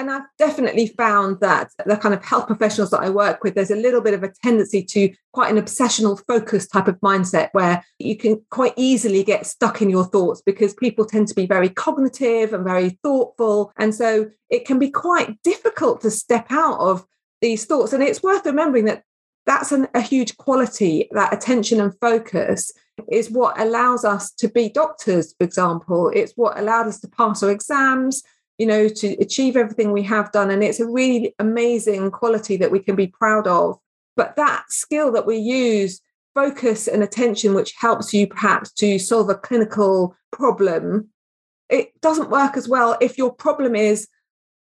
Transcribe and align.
And 0.00 0.10
I've 0.10 0.22
definitely 0.38 0.86
found 0.86 1.40
that 1.40 1.72
the 1.84 1.94
kind 1.94 2.14
of 2.14 2.24
health 2.24 2.46
professionals 2.46 2.88
that 2.90 3.02
I 3.02 3.10
work 3.10 3.44
with, 3.44 3.54
there's 3.54 3.70
a 3.70 3.76
little 3.76 4.00
bit 4.00 4.14
of 4.14 4.22
a 4.22 4.32
tendency 4.42 4.82
to 4.82 5.12
quite 5.34 5.54
an 5.54 5.62
obsessional 5.62 6.18
focus 6.26 6.66
type 6.66 6.88
of 6.88 6.98
mindset 7.00 7.50
where 7.52 7.84
you 7.98 8.16
can 8.16 8.40
quite 8.50 8.72
easily 8.76 9.22
get 9.22 9.44
stuck 9.44 9.82
in 9.82 9.90
your 9.90 10.06
thoughts 10.06 10.40
because 10.40 10.72
people 10.72 11.04
tend 11.04 11.28
to 11.28 11.34
be 11.34 11.44
very 11.44 11.68
cognitive 11.68 12.54
and 12.54 12.64
very 12.64 12.98
thoughtful. 13.02 13.72
And 13.76 13.94
so 13.94 14.30
it 14.48 14.64
can 14.64 14.78
be 14.78 14.90
quite 14.90 15.36
difficult 15.42 16.00
to 16.00 16.10
step 16.10 16.46
out 16.48 16.80
of 16.80 17.04
these 17.42 17.66
thoughts. 17.66 17.92
And 17.92 18.02
it's 18.02 18.22
worth 18.22 18.46
remembering 18.46 18.86
that 18.86 19.02
that's 19.44 19.70
an, 19.70 19.86
a 19.94 20.00
huge 20.00 20.38
quality, 20.38 21.08
that 21.10 21.34
attention 21.34 21.78
and 21.78 21.92
focus 22.00 22.72
is 23.10 23.30
what 23.30 23.60
allows 23.60 24.06
us 24.06 24.30
to 24.32 24.48
be 24.48 24.70
doctors, 24.70 25.34
for 25.36 25.44
example. 25.44 26.10
It's 26.14 26.32
what 26.36 26.58
allowed 26.58 26.86
us 26.86 27.00
to 27.00 27.08
pass 27.08 27.42
our 27.42 27.50
exams 27.50 28.22
you 28.60 28.66
know, 28.66 28.88
to 28.90 29.16
achieve 29.22 29.56
everything 29.56 29.90
we 29.90 30.02
have 30.02 30.30
done. 30.32 30.50
And 30.50 30.62
it's 30.62 30.80
a 30.80 30.86
really 30.86 31.34
amazing 31.38 32.10
quality 32.10 32.58
that 32.58 32.70
we 32.70 32.78
can 32.78 32.94
be 32.94 33.06
proud 33.06 33.46
of. 33.46 33.78
But 34.16 34.36
that 34.36 34.64
skill 34.68 35.10
that 35.12 35.24
we 35.24 35.38
use, 35.38 36.02
focus 36.34 36.86
and 36.86 37.02
attention, 37.02 37.54
which 37.54 37.72
helps 37.78 38.12
you 38.12 38.26
perhaps 38.26 38.70
to 38.72 38.98
solve 38.98 39.30
a 39.30 39.34
clinical 39.34 40.14
problem, 40.30 41.08
it 41.70 41.98
doesn't 42.02 42.28
work 42.28 42.58
as 42.58 42.68
well 42.68 42.98
if 43.00 43.16
your 43.16 43.32
problem 43.32 43.74
is, 43.74 44.06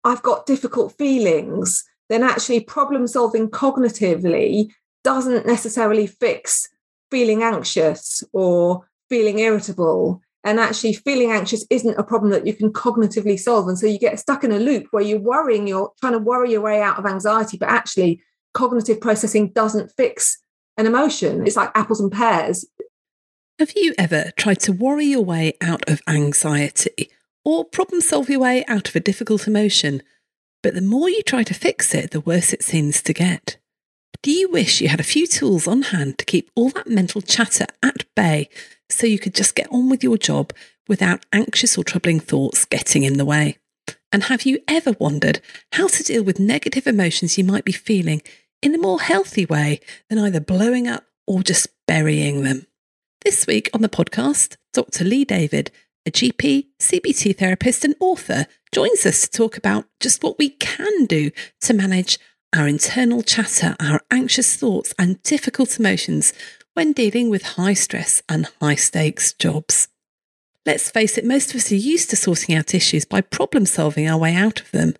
I've 0.05 0.23
got 0.23 0.45
difficult 0.45 0.97
feelings, 0.97 1.83
then 2.07 2.23
actually 2.23 2.61
problem 2.61 3.05
solving 3.05 3.49
cognitively 3.49 4.69
doesn't 5.03 5.45
necessarily 5.45 6.07
fix 6.07 6.69
feeling 7.11 7.43
anxious 7.43 8.23
or 8.31 8.88
feeling 9.09 9.39
irritable 9.39 10.21
and 10.43 10.59
actually 10.59 10.93
feeling 10.93 11.31
anxious 11.31 11.66
isn't 11.70 11.98
a 11.98 12.03
problem 12.03 12.31
that 12.31 12.47
you 12.47 12.53
can 12.53 12.71
cognitively 12.71 13.38
solve. 13.39 13.67
And 13.67 13.77
so 13.77 13.85
you 13.85 13.99
get 13.99 14.20
stuck 14.20 14.43
in 14.43 14.52
a 14.52 14.59
loop 14.59 14.88
where 14.91 15.03
you're 15.03 15.20
worrying 15.20 15.67
you're 15.67 15.91
trying 15.99 16.13
to 16.13 16.20
worry 16.20 16.52
your 16.52 16.61
way 16.61 16.81
out 16.81 16.97
of 16.97 17.05
anxiety 17.05 17.57
but 17.57 17.70
actually 17.70 18.21
cognitive 18.53 19.02
processing 19.02 19.50
doesn't 19.50 19.91
fix 19.97 20.41
an 20.78 20.86
emotion. 20.86 21.45
It's 21.45 21.58
like 21.58 21.72
apples 21.75 22.00
and 22.00 22.11
pears. 22.11 22.66
Have 23.59 23.73
you 23.75 23.94
ever 23.97 24.31
tried 24.38 24.61
to 24.61 24.72
worry 24.72 25.05
your 25.05 25.23
way 25.23 25.53
out 25.59 25.88
of 25.89 26.02
anxiety 26.08 27.11
or 27.44 27.66
problem 27.66 28.00
solve 28.00 28.30
your 28.30 28.39
way 28.39 28.63
out 28.67 28.88
of 28.88 28.95
a 28.95 29.02
difficult 29.02 29.47
emotion? 29.47 30.02
But 30.63 30.73
the 30.73 30.81
more 30.81 31.09
you 31.09 31.22
try 31.23 31.44
to 31.44 31.53
fix 31.53 31.94
it 31.94 32.11
the 32.11 32.22
worse 32.22 32.53
it 32.53 32.63
seems 32.63 33.02
to 33.02 33.13
get 33.13 33.58
do 34.21 34.31
you 34.31 34.49
wish 34.52 34.81
you 34.81 34.89
had 34.89 34.99
a 34.99 35.03
few 35.03 35.25
tools 35.27 35.67
on 35.67 35.83
hand 35.83 36.17
to 36.17 36.25
keep 36.25 36.52
all 36.55 36.69
that 36.71 36.88
mental 36.88 37.21
chatter 37.21 37.65
at 37.81 38.05
bay 38.16 38.49
so 38.89 39.07
you 39.07 39.19
could 39.19 39.33
just 39.33 39.55
get 39.55 39.71
on 39.71 39.89
with 39.89 40.03
your 40.03 40.17
job 40.17 40.51
without 40.88 41.25
anxious 41.31 41.77
or 41.77 41.83
troubling 41.83 42.19
thoughts 42.19 42.66
getting 42.66 43.03
in 43.03 43.17
the 43.17 43.25
way? 43.25 43.57
And 44.11 44.23
have 44.23 44.43
you 44.43 44.59
ever 44.67 44.93
wondered 44.99 45.39
how 45.73 45.88
to 45.88 46.03
deal 46.03 46.23
with 46.23 46.39
negative 46.39 46.88
emotions 46.88 47.38
you 47.38 47.43
might 47.43 47.63
be 47.63 47.71
feeling 47.71 48.21
in 48.61 48.75
a 48.75 48.79
more 48.79 48.99
healthy 48.99 49.45
way 49.45 49.79
than 50.09 50.19
either 50.19 50.39
blowing 50.39 50.88
up 50.88 51.05
or 51.27 51.44
just 51.44 51.67
burying 51.88 52.44
them? 52.44 52.66
This 53.23 53.45
week 53.45 53.69
on 53.73 53.81
the 53.81 53.89
podcast, 53.89 54.57
Dr. 54.73 55.03
Lee 55.03 55.25
David, 55.25 55.71
a 56.05 56.11
GP, 56.11 56.67
CBT 56.79 57.38
therapist, 57.38 57.85
and 57.85 57.95
author, 57.99 58.47
joins 58.73 59.05
us 59.05 59.21
to 59.21 59.29
talk 59.29 59.57
about 59.57 59.85
just 59.99 60.23
what 60.23 60.39
we 60.39 60.49
can 60.49 61.05
do 61.05 61.29
to 61.61 61.73
manage 61.73 62.17
our 62.55 62.67
internal 62.67 63.22
chatter, 63.22 63.75
our 63.80 64.02
anxious 64.11 64.55
thoughts, 64.55 64.94
and 64.97 65.22
difficult 65.23 65.80
emotions 65.80 66.33
when 66.73 66.94
dealing 66.94 67.30
with 67.30 67.44
high 67.44 67.73
stress 67.73 68.22
and 68.30 68.47
high 68.61 68.75
stakes 68.75 69.33
jobs. 69.33 69.88
Let's 70.66 70.89
face 70.91 71.17
it, 71.17 71.25
most 71.25 71.50
of 71.50 71.56
us 71.58 71.72
are 71.72 71.75
used 71.75 72.09
to 72.09 72.16
sorting 72.16 72.56
out 72.56 72.73
issues 72.73 73.06
by 73.06 73.22
problem 73.22 73.66
solving 73.66 74.08
our 74.08 74.17
way 74.17 74.36
out 74.36 74.61
of 74.61 74.72
them. 74.72 74.94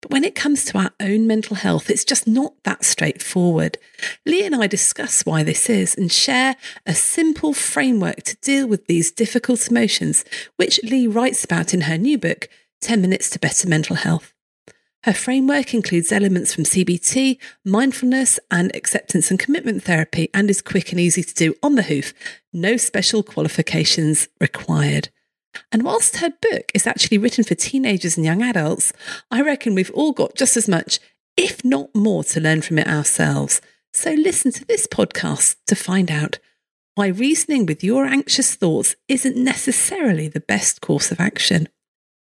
But 0.00 0.10
when 0.10 0.24
it 0.24 0.34
comes 0.34 0.64
to 0.64 0.78
our 0.78 0.90
own 0.98 1.28
mental 1.28 1.54
health, 1.54 1.88
it's 1.88 2.04
just 2.04 2.26
not 2.26 2.54
that 2.64 2.84
straightforward. 2.84 3.78
Lee 4.26 4.44
and 4.44 4.54
I 4.54 4.66
discuss 4.66 5.24
why 5.24 5.44
this 5.44 5.70
is 5.70 5.96
and 5.96 6.10
share 6.10 6.56
a 6.86 6.94
simple 6.94 7.54
framework 7.54 8.24
to 8.24 8.36
deal 8.38 8.66
with 8.66 8.86
these 8.86 9.12
difficult 9.12 9.70
emotions, 9.70 10.24
which 10.56 10.80
Lee 10.82 11.06
writes 11.06 11.44
about 11.44 11.72
in 11.72 11.82
her 11.82 11.96
new 11.96 12.18
book, 12.18 12.48
10 12.80 13.00
Minutes 13.00 13.30
to 13.30 13.38
Better 13.38 13.68
Mental 13.68 13.94
Health. 13.94 14.34
Her 15.04 15.12
framework 15.12 15.74
includes 15.74 16.12
elements 16.12 16.54
from 16.54 16.62
CBT, 16.62 17.38
mindfulness, 17.64 18.38
and 18.52 18.74
acceptance 18.76 19.30
and 19.30 19.38
commitment 19.38 19.82
therapy, 19.82 20.28
and 20.32 20.48
is 20.48 20.62
quick 20.62 20.92
and 20.92 21.00
easy 21.00 21.24
to 21.24 21.34
do 21.34 21.54
on 21.60 21.74
the 21.74 21.82
hoof. 21.82 22.14
No 22.52 22.76
special 22.76 23.24
qualifications 23.24 24.28
required. 24.40 25.08
And 25.72 25.82
whilst 25.82 26.18
her 26.18 26.30
book 26.30 26.70
is 26.72 26.86
actually 26.86 27.18
written 27.18 27.42
for 27.42 27.56
teenagers 27.56 28.16
and 28.16 28.24
young 28.24 28.42
adults, 28.42 28.92
I 29.28 29.42
reckon 29.42 29.74
we've 29.74 29.90
all 29.90 30.12
got 30.12 30.36
just 30.36 30.56
as 30.56 30.68
much, 30.68 31.00
if 31.36 31.64
not 31.64 31.92
more, 31.96 32.22
to 32.24 32.40
learn 32.40 32.62
from 32.62 32.78
it 32.78 32.86
ourselves. 32.86 33.60
So 33.92 34.12
listen 34.12 34.52
to 34.52 34.64
this 34.64 34.86
podcast 34.86 35.56
to 35.66 35.74
find 35.74 36.12
out 36.12 36.38
why 36.94 37.08
reasoning 37.08 37.66
with 37.66 37.82
your 37.82 38.04
anxious 38.04 38.54
thoughts 38.54 38.94
isn't 39.08 39.36
necessarily 39.36 40.28
the 40.28 40.40
best 40.40 40.80
course 40.80 41.10
of 41.10 41.20
action 41.20 41.68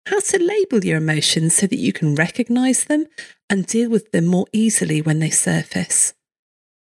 how 0.08 0.20
to 0.20 0.42
label 0.42 0.82
your 0.82 0.96
emotions 0.96 1.54
so 1.54 1.66
that 1.66 1.78
you 1.78 1.92
can 1.92 2.14
recognize 2.14 2.84
them 2.84 3.04
and 3.50 3.66
deal 3.66 3.91
with 3.91 4.10
them 4.10 4.24
more 4.24 4.46
easily 4.52 5.02
when 5.02 5.19
they 5.19 5.28
surface. 5.28 6.14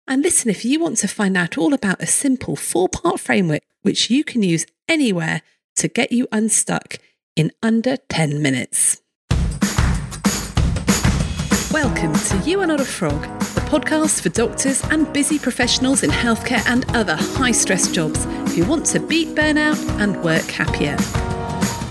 And 0.06 0.22
listen, 0.22 0.50
if 0.50 0.64
you 0.64 0.78
want 0.78 0.98
to 0.98 1.08
find 1.08 1.36
out 1.36 1.58
all 1.58 1.74
about 1.74 2.00
a 2.00 2.06
simple 2.06 2.54
four 2.54 2.88
part 2.88 3.18
framework 3.18 3.62
which 3.82 4.08
you 4.08 4.22
can 4.22 4.44
use 4.44 4.66
anywhere 4.86 5.42
to 5.74 5.88
get 5.88 6.12
you 6.12 6.28
unstuck 6.30 6.98
in 7.34 7.50
under 7.60 7.96
10 8.08 8.40
minutes. 8.40 9.02
Welcome 11.72 12.14
to 12.14 12.42
You 12.46 12.60
Are 12.60 12.66
Not 12.66 12.80
a 12.80 12.84
Frog, 12.84 13.20
the 13.40 13.62
podcast 13.62 14.22
for 14.22 14.28
doctors 14.28 14.80
and 14.92 15.12
busy 15.12 15.40
professionals 15.40 16.04
in 16.04 16.10
healthcare 16.10 16.64
and 16.68 16.88
other 16.94 17.16
high 17.16 17.52
stress 17.52 17.90
jobs 17.90 18.24
who 18.54 18.64
want 18.64 18.86
to 18.86 19.00
beat 19.00 19.34
burnout 19.34 19.76
and 20.00 20.22
work 20.22 20.44
happier. 20.44 20.96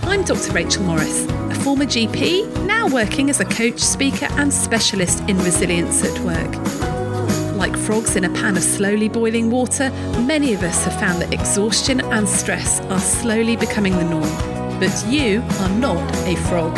I'm 0.08 0.24
Dr. 0.24 0.54
Rachel 0.54 0.84
Morris, 0.84 1.26
a 1.26 1.56
former 1.56 1.84
GP, 1.84 2.66
now 2.66 2.88
working 2.88 3.30
as 3.30 3.42
a 3.42 3.46
coach, 3.46 3.80
speaker, 3.80 4.28
and 4.32 4.54
specialist 4.54 5.20
in 5.28 5.38
resilience 5.40 6.02
at 6.02 6.18
work. 6.22 7.58
Like 7.58 7.76
frogs 7.76 8.16
in 8.16 8.24
a 8.24 8.30
pan 8.30 8.56
of 8.56 8.64
slowly 8.64 9.10
boiling 9.10 9.52
water, 9.52 9.90
many 10.22 10.54
of 10.54 10.64
us 10.64 10.86
have 10.86 10.98
found 10.98 11.22
that 11.22 11.34
exhaustion 11.34 12.00
and 12.00 12.28
stress 12.28 12.80
are 12.84 13.02
slowly 13.02 13.58
becoming 13.58 13.98
the 13.98 14.06
norm. 14.06 14.80
But 14.80 15.06
you 15.10 15.42
are 15.60 15.70
not 15.78 16.16
a 16.26 16.38
frog. 16.48 16.78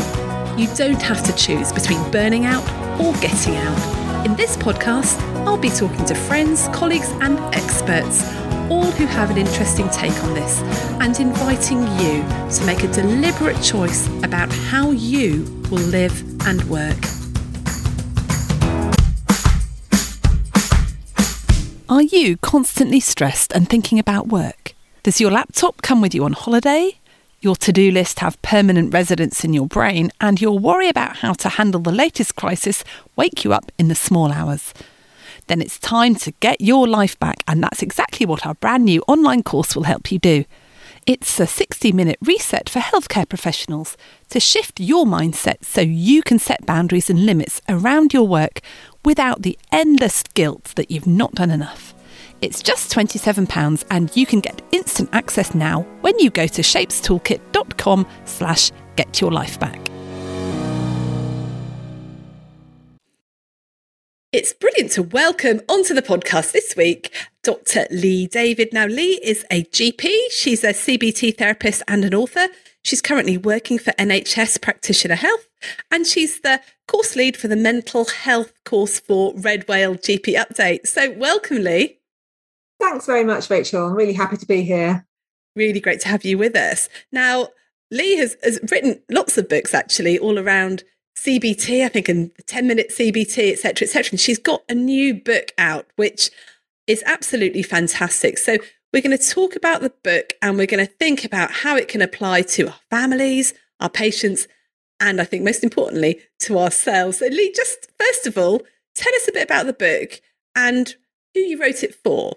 You 0.60 0.68
don't 0.76 1.02
have 1.04 1.22
to 1.26 1.36
choose 1.36 1.72
between 1.72 2.02
burning 2.10 2.46
out 2.46 2.64
or 3.00 3.14
getting 3.22 3.56
out. 3.58 4.26
In 4.26 4.36
this 4.38 4.58
podcast, 4.58 5.20
I'll 5.46 5.56
be 5.56 5.70
talking 5.70 6.04
to 6.06 6.16
friends, 6.16 6.68
colleagues, 6.70 7.10
and 7.22 7.38
experts 7.54 8.24
all 8.70 8.92
who 8.92 9.06
have 9.06 9.32
an 9.32 9.38
interesting 9.38 9.90
take 9.90 10.24
on 10.24 10.34
this 10.34 10.62
and 11.02 11.20
inviting 11.20 11.82
you 11.98 12.24
to 12.52 12.64
make 12.66 12.84
a 12.84 12.88
deliberate 12.92 13.62
choice 13.62 14.08
about 14.24 14.52
how 14.52 14.92
you 14.92 15.44
will 15.72 15.80
live 15.80 16.24
and 16.46 16.64
work. 16.66 16.98
Are 21.90 22.04
you 22.04 22.38
constantly 22.38 23.00
stressed 23.00 23.52
and 23.52 23.68
thinking 23.68 23.98
about 23.98 24.28
work? 24.28 24.76
Does 25.02 25.20
your 25.20 25.32
laptop 25.32 25.82
come 25.82 26.02
with 26.02 26.14
you 26.14 26.24
on 26.24 26.34
holiday? 26.34 27.00
Your 27.42 27.56
to 27.56 27.72
do 27.72 27.90
list 27.90 28.20
have 28.20 28.40
permanent 28.44 28.94
residence 28.94 29.44
in 29.44 29.54
your 29.54 29.66
brain, 29.66 30.12
and 30.22 30.40
your 30.40 30.60
worry 30.60 30.90
about 30.90 31.18
how 31.18 31.34
to 31.34 31.50
handle 31.50 31.82
the 31.82 31.92
latest 31.92 32.36
crisis 32.36 32.84
wake 33.16 33.44
you 33.44 33.54
up 33.54 33.72
in 33.80 33.88
the 33.88 33.96
small 33.96 34.32
hours? 34.32 34.74
Then 35.50 35.62
it's 35.62 35.78
time 35.80 36.16
to 36.16 36.32
get 36.40 36.62
your 36.62 36.88
life 36.88 37.20
back. 37.20 37.44
And 37.48 37.62
that's 37.62 37.82
exactly 37.84 38.26
what 38.26 38.46
our 38.46 38.54
brand 38.56 38.86
new 38.86 39.04
online 39.08 39.44
course 39.44 39.76
will 39.76 39.84
help 39.84 40.12
you 40.12 40.20
do. 40.20 40.46
It's 41.06 41.40
a 41.40 41.48
60 41.48 41.92
minute 41.92 42.18
reset 42.22 42.70
for 42.70 42.80
healthcare 42.80 43.28
professionals 43.28 43.98
to 44.30 44.40
shift 44.40 44.80
your 44.80 45.06
mindset 45.06 45.66
so 45.66 45.82
you 45.82 46.22
can 46.22 46.40
set 46.40 46.66
boundaries 46.66 47.10
and 47.10 47.26
limits 47.26 47.62
around 47.68 48.14
your 48.14 48.28
work 48.28 48.62
without 49.04 49.42
the 49.42 49.58
endless 49.72 50.24
guilt 50.36 50.72
that 50.76 50.92
you've 50.92 51.08
not 51.08 51.34
done 51.34 51.50
enough. 51.50 51.94
It's 52.42 52.62
just 52.62 52.94
£27 52.94 53.84
and 53.90 54.16
you 54.16 54.26
can 54.26 54.40
get 54.40 54.62
instant 54.72 55.10
access 55.12 55.56
now 55.56 55.82
when 56.02 56.18
you 56.20 56.30
go 56.30 56.48
to 56.48 56.62
shapestoolkit.com 56.62 58.08
slash 58.26 58.72
get 58.96 59.20
your 59.20 59.32
life 59.32 59.60
back. 59.60 59.80
It's 64.32 64.54
brilliant 64.54 64.92
to 64.92 65.02
welcome 65.02 65.60
onto 65.68 65.96
the 65.96 66.04
podcast 66.04 66.52
this 66.52 66.76
week 66.78 67.12
Dr. 67.42 67.88
Lee 67.90 68.28
David. 68.28 68.72
Now, 68.72 68.86
Lee 68.86 69.20
is 69.24 69.44
a 69.50 69.64
GP, 69.64 70.16
she's 70.30 70.64
a 70.64 70.68
CBT 70.68 71.36
therapist 71.36 71.82
and 71.88 72.06
an 72.06 72.14
author. 72.14 72.48
She's 72.84 73.02
currently 73.02 73.40
working 73.40 73.80
for 73.80 73.90
NHS 73.94 74.62
Practitioner 74.62 75.16
Health, 75.16 75.48
and 75.90 76.06
she's 76.06 76.42
the 76.42 76.62
course 76.88 77.16
lead 77.16 77.38
for 77.38 77.48
the 77.48 77.56
mental 77.56 78.06
health 78.06 78.54
course 78.66 79.00
for 79.00 79.34
Red 79.36 79.68
Whale 79.68 79.96
GP 79.96 80.36
Update. 80.36 80.86
So, 80.86 81.10
welcome, 81.10 81.64
Lee. 81.64 81.98
Thanks 82.80 83.08
very 83.08 83.24
much, 83.24 83.50
Rachel. 83.50 83.88
I'm 83.88 83.94
really 83.94 84.14
happy 84.14 84.38
to 84.38 84.46
be 84.46 84.62
here. 84.62 85.08
Really 85.56 85.80
great 85.80 86.02
to 86.02 86.08
have 86.08 86.24
you 86.24 86.38
with 86.38 86.56
us. 86.56 86.88
Now, 87.12 87.48
Lee 87.90 88.18
has, 88.18 88.38
has 88.44 88.60
written 88.70 89.02
lots 89.10 89.40
of 89.40 89.50
books 89.50 89.74
actually 89.74 90.20
all 90.20 90.38
around 90.38 90.84
CBT, 91.26 91.84
I 91.84 91.90
think, 91.90 92.08
and 92.08 92.32
10 92.48 92.68
minute 92.68 92.90
CBT, 92.90 93.52
etc., 93.52 93.86
etc. 93.86 94.12
And 94.12 94.20
she's 94.20 94.40
got 94.40 94.64
a 94.70 94.76
new 94.76 95.14
book 95.14 95.52
out, 95.58 95.88
which 95.96 96.32
is 96.88 97.04
absolutely 97.06 97.62
fantastic. 97.62 98.38
So 98.38 98.58
we're 98.94 99.02
going 99.02 99.18
to 99.18 99.30
talk 99.30 99.56
about 99.56 99.82
the 99.82 99.94
book 100.04 100.34
and 100.42 100.58
we're 100.58 100.66
going 100.66 100.86
to 100.86 100.92
think 100.92 101.26
about 101.26 101.52
how 101.52 101.76
it 101.76 101.88
can 101.88 102.02
apply 102.02 102.44
to 102.44 102.68
our 102.68 102.80
families, 102.90 103.54
our 103.80 103.90
patients, 103.90 104.48
and 105.00 105.22
I 105.22 105.26
think 105.26 105.44
most 105.44 105.64
importantly, 105.64 106.22
to 106.42 106.58
ourselves. 106.58 107.20
So, 107.20 107.28
Lee, 107.28 107.54
just 107.54 107.88
first 108.00 108.26
of 108.26 108.38
all, 108.38 108.62
tell 108.96 109.14
us 109.16 109.28
a 109.28 109.34
bit 109.34 109.44
about 109.44 109.66
the 109.66 109.74
book 109.74 110.22
and 110.56 110.96
who 111.34 111.42
you 111.42 111.62
wrote 111.62 111.84
it 111.84 111.96
for. 111.96 112.34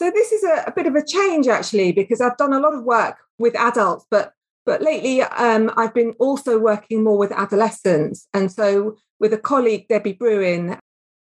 So, 0.00 0.10
this 0.10 0.32
is 0.32 0.44
a, 0.44 0.64
a 0.66 0.72
bit 0.72 0.86
of 0.86 0.94
a 0.94 1.04
change 1.04 1.46
actually, 1.46 1.92
because 1.92 2.20
I've 2.20 2.36
done 2.36 2.52
a 2.52 2.60
lot 2.60 2.74
of 2.74 2.84
work 2.84 3.16
with 3.38 3.56
adults, 3.56 4.04
but 4.10 4.34
but 4.68 4.82
lately 4.82 5.22
um, 5.22 5.72
I've 5.78 5.94
been 5.94 6.14
also 6.18 6.58
working 6.58 7.02
more 7.02 7.16
with 7.16 7.32
adolescents. 7.32 8.28
And 8.34 8.52
so, 8.52 8.98
with 9.18 9.32
a 9.32 9.38
colleague, 9.38 9.86
Debbie 9.88 10.12
Brewin, 10.12 10.78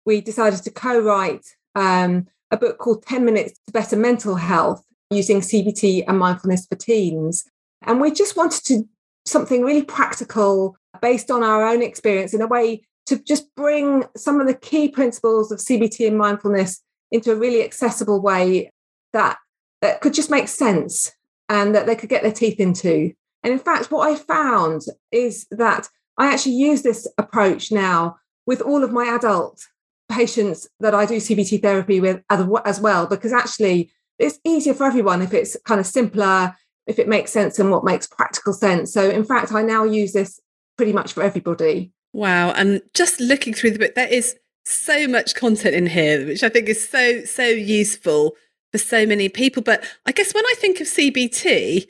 we 0.05 0.19
decided 0.19 0.61
to 0.63 0.71
co 0.71 0.99
write 0.99 1.45
um, 1.73 2.27
a 2.51 2.57
book 2.57 2.79
called 2.79 3.05
10 3.05 3.23
Minutes 3.23 3.53
to 3.65 3.71
Better 3.71 3.95
Mental 3.95 4.35
Health 4.35 4.83
using 5.09 5.39
CBT 5.39 6.03
and 6.05 6.19
mindfulness 6.19 6.65
for 6.65 6.75
teens. 6.75 7.45
And 7.83 8.01
we 8.01 8.11
just 8.11 8.35
wanted 8.35 8.65
to 8.65 8.83
something 9.25 9.63
really 9.63 9.83
practical 9.83 10.75
based 11.01 11.31
on 11.31 11.41
our 11.41 11.65
own 11.65 11.81
experience 11.81 12.33
in 12.33 12.41
a 12.41 12.47
way 12.47 12.81
to 13.05 13.19
just 13.19 13.55
bring 13.55 14.03
some 14.17 14.41
of 14.41 14.47
the 14.47 14.53
key 14.53 14.89
principles 14.89 15.49
of 15.49 15.59
CBT 15.59 16.09
and 16.09 16.17
mindfulness 16.17 16.83
into 17.09 17.31
a 17.31 17.37
really 17.37 17.63
accessible 17.63 18.21
way 18.21 18.69
that, 19.13 19.37
that 19.81 20.01
could 20.01 20.13
just 20.13 20.29
make 20.29 20.49
sense 20.49 21.13
and 21.47 21.73
that 21.73 21.85
they 21.85 21.95
could 21.95 22.09
get 22.09 22.21
their 22.21 22.33
teeth 22.33 22.59
into. 22.59 23.13
And 23.43 23.53
in 23.53 23.59
fact, 23.59 23.91
what 23.91 24.09
I 24.09 24.15
found 24.15 24.81
is 25.11 25.47
that 25.51 25.87
I 26.17 26.31
actually 26.33 26.55
use 26.55 26.81
this 26.81 27.07
approach 27.17 27.71
now 27.71 28.17
with 28.45 28.61
all 28.61 28.83
of 28.83 28.91
my 28.91 29.05
adult 29.05 29.65
patients 30.09 30.67
that 30.79 30.95
I 30.95 31.05
do 31.05 31.17
CBT 31.17 31.61
therapy 31.61 31.99
with 31.99 32.21
as 32.29 32.81
well, 32.81 33.05
because 33.05 33.31
actually 33.31 33.91
it's 34.17 34.39
easier 34.43 34.73
for 34.73 34.85
everyone 34.85 35.21
if 35.21 35.33
it's 35.33 35.55
kind 35.65 35.79
of 35.79 35.85
simpler, 35.85 36.55
if 36.87 36.99
it 36.99 37.07
makes 37.07 37.31
sense 37.31 37.59
and 37.59 37.71
what 37.71 37.85
makes 37.85 38.07
practical 38.07 38.51
sense. 38.51 38.91
So, 38.91 39.09
in 39.09 39.23
fact, 39.23 39.53
I 39.53 39.61
now 39.61 39.83
use 39.83 40.11
this 40.11 40.39
pretty 40.77 40.91
much 40.91 41.13
for 41.13 41.23
everybody. 41.23 41.91
Wow. 42.11 42.51
And 42.51 42.81
just 42.93 43.19
looking 43.19 43.53
through 43.53 43.71
the 43.71 43.79
book, 43.79 43.95
there 43.95 44.07
is 44.07 44.35
so 44.65 45.07
much 45.07 45.35
content 45.35 45.75
in 45.75 45.85
here, 45.85 46.25
which 46.25 46.43
I 46.43 46.49
think 46.49 46.67
is 46.67 46.89
so, 46.89 47.23
so 47.23 47.43
useful 47.45 48.35
for 48.71 48.77
so 48.77 49.05
many 49.05 49.29
people. 49.29 49.61
But 49.61 49.83
I 50.05 50.11
guess 50.11 50.33
when 50.33 50.45
I 50.45 50.53
think 50.57 50.81
of 50.81 50.87
CBT, 50.87 51.87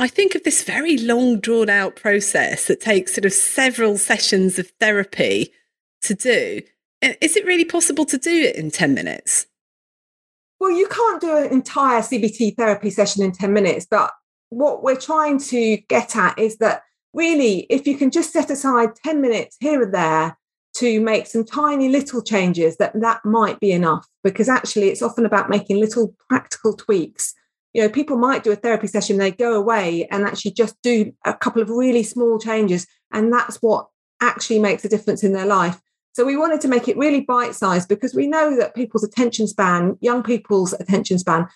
I 0.00 0.06
think 0.06 0.34
of 0.34 0.44
this 0.44 0.62
very 0.62 0.96
long, 0.96 1.40
drawn 1.40 1.68
out 1.68 1.96
process 1.96 2.66
that 2.66 2.80
takes 2.80 3.14
sort 3.14 3.24
of 3.24 3.32
several 3.32 3.98
sessions 3.98 4.58
of 4.58 4.70
therapy 4.78 5.52
to 6.02 6.14
do. 6.14 6.62
Is 7.02 7.36
it 7.36 7.44
really 7.44 7.64
possible 7.64 8.04
to 8.06 8.18
do 8.18 8.30
it 8.30 8.56
in 8.56 8.70
10 8.70 8.94
minutes? 8.94 9.46
Well, 10.60 10.70
you 10.70 10.86
can't 10.88 11.20
do 11.20 11.36
an 11.36 11.52
entire 11.52 12.00
CBT 12.00 12.56
therapy 12.56 12.90
session 12.90 13.24
in 13.24 13.32
10 13.32 13.52
minutes, 13.52 13.86
but 13.90 14.12
what 14.50 14.82
we're 14.82 14.96
trying 14.96 15.38
to 15.38 15.76
get 15.88 16.16
at 16.16 16.38
is 16.38 16.58
that 16.58 16.82
really, 17.12 17.66
if 17.70 17.86
you 17.86 17.96
can 17.96 18.10
just 18.10 18.32
set 18.32 18.50
aside 18.50 18.90
10 19.04 19.20
minutes 19.20 19.56
here 19.60 19.82
and 19.82 19.92
there 19.92 20.36
to 20.76 21.00
make 21.00 21.26
some 21.26 21.44
tiny 21.44 21.88
little 21.88 22.22
changes, 22.22 22.76
that 22.76 22.92
that 23.00 23.24
might 23.24 23.58
be 23.58 23.72
enough 23.72 24.06
because 24.22 24.48
actually 24.48 24.88
it's 24.88 25.02
often 25.02 25.26
about 25.26 25.50
making 25.50 25.78
little 25.78 26.14
practical 26.28 26.74
tweaks. 26.74 27.34
You 27.74 27.82
know, 27.82 27.88
people 27.88 28.16
might 28.16 28.44
do 28.44 28.52
a 28.52 28.56
therapy 28.56 28.86
session, 28.86 29.18
they 29.18 29.30
go 29.30 29.54
away 29.54 30.06
and 30.10 30.24
actually 30.24 30.52
just 30.52 30.76
do 30.82 31.12
a 31.24 31.34
couple 31.34 31.62
of 31.62 31.70
really 31.70 32.02
small 32.02 32.38
changes. 32.38 32.86
And 33.12 33.32
that's 33.32 33.56
what 33.56 33.88
actually 34.20 34.58
makes 34.58 34.84
a 34.84 34.88
difference 34.88 35.22
in 35.22 35.32
their 35.32 35.46
life. 35.46 35.80
So 36.12 36.24
we 36.24 36.36
wanted 36.36 36.60
to 36.62 36.68
make 36.68 36.88
it 36.88 36.96
really 36.96 37.20
bite 37.20 37.54
sized 37.54 37.88
because 37.88 38.14
we 38.14 38.26
know 38.26 38.56
that 38.56 38.74
people's 38.74 39.04
attention 39.04 39.46
span, 39.46 39.96
young 40.00 40.22
people's 40.22 40.72
attention 40.72 41.18
span, 41.18 41.46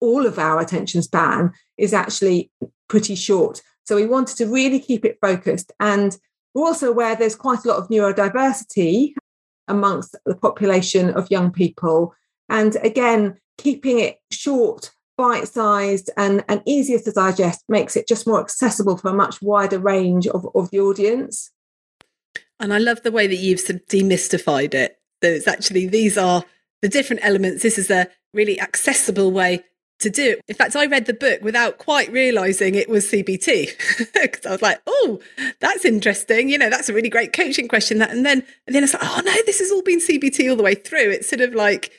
all 0.00 0.26
of 0.26 0.38
our 0.38 0.60
attention 0.60 1.02
span 1.02 1.52
is 1.78 1.92
actually 1.92 2.50
pretty 2.88 3.16
short. 3.16 3.60
So 3.84 3.96
we 3.96 4.06
wanted 4.06 4.36
to 4.36 4.46
really 4.46 4.78
keep 4.78 5.04
it 5.04 5.18
focused. 5.20 5.72
And 5.80 6.16
we're 6.54 6.66
also 6.66 6.90
aware 6.90 7.16
there's 7.16 7.34
quite 7.34 7.64
a 7.64 7.68
lot 7.68 7.78
of 7.78 7.88
neurodiversity 7.88 9.14
amongst 9.66 10.14
the 10.24 10.36
population 10.36 11.10
of 11.10 11.30
young 11.30 11.50
people. 11.50 12.14
And 12.48 12.76
again, 12.76 13.38
keeping 13.58 13.98
it 13.98 14.20
short, 14.30 14.92
bite 15.16 15.48
sized, 15.48 16.10
and, 16.16 16.44
and 16.48 16.62
easier 16.66 16.98
to 16.98 17.12
digest 17.12 17.64
makes 17.68 17.96
it 17.96 18.08
just 18.08 18.26
more 18.26 18.40
accessible 18.40 18.96
for 18.96 19.10
a 19.10 19.14
much 19.14 19.40
wider 19.40 19.78
range 19.78 20.26
of, 20.26 20.46
of 20.54 20.70
the 20.70 20.80
audience. 20.80 21.50
And 22.60 22.72
I 22.72 22.78
love 22.78 23.02
the 23.02 23.12
way 23.12 23.26
that 23.26 23.36
you've 23.36 23.60
sort 23.60 23.80
of 23.80 23.86
demystified 23.86 24.74
it. 24.74 24.98
It's 25.22 25.48
actually, 25.48 25.86
these 25.86 26.18
are 26.18 26.44
the 26.82 26.88
different 26.88 27.24
elements. 27.24 27.62
This 27.62 27.78
is 27.78 27.90
a 27.90 28.08
really 28.32 28.60
accessible 28.60 29.32
way 29.32 29.64
to 30.00 30.10
do 30.10 30.32
it. 30.32 30.40
In 30.48 30.54
fact, 30.54 30.76
I 30.76 30.86
read 30.86 31.06
the 31.06 31.14
book 31.14 31.40
without 31.42 31.78
quite 31.78 32.10
realizing 32.12 32.74
it 32.74 32.88
was 32.88 33.10
CBT 33.10 34.12
because 34.12 34.46
I 34.46 34.50
was 34.50 34.62
like, 34.62 34.80
oh, 34.86 35.20
that's 35.60 35.84
interesting. 35.84 36.48
You 36.48 36.58
know, 36.58 36.70
that's 36.70 36.88
a 36.88 36.92
really 36.92 37.08
great 37.08 37.32
coaching 37.32 37.68
question. 37.68 37.98
That, 37.98 38.10
and 38.10 38.26
then, 38.26 38.44
and 38.66 38.74
then 38.74 38.84
it's 38.84 38.94
like, 38.94 39.02
oh 39.04 39.22
no, 39.24 39.32
this 39.46 39.60
has 39.60 39.70
all 39.70 39.82
been 39.82 40.00
CBT 40.00 40.50
all 40.50 40.56
the 40.56 40.62
way 40.62 40.74
through. 40.74 41.10
It's 41.10 41.28
sort 41.28 41.40
of 41.40 41.54
like 41.54 41.92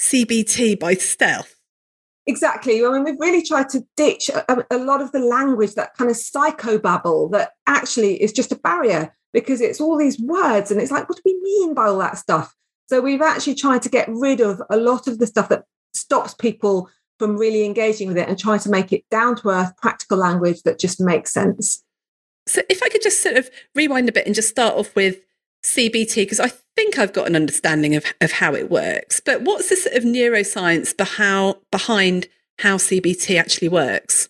CBT 0.00 0.78
by 0.78 0.94
stealth. 0.94 1.59
Exactly. 2.26 2.84
I 2.84 2.90
mean, 2.90 3.04
we've 3.04 3.18
really 3.18 3.42
tried 3.42 3.68
to 3.70 3.84
ditch 3.96 4.28
a, 4.28 4.64
a 4.70 4.78
lot 4.78 5.00
of 5.00 5.12
the 5.12 5.18
language, 5.18 5.74
that 5.74 5.94
kind 5.94 6.10
of 6.10 6.16
psychobabble 6.16 7.32
that 7.32 7.52
actually 7.66 8.22
is 8.22 8.32
just 8.32 8.52
a 8.52 8.56
barrier 8.56 9.14
because 9.32 9.60
it's 9.60 9.80
all 9.80 9.96
these 9.96 10.20
words 10.20 10.70
and 10.70 10.80
it's 10.80 10.90
like, 10.90 11.08
what 11.08 11.16
do 11.16 11.22
we 11.24 11.40
mean 11.42 11.74
by 11.74 11.86
all 11.86 11.98
that 11.98 12.18
stuff? 12.18 12.54
So 12.88 13.00
we've 13.00 13.22
actually 13.22 13.54
tried 13.54 13.82
to 13.82 13.88
get 13.88 14.08
rid 14.08 14.40
of 14.40 14.60
a 14.68 14.76
lot 14.76 15.06
of 15.06 15.18
the 15.18 15.26
stuff 15.26 15.48
that 15.48 15.64
stops 15.94 16.34
people 16.34 16.90
from 17.18 17.36
really 17.36 17.64
engaging 17.64 18.08
with 18.08 18.18
it 18.18 18.28
and 18.28 18.38
trying 18.38 18.60
to 18.60 18.70
make 18.70 18.92
it 18.92 19.04
down 19.10 19.36
to 19.36 19.48
earth, 19.48 19.76
practical 19.76 20.18
language 20.18 20.62
that 20.62 20.78
just 20.78 21.00
makes 21.00 21.32
sense. 21.32 21.84
So 22.46 22.62
if 22.68 22.82
I 22.82 22.88
could 22.88 23.02
just 23.02 23.22
sort 23.22 23.36
of 23.36 23.48
rewind 23.74 24.08
a 24.08 24.12
bit 24.12 24.26
and 24.26 24.34
just 24.34 24.48
start 24.48 24.74
off 24.74 24.94
with 24.96 25.20
CBT, 25.62 26.16
because 26.16 26.40
I 26.40 26.52
think 26.76 26.98
I've 26.98 27.12
got 27.12 27.26
an 27.26 27.36
understanding 27.36 27.94
of, 27.94 28.04
of 28.20 28.32
how 28.32 28.54
it 28.54 28.70
works, 28.70 29.20
but 29.20 29.42
what's 29.42 29.68
the 29.68 29.76
sort 29.76 29.96
of 29.96 30.04
neuroscience 30.04 30.96
behind 31.70 32.28
how 32.58 32.76
CBT 32.76 33.38
actually 33.38 33.68
works? 33.68 34.28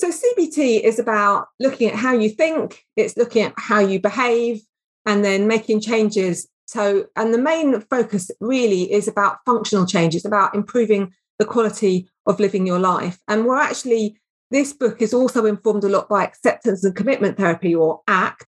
So, 0.00 0.10
CBT 0.10 0.80
is 0.80 0.98
about 0.98 1.48
looking 1.58 1.90
at 1.90 1.96
how 1.96 2.14
you 2.14 2.30
think, 2.30 2.86
it's 2.96 3.18
looking 3.18 3.42
at 3.42 3.54
how 3.58 3.80
you 3.80 4.00
behave, 4.00 4.62
and 5.06 5.24
then 5.24 5.46
making 5.46 5.80
changes. 5.80 6.48
So, 6.66 7.06
and 7.16 7.34
the 7.34 7.38
main 7.38 7.80
focus 7.82 8.30
really 8.40 8.90
is 8.92 9.08
about 9.08 9.38
functional 9.44 9.86
changes, 9.86 10.24
about 10.24 10.54
improving 10.54 11.12
the 11.38 11.44
quality 11.44 12.08
of 12.26 12.40
living 12.40 12.66
your 12.66 12.78
life. 12.78 13.18
And 13.28 13.44
we're 13.44 13.58
actually, 13.58 14.20
this 14.50 14.72
book 14.72 15.02
is 15.02 15.12
also 15.12 15.46
informed 15.46 15.84
a 15.84 15.88
lot 15.88 16.08
by 16.08 16.24
acceptance 16.24 16.84
and 16.84 16.94
commitment 16.94 17.36
therapy 17.36 17.74
or 17.74 18.00
ACT, 18.08 18.46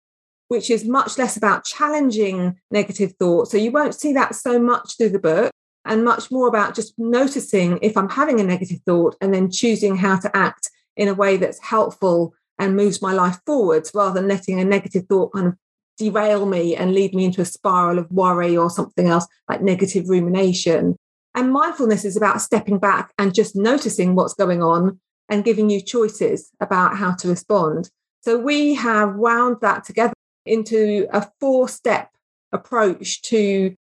which 0.52 0.68
is 0.68 0.84
much 0.84 1.16
less 1.16 1.34
about 1.34 1.64
challenging 1.64 2.60
negative 2.70 3.12
thoughts. 3.18 3.50
So, 3.50 3.56
you 3.56 3.72
won't 3.72 3.94
see 3.94 4.12
that 4.12 4.34
so 4.34 4.58
much 4.58 4.98
through 4.98 5.08
the 5.08 5.18
book 5.18 5.50
and 5.86 6.04
much 6.04 6.30
more 6.30 6.46
about 6.46 6.74
just 6.74 6.92
noticing 6.98 7.78
if 7.80 7.96
I'm 7.96 8.10
having 8.10 8.38
a 8.38 8.44
negative 8.44 8.80
thought 8.84 9.16
and 9.22 9.32
then 9.32 9.50
choosing 9.50 9.96
how 9.96 10.16
to 10.16 10.36
act 10.36 10.68
in 10.94 11.08
a 11.08 11.14
way 11.14 11.38
that's 11.38 11.58
helpful 11.58 12.34
and 12.58 12.76
moves 12.76 13.00
my 13.00 13.14
life 13.14 13.38
forwards 13.46 13.92
rather 13.94 14.20
than 14.20 14.28
letting 14.28 14.60
a 14.60 14.64
negative 14.64 15.06
thought 15.08 15.32
kind 15.32 15.46
of 15.46 15.54
derail 15.96 16.44
me 16.44 16.76
and 16.76 16.94
lead 16.94 17.14
me 17.14 17.24
into 17.24 17.40
a 17.40 17.46
spiral 17.46 17.98
of 17.98 18.10
worry 18.10 18.54
or 18.54 18.68
something 18.68 19.06
else 19.06 19.26
like 19.48 19.62
negative 19.62 20.10
rumination. 20.10 20.96
And 21.34 21.50
mindfulness 21.50 22.04
is 22.04 22.16
about 22.16 22.42
stepping 22.42 22.78
back 22.78 23.14
and 23.16 23.34
just 23.34 23.56
noticing 23.56 24.14
what's 24.14 24.34
going 24.34 24.62
on 24.62 25.00
and 25.30 25.44
giving 25.44 25.70
you 25.70 25.80
choices 25.80 26.50
about 26.60 26.98
how 26.98 27.14
to 27.14 27.28
respond. 27.28 27.88
So 28.20 28.38
we 28.38 28.74
have 28.74 29.16
wound 29.16 29.56
that 29.62 29.84
together 29.84 30.12
into 30.46 31.06
a 31.12 31.28
four 31.40 31.68
step 31.68 32.10
approach 32.52 33.22
to, 33.22 33.74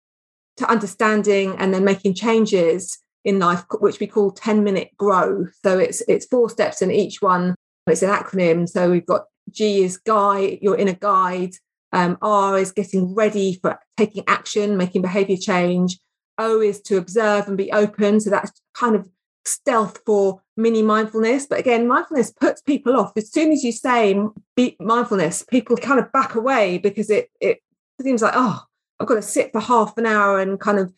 to 0.57 0.71
understanding 0.71 1.55
and 1.59 1.73
then 1.73 1.85
making 1.85 2.15
changes 2.15 2.99
in 3.25 3.39
life, 3.39 3.65
which 3.81 4.01
we 4.01 4.07
call 4.07 4.31
10 4.31 4.65
minute 4.65 4.91
grow. 4.97 5.47
So 5.63 5.79
it's 5.79 6.03
it's 6.09 6.27
four 6.27 6.49
steps 6.49 6.81
and 6.81 6.93
each 6.93 7.21
one 7.21 7.55
it's 7.91 8.03
an 8.03 8.11
acronym. 8.11 8.69
So 8.69 8.91
we've 8.91 9.07
got 9.07 9.25
G 9.51 9.83
is 9.83 9.97
guide, 9.97 10.59
your 10.61 10.77
inner 10.77 10.95
guide. 10.95 11.53
Um, 11.93 12.19
R 12.21 12.59
is 12.59 12.73
getting 12.73 13.15
ready 13.15 13.59
for 13.63 13.79
taking 13.97 14.25
action, 14.27 14.77
making 14.77 15.03
behavior 15.03 15.39
change. 15.39 15.99
O 16.37 16.61
is 16.61 16.81
to 16.83 16.99
observe 16.99 17.49
and 17.49 17.57
be 17.57 17.73
open. 17.73 18.21
So 18.21 18.31
that's 18.31 18.53
kind 18.75 18.95
of 18.95 19.09
stealth 19.49 20.01
for 20.05 20.43
mini 20.57 20.83
mindfulness. 20.83 21.47
But 21.47 21.61
again, 21.61 21.89
mindfulness 21.89 22.31
puts 22.31 22.61
people 22.63 22.97
off. 22.97 23.13
As 23.17 23.31
soon 23.33 23.53
as 23.53 23.65
you 23.65 23.73
say 23.73 24.19
"be 24.57 24.77
mindfulness, 24.81 25.45
people 25.45 25.77
kind 25.77 26.01
of 26.01 26.13
back 26.13 26.35
away 26.35 26.79
because 26.79 27.11
it 27.11 27.31
it 27.41 27.61
seems 28.01 28.23
like, 28.23 28.35
oh, 28.37 28.63
I've 29.01 29.07
got 29.07 29.17
to 29.17 29.23
sit 29.23 29.53
for 29.53 29.61
half 29.61 29.97
an 29.97 30.07
hour 30.07 30.41
and 30.41 30.61
kind 30.61 30.79
of 30.79 30.93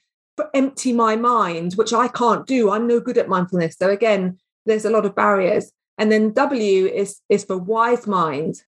empty 0.55 0.93
my 0.93 1.17
mind, 1.17 1.75
which 1.75 1.93
I 1.93 2.09
can't 2.09 2.47
do. 2.47 2.71
I'm 2.71 2.87
no 2.87 3.01
good 3.01 3.19
at 3.19 3.29
mindfulness. 3.29 3.77
So 3.77 3.91
again, 3.91 4.39
there's 4.67 4.85
a 4.85 4.91
lot 4.91 5.07
of 5.07 5.15
barriers. 5.15 5.73
And 5.99 6.11
then 6.11 6.33
W 6.33 6.87
is 6.87 7.21
is 7.29 7.45
for 7.45 7.59
wise 7.59 8.07
mind. 8.07 8.63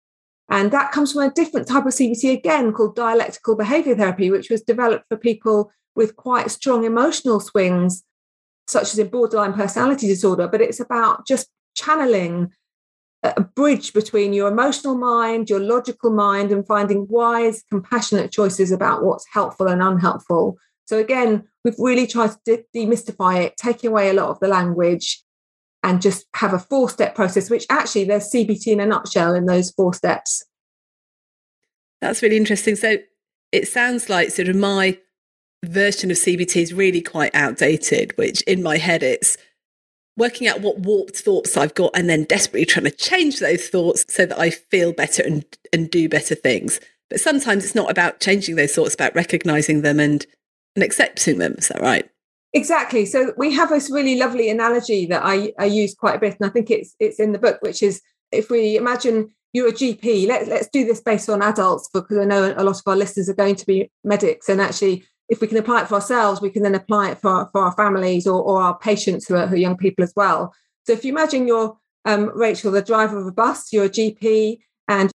And 0.49 0.71
that 0.71 0.91
comes 0.91 1.13
from 1.13 1.21
a 1.21 1.31
different 1.31 1.67
type 1.67 1.85
of 1.85 1.93
CBT 1.93 2.33
again 2.33 2.73
called 2.73 2.95
dialectical 2.95 3.55
behavior 3.55 3.95
therapy, 3.95 4.31
which 4.31 4.49
was 4.49 4.63
developed 4.63 5.05
for 5.07 5.17
people 5.17 5.71
with 5.95 6.15
quite 6.15 6.49
strong 6.49 6.85
emotional 6.85 7.39
swings, 7.39 8.03
such 8.69 8.93
as 8.93 8.99
in 8.99 9.07
borderline 9.07 9.53
personality 9.53 10.07
disorder. 10.07 10.47
But 10.47 10.61
it's 10.61 10.79
about 10.79 11.25
just 11.27 11.47
channeling 11.75 12.51
a 13.23 13.41
bridge 13.41 13.91
between 13.93 14.31
your 14.31 14.47
emotional 14.47 14.95
mind, 14.95 15.49
your 15.49 15.59
logical 15.59 16.11
mind, 16.11 16.51
and 16.51 16.65
finding 16.65 17.05
wise, 17.09 17.63
compassionate 17.69 18.31
choices 18.31 18.71
about 18.71 19.03
what's 19.03 19.25
helpful 19.33 19.67
and 19.67 19.81
unhelpful. 19.81 20.57
So, 20.85 20.97
again, 20.97 21.43
we've 21.63 21.75
really 21.77 22.07
tried 22.07 22.31
to 22.31 22.39
de- 22.45 22.65
demystify 22.75 23.43
it, 23.43 23.57
taking 23.57 23.89
away 23.89 24.09
a 24.09 24.13
lot 24.13 24.29
of 24.29 24.39
the 24.39 24.47
language, 24.47 25.21
and 25.83 26.01
just 26.01 26.27
have 26.35 26.53
a 26.53 26.59
four 26.59 26.89
step 26.89 27.15
process, 27.15 27.49
which 27.49 27.65
actually 27.69 28.05
there's 28.05 28.31
CBT 28.31 28.67
in 28.67 28.79
a 28.79 28.85
nutshell 28.85 29.33
in 29.33 29.45
those 29.45 29.71
four 29.71 29.93
steps. 29.93 30.45
That's 32.01 32.21
really 32.21 32.37
interesting. 32.37 32.75
So, 32.75 32.97
it 33.51 33.67
sounds 33.67 34.09
like 34.09 34.29
sort 34.29 34.47
of 34.47 34.55
my 34.55 34.97
version 35.63 36.11
of 36.11 36.17
CBT 36.17 36.61
is 36.61 36.73
really 36.73 37.01
quite 37.01 37.33
outdated, 37.33 38.17
which 38.17 38.41
in 38.43 38.63
my 38.63 38.77
head 38.77 39.03
it's 39.03 39.37
working 40.17 40.47
out 40.47 40.61
what 40.61 40.79
warped 40.79 41.17
thoughts 41.17 41.55
I've 41.55 41.73
got 41.75 41.91
and 41.95 42.09
then 42.09 42.25
desperately 42.25 42.65
trying 42.65 42.85
to 42.85 42.91
change 42.91 43.39
those 43.39 43.67
thoughts 43.67 44.05
so 44.09 44.25
that 44.25 44.39
I 44.39 44.49
feel 44.49 44.91
better 44.91 45.23
and, 45.23 45.45
and 45.71 45.89
do 45.89 46.09
better 46.09 46.35
things. 46.35 46.79
But 47.09 47.21
sometimes 47.21 47.63
it's 47.63 47.75
not 47.75 47.89
about 47.89 48.19
changing 48.19 48.55
those 48.55 48.75
thoughts, 48.75 48.93
about 48.93 49.15
recognizing 49.15 49.81
them 49.81 49.99
and, 49.99 50.25
and 50.75 50.83
accepting 50.83 51.39
them. 51.39 51.55
Is 51.57 51.69
that 51.69 51.81
right? 51.81 52.09
Exactly. 52.53 53.05
So 53.05 53.33
we 53.37 53.53
have 53.53 53.69
this 53.69 53.89
really 53.91 54.17
lovely 54.17 54.49
analogy 54.49 55.05
that 55.07 55.21
I, 55.23 55.53
I 55.57 55.65
use 55.65 55.93
quite 55.93 56.15
a 56.15 56.19
bit, 56.19 56.37
and 56.39 56.49
I 56.49 56.51
think 56.51 56.71
it's 56.71 56.95
it's 56.99 57.19
in 57.19 57.31
the 57.31 57.39
book, 57.39 57.59
which 57.61 57.83
is 57.83 58.01
if 58.31 58.49
we 58.49 58.75
imagine 58.75 59.29
you're 59.53 59.69
a 59.69 59.73
GP, 59.73 60.27
let, 60.27 60.47
let's 60.47 60.67
do 60.69 60.85
this 60.85 61.01
based 61.01 61.29
on 61.29 61.41
adults 61.41 61.89
because 61.93 62.17
I 62.17 62.25
know 62.25 62.53
a 62.55 62.63
lot 62.63 62.79
of 62.79 62.87
our 62.87 62.95
listeners 62.95 63.29
are 63.29 63.35
going 63.35 63.55
to 63.55 63.65
be 63.65 63.91
medics, 64.03 64.49
and 64.49 64.61
actually 64.61 65.03
if 65.29 65.41
we 65.41 65.47
can 65.47 65.57
apply 65.57 65.81
it 65.81 65.87
for 65.87 65.95
ourselves, 65.95 66.41
we 66.41 66.49
can 66.49 66.63
then 66.63 66.75
apply 66.75 67.11
it 67.11 67.19
for, 67.19 67.47
for 67.51 67.61
our 67.61 67.71
families 67.73 68.25
or, 68.25 68.41
or 68.41 68.61
our 68.61 68.77
patients 68.77 69.27
who 69.27 69.35
are, 69.35 69.47
who 69.47 69.55
are 69.55 69.59
young 69.59 69.77
people 69.77 70.03
as 70.03 70.13
well. 70.15 70.53
So 70.85 70.93
if 70.93 71.05
you 71.05 71.11
imagine 71.11 71.47
you're 71.47 71.77
um, 72.05 72.31
Rachel, 72.33 72.71
the 72.71 72.81
driver 72.81 73.19
of 73.19 73.27
a 73.27 73.31
bus, 73.31 73.71
you're 73.71 73.85
a 73.85 73.89
GP, 73.89 74.59
and 74.87 75.11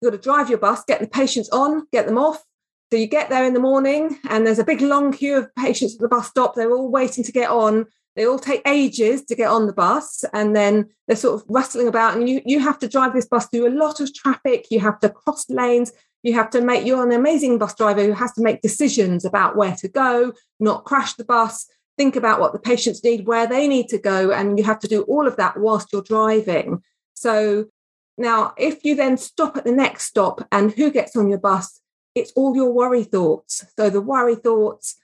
you've 0.00 0.10
got 0.10 0.16
to 0.16 0.22
drive 0.22 0.48
your 0.48 0.58
bus, 0.58 0.82
get 0.84 1.00
the 1.00 1.06
patients 1.06 1.48
on, 1.50 1.86
get 1.92 2.06
them 2.06 2.18
off. 2.18 2.42
So 2.90 2.98
you 2.98 3.06
get 3.06 3.30
there 3.30 3.44
in 3.44 3.54
the 3.54 3.60
morning, 3.60 4.18
and 4.28 4.46
there's 4.46 4.58
a 4.58 4.64
big 4.64 4.80
long 4.80 5.12
queue 5.12 5.36
of 5.36 5.54
patients 5.54 5.94
at 5.94 6.00
the 6.00 6.08
bus 6.08 6.28
stop. 6.28 6.54
They're 6.54 6.72
all 6.72 6.90
waiting 6.90 7.24
to 7.24 7.32
get 7.32 7.50
on. 7.50 7.86
They 8.16 8.26
all 8.26 8.38
take 8.38 8.60
ages 8.66 9.24
to 9.26 9.34
get 9.34 9.48
on 9.48 9.66
the 9.66 9.72
bus, 9.72 10.24
and 10.34 10.54
then 10.54 10.90
they're 11.06 11.16
sort 11.16 11.40
of 11.40 11.46
rustling 11.48 11.88
about. 11.88 12.16
And 12.16 12.28
you 12.28 12.42
you 12.44 12.58
have 12.60 12.78
to 12.80 12.88
drive 12.88 13.14
this 13.14 13.26
bus 13.26 13.46
through 13.46 13.68
a 13.68 13.78
lot 13.78 14.00
of 14.00 14.12
traffic. 14.12 14.66
You 14.70 14.80
have 14.80 15.00
to 15.00 15.08
cross 15.08 15.48
lanes 15.48 15.92
you 16.22 16.34
have 16.34 16.50
to 16.50 16.60
make 16.60 16.86
you're 16.86 17.04
an 17.04 17.12
amazing 17.12 17.58
bus 17.58 17.74
driver 17.74 18.04
who 18.04 18.12
has 18.12 18.32
to 18.32 18.42
make 18.42 18.62
decisions 18.62 19.24
about 19.24 19.56
where 19.56 19.74
to 19.76 19.88
go 19.88 20.32
not 20.60 20.84
crash 20.84 21.14
the 21.14 21.24
bus 21.24 21.66
think 21.96 22.16
about 22.16 22.40
what 22.40 22.52
the 22.52 22.58
patients 22.58 23.04
need 23.04 23.26
where 23.26 23.46
they 23.46 23.68
need 23.68 23.88
to 23.88 23.98
go 23.98 24.30
and 24.32 24.58
you 24.58 24.64
have 24.64 24.78
to 24.78 24.88
do 24.88 25.02
all 25.02 25.26
of 25.26 25.36
that 25.36 25.58
whilst 25.58 25.92
you're 25.92 26.02
driving. 26.02 26.82
So 27.14 27.66
now 28.18 28.54
if 28.56 28.84
you 28.84 28.94
then 28.94 29.16
stop 29.16 29.56
at 29.56 29.64
the 29.64 29.72
next 29.72 30.04
stop 30.04 30.46
and 30.50 30.72
who 30.72 30.90
gets 30.90 31.16
on 31.16 31.28
your 31.28 31.38
bus 31.38 31.80
it's 32.14 32.32
all 32.32 32.54
your 32.54 32.72
worry 32.72 33.04
thoughts. 33.04 33.64
So 33.76 33.88
the 33.88 34.00
worry 34.00 34.34
thoughts 34.34 34.96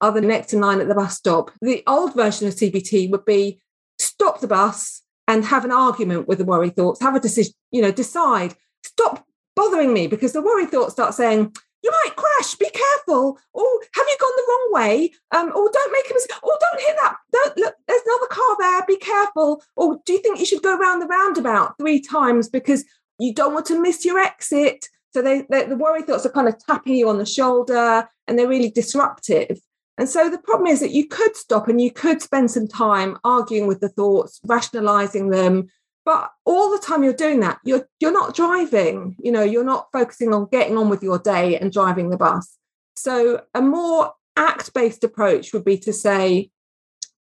are 0.00 0.12
the 0.12 0.20
next 0.20 0.52
in 0.52 0.60
line 0.60 0.80
at 0.80 0.86
the 0.86 0.94
bus 0.94 1.16
stop. 1.16 1.50
The 1.60 1.82
old 1.86 2.14
version 2.14 2.46
of 2.46 2.54
cbt 2.54 3.10
would 3.10 3.24
be 3.24 3.60
stop 3.98 4.40
the 4.40 4.46
bus 4.46 5.02
and 5.26 5.44
have 5.44 5.64
an 5.64 5.72
argument 5.72 6.28
with 6.28 6.38
the 6.38 6.44
worry 6.44 6.70
thoughts 6.70 7.02
have 7.02 7.14
a 7.14 7.20
decision 7.20 7.52
you 7.70 7.82
know 7.82 7.90
decide 7.90 8.54
stop 8.84 9.26
bothering 9.58 9.92
me 9.92 10.06
because 10.06 10.32
the 10.32 10.40
worry 10.40 10.66
thoughts 10.66 10.92
start 10.92 11.14
saying, 11.14 11.52
you 11.82 11.90
might 11.90 12.14
crash, 12.14 12.54
be 12.54 12.70
careful. 12.70 13.38
Oh, 13.54 13.82
have 13.92 14.06
you 14.08 14.16
gone 14.20 14.36
the 14.36 14.46
wrong 14.48 14.68
way? 14.72 15.12
Um, 15.34 15.48
or 15.48 15.68
don't 15.72 15.92
make 15.92 16.08
a 16.08 16.14
mistake. 16.14 16.38
Oh, 16.44 16.56
don't 16.60 16.80
hit 16.80 16.96
that. 17.02 17.16
Don't 17.32 17.56
look, 17.56 17.74
there's 17.88 18.02
another 18.06 18.26
car 18.28 18.56
there, 18.60 18.86
be 18.86 18.96
careful. 18.96 19.62
Or 19.74 19.98
do 20.06 20.12
you 20.12 20.20
think 20.20 20.38
you 20.38 20.46
should 20.46 20.62
go 20.62 20.78
around 20.78 21.00
the 21.00 21.06
roundabout 21.06 21.76
three 21.76 22.00
times 22.00 22.48
because 22.48 22.84
you 23.18 23.34
don't 23.34 23.52
want 23.52 23.66
to 23.66 23.80
miss 23.80 24.04
your 24.04 24.18
exit? 24.18 24.86
So 25.12 25.22
they, 25.22 25.44
they, 25.50 25.64
the 25.64 25.76
worry 25.76 26.02
thoughts 26.02 26.24
are 26.24 26.30
kind 26.30 26.48
of 26.48 26.64
tapping 26.64 26.94
you 26.94 27.08
on 27.08 27.18
the 27.18 27.26
shoulder 27.26 28.08
and 28.28 28.38
they're 28.38 28.48
really 28.48 28.70
disruptive. 28.70 29.58
And 29.98 30.08
so 30.08 30.30
the 30.30 30.38
problem 30.38 30.68
is 30.68 30.78
that 30.78 30.92
you 30.92 31.08
could 31.08 31.36
stop 31.36 31.66
and 31.66 31.80
you 31.80 31.90
could 31.90 32.22
spend 32.22 32.52
some 32.52 32.68
time 32.68 33.18
arguing 33.24 33.66
with 33.66 33.80
the 33.80 33.88
thoughts, 33.88 34.40
rationalizing 34.44 35.30
them, 35.30 35.68
but 36.08 36.32
all 36.46 36.70
the 36.70 36.78
time 36.78 37.04
you're 37.04 37.12
doing 37.12 37.40
that 37.40 37.58
you're 37.64 37.86
you're 38.00 38.10
not 38.10 38.34
driving 38.34 39.14
you 39.18 39.30
know 39.30 39.42
you're 39.42 39.62
not 39.62 39.88
focusing 39.92 40.32
on 40.32 40.48
getting 40.50 40.78
on 40.78 40.88
with 40.88 41.02
your 41.02 41.18
day 41.18 41.58
and 41.58 41.70
driving 41.70 42.08
the 42.08 42.16
bus. 42.16 42.56
So 42.96 43.42
a 43.54 43.60
more 43.60 44.14
act 44.34 44.72
based 44.72 45.04
approach 45.04 45.52
would 45.52 45.66
be 45.66 45.76
to 45.80 45.92
say 45.92 46.50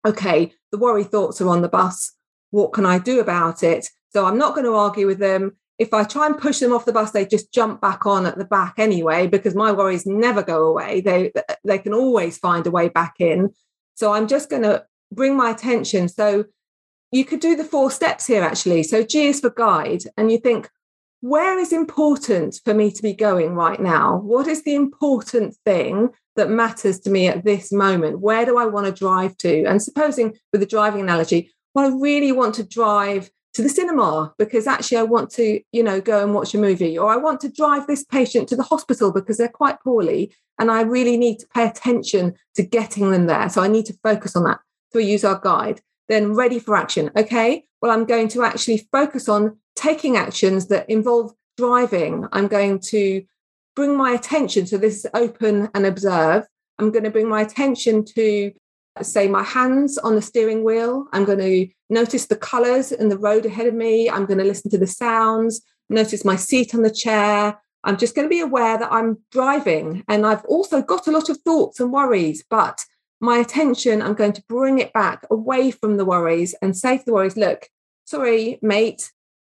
okay 0.06 0.54
the 0.72 0.78
worry 0.78 1.04
thoughts 1.04 1.42
are 1.42 1.50
on 1.50 1.64
the 1.64 1.68
bus. 1.68 2.14
What 2.52 2.72
can 2.72 2.86
i 2.86 2.98
do 2.98 3.20
about 3.20 3.62
it? 3.62 3.90
So 4.14 4.26
i'm 4.26 4.38
not 4.38 4.56
going 4.56 4.66
to 4.66 4.74
argue 4.74 5.06
with 5.06 5.20
them. 5.20 5.58
If 5.78 5.94
i 5.94 6.06
try 6.06 6.26
and 6.26 6.38
push 6.38 6.60
them 6.60 6.72
off 6.72 6.86
the 6.86 6.94
bus 6.94 7.12
they 7.12 7.26
just 7.26 7.52
jump 7.52 7.82
back 7.82 8.06
on 8.06 8.26
at 8.26 8.38
the 8.38 8.46
back 8.46 8.76
anyway 8.78 9.28
because 9.28 9.54
my 9.54 9.74
worries 9.74 10.06
never 10.06 10.42
go 10.42 10.66
away. 10.66 11.02
They 11.02 11.34
they 11.66 11.80
can 11.80 11.94
always 11.94 12.38
find 12.38 12.66
a 12.66 12.72
way 12.72 12.88
back 12.88 13.16
in. 13.20 13.50
So 13.96 14.14
i'm 14.14 14.30
just 14.30 14.50
going 14.50 14.64
to 14.64 14.86
bring 15.12 15.36
my 15.36 15.50
attention. 15.52 16.08
So 16.08 16.46
you 17.12 17.26
could 17.26 17.40
do 17.40 17.56
the 17.56 17.64
four 17.64 17.92
steps 17.92 18.28
here 18.28 18.44
actually. 18.44 18.84
So 18.84 19.04
G 19.04 19.28
is 19.28 19.40
for 19.40 19.50
guide, 19.50 20.04
and 20.18 20.32
you 20.32 20.38
think, 20.38 20.70
where 21.22 21.58
is 21.58 21.74
important 21.74 22.60
for 22.64 22.74
me 22.74 22.92
to 22.92 23.02
be 23.02 23.14
going 23.14 23.56
right 23.56 23.80
now? 23.80 24.18
What 24.18 24.48
is 24.48 24.64
the 24.64 24.76
important 24.76 25.56
thing 25.66 26.10
that 26.36 26.50
matters 26.50 27.00
to 27.02 27.10
me 27.10 27.28
at 27.28 27.44
this 27.44 27.72
moment? 27.72 28.20
Where 28.20 28.46
do 28.46 28.58
I 28.58 28.66
want 28.66 28.86
to 28.86 28.92
drive 28.92 29.36
to? 29.38 29.64
And 29.66 29.82
supposing 29.82 30.38
with 30.52 30.62
the 30.62 30.68
driving 30.68 31.02
analogy, 31.02 31.52
well, 31.74 31.86
I 31.86 31.98
really 31.98 32.32
want 32.32 32.54
to 32.56 32.64
drive 32.64 33.32
to 33.56 33.64
the 33.64 33.70
cinema 33.70 34.32
because 34.38 34.68
actually 34.68 35.00
I 35.00 35.04
want 35.04 35.32
to, 35.32 35.60
you 35.72 35.82
know, 35.82 36.00
go 36.00 36.24
and 36.24 36.36
watch 36.36 36.54
a 36.54 36.60
movie, 36.60 36.98
or 36.98 37.12
I 37.12 37.18
want 37.18 37.42
to 37.42 37.52
drive 37.52 37.88
this 37.88 38.04
patient 38.04 38.48
to 38.50 38.56
the 38.56 38.64
hospital 38.64 39.12
because 39.12 39.38
they're 39.38 39.48
quite 39.48 39.82
poorly 39.82 40.32
and 40.60 40.70
I 40.70 40.82
really 40.82 41.18
need 41.18 41.40
to 41.40 41.48
pay 41.48 41.66
attention 41.66 42.36
to 42.56 42.64
getting 42.64 43.10
them 43.10 43.26
there. 43.26 43.50
So 43.50 43.64
I 43.64 43.68
need 43.68 43.88
to 43.88 43.98
focus 44.04 44.36
on 44.36 44.44
that. 44.44 44.60
So 44.94 45.00
we 45.00 45.06
use 45.06 45.24
our 45.24 45.40
guide 45.40 45.82
then 46.10 46.34
ready 46.34 46.60
for 46.60 46.76
action. 46.76 47.12
Okay, 47.16 47.66
well, 47.82 47.92
I'm 47.92 48.06
going 48.06 48.28
to 48.30 48.44
actually 48.44 48.88
focus 48.92 49.30
on 49.30 49.58
taking 49.76 50.18
actions 50.18 50.68
that 50.68 50.90
involve 50.90 51.34
driving. 51.58 52.28
I'm 52.32 52.48
going 52.48 52.80
to 52.80 53.24
bring 53.76 53.96
my 53.96 54.12
attention 54.12 54.66
to 54.66 54.78
this 54.78 55.06
open 55.14 55.70
and 55.74 55.86
observe. 55.86 56.46
I'm 56.80 56.92
going 56.92 57.04
to 57.04 57.12
bring 57.12 57.30
my 57.30 57.42
attention 57.42 58.06
to, 58.16 58.52
say, 59.02 59.28
my 59.28 59.44
hands 59.44 59.98
on 59.98 60.16
the 60.16 60.22
steering 60.22 60.64
wheel. 60.64 61.08
I'm 61.14 61.26
going 61.26 61.40
to 61.40 61.68
notice 61.90 62.26
the 62.26 62.36
colors 62.36 62.92
in 62.92 63.10
the 63.10 63.18
road 63.18 63.46
ahead 63.46 63.68
of 63.68 63.74
me. 63.74 64.10
I'm 64.10 64.26
going 64.26 64.40
to 64.40 64.44
listen 64.44 64.72
to 64.72 64.78
the 64.78 64.88
sounds, 64.88 65.62
notice 65.90 66.26
my 66.26 66.36
seat 66.36 66.74
on 66.74 66.82
the 66.82 66.92
chair. 66.92 67.60
I'm 67.84 67.98
just 67.98 68.16
going 68.16 68.26
to 68.26 68.30
be 68.30 68.42
aware 68.42 68.78
that 68.78 68.92
I'm 68.92 69.20
driving. 69.32 70.04
And 70.08 70.26
I've 70.26 70.44
also 70.46 70.82
got 70.82 71.08
a 71.08 71.12
lot 71.12 71.30
of 71.30 71.38
thoughts 71.42 71.80
and 71.80 71.94
worries, 71.94 72.44
but 72.50 72.84
my 73.20 73.38
attention, 73.38 74.02
I'm 74.02 74.14
going 74.14 74.34
to 74.34 74.44
bring 74.48 74.80
it 74.80 74.94
back 74.94 75.26
away 75.32 75.72
from 75.72 75.98
the 75.98 76.06
worries 76.06 76.56
and 76.62 76.78
say 76.78 76.98
to 76.98 77.06
the 77.06 77.14
worries, 77.14 77.38
look, 77.38 77.68
sorry, 78.06 78.60
mate, 78.62 79.12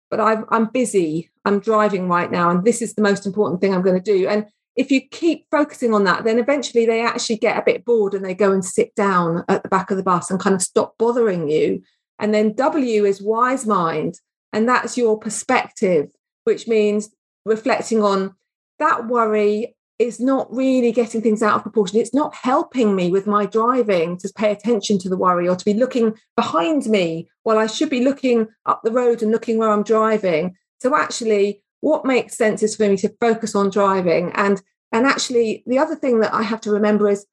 but 0.09 0.19
I'm, 0.19 0.45
I'm 0.49 0.65
busy. 0.65 1.29
I'm 1.45 1.59
driving 1.59 2.07
right 2.07 2.31
now. 2.31 2.49
And 2.49 2.65
this 2.65 2.81
is 2.81 2.95
the 2.95 3.01
most 3.01 3.25
important 3.25 3.61
thing 3.61 3.73
I'm 3.73 3.81
going 3.81 4.01
to 4.01 4.17
do. 4.17 4.27
And 4.27 4.47
if 4.75 4.91
you 4.91 5.01
keep 5.01 5.45
focusing 5.51 5.93
on 5.93 6.05
that, 6.05 6.23
then 6.23 6.39
eventually 6.39 6.85
they 6.85 7.01
actually 7.01 7.37
get 7.37 7.57
a 7.57 7.63
bit 7.63 7.85
bored 7.85 8.13
and 8.13 8.23
they 8.23 8.33
go 8.33 8.51
and 8.51 8.63
sit 8.63 8.95
down 8.95 9.43
at 9.47 9.63
the 9.63 9.69
back 9.69 9.91
of 9.91 9.97
the 9.97 10.03
bus 10.03 10.31
and 10.31 10.39
kind 10.39 10.55
of 10.55 10.61
stop 10.61 10.97
bothering 10.97 11.49
you. 11.49 11.83
And 12.19 12.33
then 12.33 12.53
W 12.53 13.05
is 13.05 13.21
wise 13.21 13.65
mind. 13.65 14.19
And 14.53 14.67
that's 14.67 14.97
your 14.97 15.17
perspective, 15.17 16.09
which 16.43 16.67
means 16.67 17.09
reflecting 17.45 18.03
on 18.03 18.35
that 18.79 19.07
worry 19.07 19.75
is 20.07 20.19
not 20.19 20.53
really 20.53 20.91
getting 20.91 21.21
things 21.21 21.43
out 21.43 21.55
of 21.55 21.63
proportion. 21.63 21.99
It's 21.99 22.13
not 22.13 22.35
helping 22.35 22.95
me 22.95 23.09
with 23.09 23.27
my 23.27 23.45
driving 23.45 24.17
to 24.17 24.31
pay 24.35 24.51
attention 24.51 24.97
to 24.99 25.09
the 25.09 25.17
worry 25.17 25.47
or 25.47 25.55
to 25.55 25.65
be 25.65 25.73
looking 25.73 26.15
behind 26.35 26.85
me 26.85 27.29
while 27.43 27.57
I 27.57 27.67
should 27.67 27.89
be 27.89 28.03
looking 28.03 28.47
up 28.65 28.81
the 28.83 28.91
road 28.91 29.21
and 29.21 29.31
looking 29.31 29.57
where 29.57 29.69
I'm 29.69 29.83
driving. 29.83 30.55
So 30.79 30.95
actually, 30.95 31.63
what 31.81 32.05
makes 32.05 32.37
sense 32.37 32.63
is 32.63 32.75
for 32.75 32.87
me 32.87 32.97
to 32.97 33.15
focus 33.19 33.55
on 33.55 33.69
driving. 33.69 34.31
And 34.35 34.61
and 34.91 35.05
actually, 35.05 35.63
the 35.67 35.79
other 35.79 35.95
thing 35.95 36.19
that 36.19 36.33
I 36.33 36.43
have 36.43 36.61
to 36.61 36.71
remember 36.71 37.09
is 37.09 37.25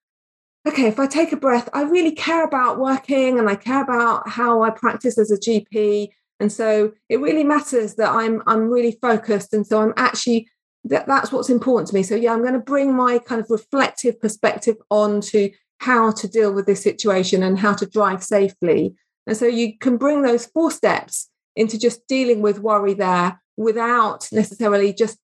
okay, 0.66 0.87
if 0.87 0.98
I 0.98 1.06
take 1.06 1.32
a 1.32 1.37
breath, 1.37 1.68
I 1.72 1.82
really 1.82 2.12
care 2.12 2.44
about 2.44 2.78
working 2.78 3.38
and 3.38 3.48
I 3.48 3.54
care 3.54 3.82
about 3.82 4.28
how 4.28 4.62
I 4.62 4.70
practice 4.70 5.18
as 5.18 5.30
a 5.30 5.38
GP. 5.38 6.08
And 6.40 6.52
so 6.52 6.92
it 7.08 7.20
really 7.20 7.44
matters 7.44 7.94
that 7.96 8.10
I'm 8.10 8.42
I'm 8.46 8.68
really 8.68 8.98
focused. 9.00 9.52
And 9.52 9.66
so 9.66 9.80
I'm 9.80 9.94
actually 9.96 10.48
that, 10.85 11.06
that's 11.06 11.32
what's 11.32 11.50
important 11.50 11.88
to 11.88 11.94
me. 11.94 12.02
So 12.02 12.14
yeah, 12.14 12.32
I'm 12.32 12.42
going 12.42 12.54
to 12.54 12.61
bring 12.61 12.94
my 12.94 13.18
kind 13.18 13.40
of 13.40 13.50
reflective 13.50 14.20
perspective 14.20 14.76
on 14.90 15.20
to 15.23 15.50
how 15.78 16.12
to 16.12 16.28
deal 16.28 16.52
with 16.52 16.66
this 16.66 16.82
situation 16.82 17.42
and 17.42 17.58
how 17.58 17.75
to 17.75 17.87
drive 17.87 18.23
safely. 18.23 18.94
And 19.26 19.37
so 19.37 19.47
you 19.47 19.78
can 19.78 19.97
bring 19.97 20.23
those 20.23 20.47
four 20.47 20.70
steps 20.70 21.30
into 21.54 21.78
just 21.78 22.06
dealing 22.06 22.40
with 22.40 22.61
worry 22.61 22.94
there 22.94 23.40
without 23.56 24.28
necessarily 24.32 24.92
just, 24.92 25.18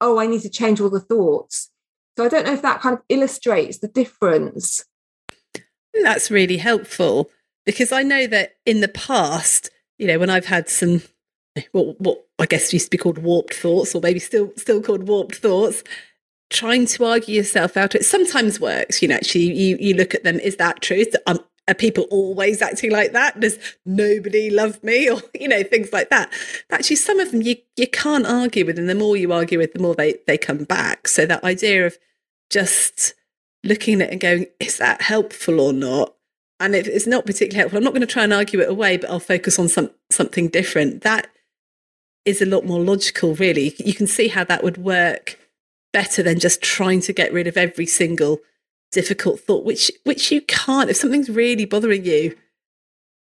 oh, 0.00 0.18
I 0.18 0.26
need 0.26 0.42
to 0.42 0.50
change 0.50 0.80
all 0.80 0.90
the 0.90 1.00
thoughts. 1.00 1.70
So 2.16 2.24
I 2.24 2.28
don't 2.28 2.46
know 2.46 2.52
if 2.52 2.62
that 2.62 2.80
kind 2.80 2.94
of 2.94 3.02
illustrates 3.08 3.78
the 3.78 3.88
difference. 3.88 4.84
That's 6.02 6.30
really 6.30 6.58
helpful 6.58 7.30
because 7.64 7.92
I 7.92 8.02
know 8.02 8.26
that 8.26 8.52
in 8.64 8.80
the 8.80 8.88
past, 8.88 9.70
you 9.98 10.06
know, 10.06 10.18
when 10.18 10.30
I've 10.30 10.46
had 10.46 10.68
some 10.68 11.02
what 11.72 12.00
what 12.00 12.24
I 12.38 12.46
guess 12.46 12.72
used 12.72 12.86
to 12.86 12.90
be 12.90 12.98
called 12.98 13.18
warped 13.18 13.54
thoughts, 13.54 13.94
or 13.94 14.00
maybe 14.00 14.18
still 14.18 14.52
still 14.56 14.82
called 14.82 15.08
warped 15.08 15.36
thoughts, 15.36 15.82
trying 16.50 16.86
to 16.86 17.04
argue 17.04 17.34
yourself 17.34 17.76
out 17.76 17.94
it 17.94 18.04
sometimes 18.04 18.60
works. 18.60 19.02
You 19.02 19.08
know, 19.08 19.16
actually, 19.16 19.52
you 19.52 19.76
you 19.80 19.94
look 19.94 20.14
at 20.14 20.24
them. 20.24 20.38
Is 20.40 20.56
that 20.56 20.82
truth? 20.82 21.14
Um, 21.26 21.40
are 21.68 21.74
people 21.74 22.06
always 22.10 22.62
acting 22.62 22.90
like 22.90 23.12
that? 23.12 23.38
Does 23.40 23.58
nobody 23.84 24.50
love 24.50 24.82
me? 24.82 25.10
Or, 25.18 25.20
you 25.38 25.48
know, 25.48 25.62
things 25.62 25.92
like 25.92 26.10
that. 26.10 26.32
But 26.68 26.80
actually, 26.80 26.96
some 26.96 27.20
of 27.20 27.30
them 27.30 27.42
you, 27.42 27.56
you 27.76 27.86
can't 27.86 28.26
argue 28.26 28.64
with, 28.64 28.78
and 28.78 28.88
the 28.88 28.94
more 28.94 29.16
you 29.16 29.32
argue 29.32 29.58
with, 29.58 29.74
the 29.74 29.78
more 29.78 29.94
they, 29.94 30.16
they 30.26 30.38
come 30.38 30.64
back. 30.64 31.08
So 31.08 31.26
that 31.26 31.44
idea 31.44 31.86
of 31.86 31.98
just 32.50 33.14
looking 33.64 34.00
at 34.00 34.08
it 34.08 34.12
and 34.12 34.20
going, 34.20 34.46
is 34.60 34.78
that 34.78 35.02
helpful 35.02 35.60
or 35.60 35.72
not? 35.72 36.14
And 36.60 36.74
if 36.74 36.88
it's 36.88 37.06
not 37.06 37.26
particularly 37.26 37.58
helpful, 37.58 37.78
I'm 37.78 37.84
not 37.84 37.92
going 37.92 38.00
to 38.00 38.06
try 38.06 38.24
and 38.24 38.32
argue 38.32 38.60
it 38.60 38.68
away, 38.68 38.96
but 38.96 39.10
I'll 39.10 39.20
focus 39.20 39.58
on 39.58 39.68
some 39.68 39.90
something 40.10 40.48
different. 40.48 41.02
That 41.02 41.28
is 42.28 42.42
a 42.42 42.46
lot 42.46 42.64
more 42.64 42.80
logical, 42.80 43.34
really. 43.34 43.74
You 43.78 43.94
can 43.94 44.06
see 44.06 44.28
how 44.28 44.44
that 44.44 44.62
would 44.62 44.76
work 44.76 45.38
better 45.92 46.22
than 46.22 46.38
just 46.38 46.62
trying 46.62 47.00
to 47.02 47.12
get 47.12 47.32
rid 47.32 47.46
of 47.46 47.56
every 47.56 47.86
single 47.86 48.40
difficult 48.92 49.40
thought, 49.40 49.64
which 49.64 49.90
which 50.04 50.30
you 50.30 50.40
can't. 50.42 50.90
If 50.90 50.96
something's 50.96 51.30
really 51.30 51.64
bothering 51.64 52.04
you, 52.04 52.36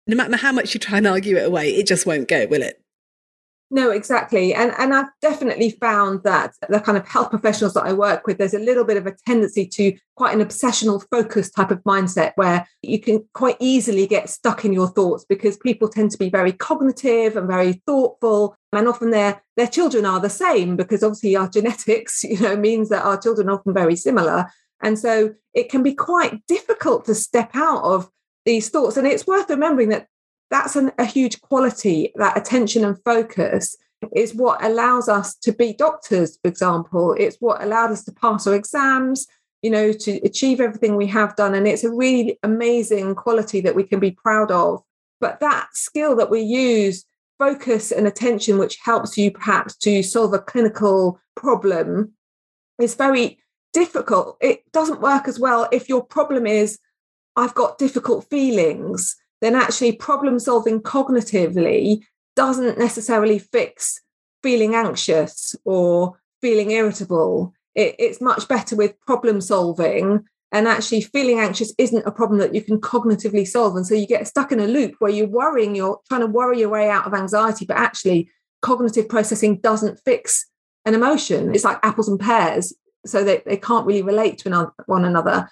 no 0.06 0.16
matter 0.16 0.36
how 0.36 0.52
much 0.52 0.74
you 0.74 0.80
try 0.80 0.98
and 0.98 1.06
argue 1.06 1.36
it 1.36 1.46
away, 1.46 1.70
it 1.70 1.86
just 1.86 2.06
won't 2.06 2.28
go, 2.28 2.46
will 2.46 2.62
it? 2.62 2.82
No, 3.70 3.90
exactly. 3.90 4.54
And 4.54 4.72
and 4.78 4.94
I've 4.94 5.10
definitely 5.20 5.70
found 5.70 6.22
that 6.22 6.54
the 6.70 6.80
kind 6.80 6.96
of 6.96 7.06
health 7.06 7.28
professionals 7.28 7.74
that 7.74 7.84
I 7.84 7.92
work 7.92 8.26
with, 8.26 8.38
there's 8.38 8.54
a 8.54 8.58
little 8.58 8.84
bit 8.84 8.96
of 8.96 9.06
a 9.06 9.14
tendency 9.26 9.66
to 9.66 9.94
quite 10.16 10.34
an 10.34 10.44
obsessional 10.44 11.04
focus 11.10 11.50
type 11.50 11.70
of 11.70 11.82
mindset 11.84 12.32
where 12.36 12.66
you 12.80 12.98
can 12.98 13.24
quite 13.34 13.56
easily 13.60 14.06
get 14.06 14.30
stuck 14.30 14.64
in 14.64 14.72
your 14.72 14.88
thoughts 14.88 15.26
because 15.28 15.58
people 15.58 15.88
tend 15.88 16.10
to 16.12 16.18
be 16.18 16.30
very 16.30 16.52
cognitive 16.52 17.36
and 17.36 17.46
very 17.46 17.74
thoughtful. 17.86 18.56
And 18.72 18.88
often 18.88 19.10
their 19.10 19.42
their 19.58 19.68
children 19.68 20.06
are 20.06 20.20
the 20.20 20.30
same 20.30 20.74
because 20.76 21.02
obviously 21.02 21.36
our 21.36 21.48
genetics, 21.58 22.24
you 22.24 22.40
know, 22.40 22.56
means 22.56 22.88
that 22.88 23.04
our 23.04 23.20
children 23.20 23.50
are 23.50 23.58
often 23.58 23.74
very 23.74 23.96
similar. 23.96 24.46
And 24.82 24.98
so 24.98 25.34
it 25.52 25.68
can 25.68 25.82
be 25.82 25.94
quite 25.94 26.46
difficult 26.46 27.04
to 27.04 27.14
step 27.14 27.50
out 27.54 27.82
of 27.82 28.08
these 28.46 28.70
thoughts. 28.70 28.96
And 28.96 29.06
it's 29.06 29.26
worth 29.26 29.50
remembering 29.50 29.90
that 29.90 30.06
that's 30.50 30.76
an, 30.76 30.92
a 30.98 31.04
huge 31.04 31.40
quality, 31.40 32.12
that 32.16 32.36
attention 32.36 32.84
and 32.84 33.02
focus 33.04 33.76
is 34.14 34.34
what 34.34 34.62
allows 34.64 35.08
us 35.08 35.34
to 35.36 35.52
be 35.52 35.72
doctors, 35.72 36.38
for 36.40 36.48
example. 36.48 37.14
It's 37.18 37.36
what 37.40 37.62
allowed 37.62 37.90
us 37.90 38.04
to 38.04 38.12
pass 38.12 38.46
our 38.46 38.54
exams, 38.54 39.26
you 39.62 39.70
know, 39.70 39.92
to 39.92 40.12
achieve 40.24 40.60
everything 40.60 40.96
we 40.96 41.06
have 41.08 41.36
done. 41.36 41.54
And 41.54 41.66
it's 41.66 41.84
a 41.84 41.92
really 41.92 42.38
amazing 42.42 43.14
quality 43.14 43.60
that 43.62 43.74
we 43.74 43.82
can 43.82 44.00
be 44.00 44.12
proud 44.12 44.50
of. 44.50 44.82
But 45.20 45.40
that 45.40 45.68
skill 45.72 46.14
that 46.16 46.30
we 46.30 46.40
use, 46.40 47.04
focus 47.38 47.90
and 47.90 48.06
attention, 48.06 48.58
which 48.58 48.78
helps 48.82 49.18
you 49.18 49.30
perhaps 49.30 49.76
to 49.78 50.02
solve 50.02 50.32
a 50.32 50.38
clinical 50.38 51.20
problem, 51.36 52.12
is 52.80 52.94
very 52.94 53.38
difficult. 53.72 54.36
It 54.40 54.62
doesn't 54.72 55.00
work 55.00 55.26
as 55.28 55.40
well 55.40 55.68
if 55.72 55.88
your 55.88 56.04
problem 56.04 56.46
is, 56.46 56.78
I've 57.36 57.54
got 57.54 57.78
difficult 57.78 58.28
feelings, 58.30 59.16
then 59.40 59.54
actually 59.54 59.92
problem 59.92 60.38
solving 60.38 60.80
cognitively 60.80 62.00
doesn't 62.36 62.78
necessarily 62.78 63.38
fix 63.38 64.00
feeling 64.42 64.74
anxious 64.74 65.54
or 65.64 66.18
feeling 66.40 66.70
irritable. 66.70 67.52
It, 67.74 67.96
it's 67.98 68.20
much 68.20 68.48
better 68.48 68.76
with 68.76 69.00
problem 69.00 69.40
solving. 69.40 70.24
And 70.50 70.66
actually, 70.66 71.02
feeling 71.02 71.40
anxious 71.40 71.74
isn't 71.76 72.06
a 72.06 72.10
problem 72.10 72.40
that 72.40 72.54
you 72.54 72.62
can 72.62 72.80
cognitively 72.80 73.46
solve. 73.46 73.76
And 73.76 73.86
so 73.86 73.94
you 73.94 74.06
get 74.06 74.26
stuck 74.26 74.50
in 74.50 74.60
a 74.60 74.66
loop 74.66 74.94
where 74.98 75.10
you're 75.10 75.26
worrying, 75.26 75.74
you're 75.74 76.00
trying 76.08 76.22
to 76.22 76.26
worry 76.26 76.60
your 76.60 76.70
way 76.70 76.88
out 76.88 77.06
of 77.06 77.12
anxiety, 77.12 77.66
but 77.66 77.76
actually, 77.76 78.30
cognitive 78.62 79.08
processing 79.08 79.58
doesn't 79.58 80.00
fix 80.04 80.46
an 80.86 80.94
emotion. 80.94 81.54
It's 81.54 81.64
like 81.64 81.78
apples 81.82 82.08
and 82.08 82.18
pears 82.18 82.72
so 83.06 83.24
they, 83.24 83.42
they 83.46 83.56
can't 83.56 83.86
really 83.86 84.02
relate 84.02 84.38
to 84.38 84.72
one 84.86 85.04
another. 85.04 85.48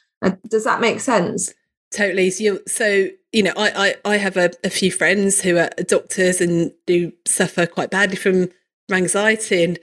Does 0.48 0.64
that 0.64 0.80
make 0.80 1.00
sense? 1.00 1.52
Totally. 1.96 2.30
So, 2.30 2.44
you, 2.44 2.60
so 2.66 3.08
you 3.32 3.42
know, 3.42 3.52
I, 3.56 3.94
I, 4.04 4.12
I 4.12 4.16
have 4.18 4.36
a, 4.36 4.50
a, 4.62 4.70
few 4.70 4.92
friends 4.92 5.40
who 5.40 5.56
are 5.56 5.70
doctors 5.86 6.40
and 6.40 6.72
do 6.86 7.12
suffer 7.24 7.66
quite 7.66 7.90
badly 7.90 8.16
from, 8.16 8.48
anxiety 8.92 9.64
and 9.64 9.80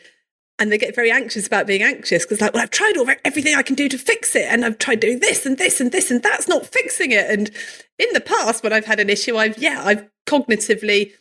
and 0.60 0.71
they 0.71 0.78
get 0.78 0.95
very 0.95 1.12
anxious 1.12 1.45
about 1.45 1.67
being 1.67 1.84
anxious 1.84 2.23
because 2.23 2.39
like 2.39 2.54
well 2.54 2.63
i've 2.63 2.69
tried 2.69 2.95
all 2.95 3.06
everything 3.26 3.54
i 3.54 3.62
can 3.62 3.76
do 3.76 3.89
to 3.89 3.97
fix 3.97 4.34
it 4.34 4.45
and 4.49 4.63
i've 4.63 4.78
tried 4.78 5.02
doing 5.02 5.19
this 5.19 5.45
and 5.45 5.58
this 5.58 5.82
and 5.82 5.91
this 5.91 6.10
and 6.10 6.23
that's 6.23 6.47
not 6.47 6.65
fixing 6.65 7.12
it 7.12 7.30
and 7.30 7.52
in 7.99 8.08
the 8.13 8.21
past 8.21 8.63
when 8.63 8.71
i've 8.71 8.86
had 8.86 9.02
an 9.02 9.10
issue 9.10 9.36
i've 9.36 9.58
yeah 9.58 9.82
i've 9.84 10.10
cognitively 10.26 11.12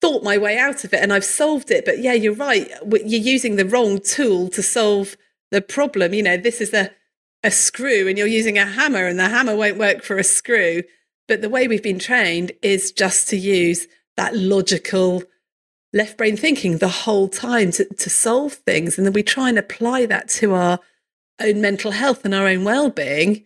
thought 0.00 0.22
my 0.22 0.38
way 0.38 0.56
out 0.56 0.84
of 0.84 0.94
it 0.94 1.02
and 1.02 1.12
i've 1.12 1.24
solved 1.24 1.72
it 1.72 1.84
but 1.84 1.98
yeah 1.98 2.12
you're 2.12 2.34
right 2.34 2.70
you're 3.04 3.20
using 3.20 3.56
the 3.56 3.66
wrong 3.66 3.98
tool 3.98 4.48
to 4.48 4.62
solve 4.62 5.16
the 5.52 5.60
problem. 5.60 6.12
You 6.12 6.24
know, 6.24 6.36
this 6.36 6.60
is 6.60 6.74
a, 6.74 6.90
a 7.44 7.50
screw 7.50 8.08
and 8.08 8.16
you're 8.16 8.26
using 8.26 8.58
a 8.58 8.66
hammer 8.66 9.06
and 9.06 9.18
the 9.18 9.28
hammer 9.28 9.56
won't 9.56 9.78
work 9.78 10.02
for 10.02 10.18
a 10.18 10.24
screw. 10.24 10.82
But 11.28 11.40
the 11.40 11.48
way 11.48 11.68
we've 11.68 11.82
been 11.82 11.98
trained 11.98 12.52
is 12.62 12.92
just 12.92 13.28
to 13.28 13.36
use 13.36 13.86
that 14.16 14.36
logical 14.36 15.22
left 15.92 16.16
brain 16.16 16.36
thinking 16.36 16.78
the 16.78 16.88
whole 16.88 17.28
time 17.28 17.70
to, 17.72 17.84
to 17.84 18.10
solve 18.10 18.54
things. 18.54 18.96
And 18.96 19.06
then 19.06 19.12
we 19.12 19.22
try 19.22 19.48
and 19.48 19.58
apply 19.58 20.06
that 20.06 20.28
to 20.30 20.54
our 20.54 20.80
own 21.40 21.60
mental 21.60 21.90
health 21.90 22.24
and 22.24 22.34
our 22.34 22.46
own 22.46 22.64
well-being. 22.64 23.44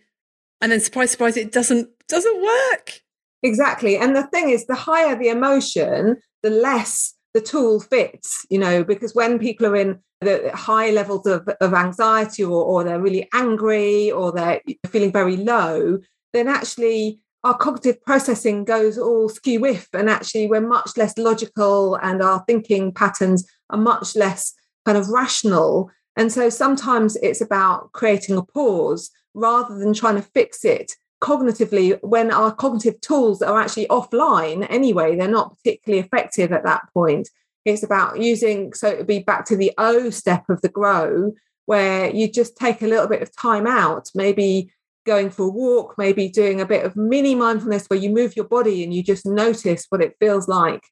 And 0.61 0.71
then 0.71 0.79
surprise, 0.79 1.11
surprise, 1.11 1.37
it 1.37 1.51
doesn't 1.51 1.89
doesn't 2.07 2.41
work. 2.41 3.01
Exactly. 3.43 3.97
And 3.97 4.15
the 4.15 4.25
thing 4.27 4.49
is, 4.49 4.65
the 4.65 4.75
higher 4.75 5.15
the 5.15 5.29
emotion, 5.29 6.17
the 6.41 6.49
less 6.49 7.13
the 7.33 7.41
tool 7.41 7.79
fits, 7.79 8.45
you 8.49 8.57
know, 8.57 8.83
because 8.83 9.13
when 9.13 9.37
people 9.37 9.67
are 9.67 9.75
in 9.75 9.99
the 10.21 10.51
high 10.53 10.89
levels 10.89 11.27
of, 11.27 11.47
of 11.61 11.73
anxiety 11.73 12.43
or, 12.43 12.63
or 12.63 12.83
they're 12.83 13.01
really 13.01 13.27
angry 13.33 14.11
or 14.11 14.31
they're 14.31 14.61
feeling 14.87 15.11
very 15.11 15.37
low, 15.37 15.99
then 16.33 16.47
actually 16.47 17.19
our 17.43 17.55
cognitive 17.55 18.01
processing 18.03 18.65
goes 18.65 18.97
all 18.97 19.29
skew 19.29 19.59
whiff 19.59 19.87
and 19.93 20.09
actually 20.09 20.47
we're 20.47 20.59
much 20.59 20.97
less 20.97 21.17
logical 21.17 21.95
and 21.95 22.21
our 22.21 22.43
thinking 22.47 22.91
patterns 22.91 23.47
are 23.69 23.77
much 23.77 24.15
less 24.15 24.53
kind 24.85 24.97
of 24.97 25.07
rational. 25.09 25.91
And 26.15 26.31
so 26.31 26.49
sometimes 26.49 27.15
it's 27.17 27.41
about 27.41 27.91
creating 27.91 28.37
a 28.37 28.43
pause 28.43 29.11
rather 29.33 29.77
than 29.77 29.93
trying 29.93 30.15
to 30.15 30.21
fix 30.21 30.65
it 30.65 30.93
cognitively 31.21 31.99
when 32.03 32.31
our 32.31 32.53
cognitive 32.53 32.99
tools 33.01 33.41
are 33.41 33.59
actually 33.59 33.87
offline 33.87 34.67
anyway 34.69 35.15
they're 35.15 35.27
not 35.27 35.57
particularly 35.57 36.03
effective 36.05 36.51
at 36.51 36.63
that 36.63 36.81
point 36.93 37.27
it's 37.67 37.83
about 37.83 38.19
using 38.19 38.73
so 38.73 38.87
it 38.87 38.97
would 38.97 39.07
be 39.07 39.19
back 39.19 39.45
to 39.45 39.55
the 39.55 39.71
o 39.77 40.09
step 40.09 40.49
of 40.49 40.61
the 40.61 40.69
grow 40.69 41.33
where 41.65 42.09
you 42.13 42.31
just 42.31 42.55
take 42.55 42.81
a 42.81 42.87
little 42.87 43.07
bit 43.07 43.21
of 43.21 43.35
time 43.35 43.67
out 43.67 44.09
maybe 44.15 44.71
going 45.05 45.29
for 45.29 45.43
a 45.43 45.49
walk 45.49 45.95
maybe 45.97 46.27
doing 46.27 46.59
a 46.59 46.65
bit 46.65 46.85
of 46.85 46.95
mini 46.95 47.35
mindfulness 47.35 47.87
where 47.87 47.99
you 47.99 48.09
move 48.09 48.35
your 48.35 48.45
body 48.45 48.83
and 48.83 48.93
you 48.93 49.03
just 49.03 49.25
notice 49.25 49.85
what 49.89 50.01
it 50.01 50.15
feels 50.19 50.47
like 50.47 50.83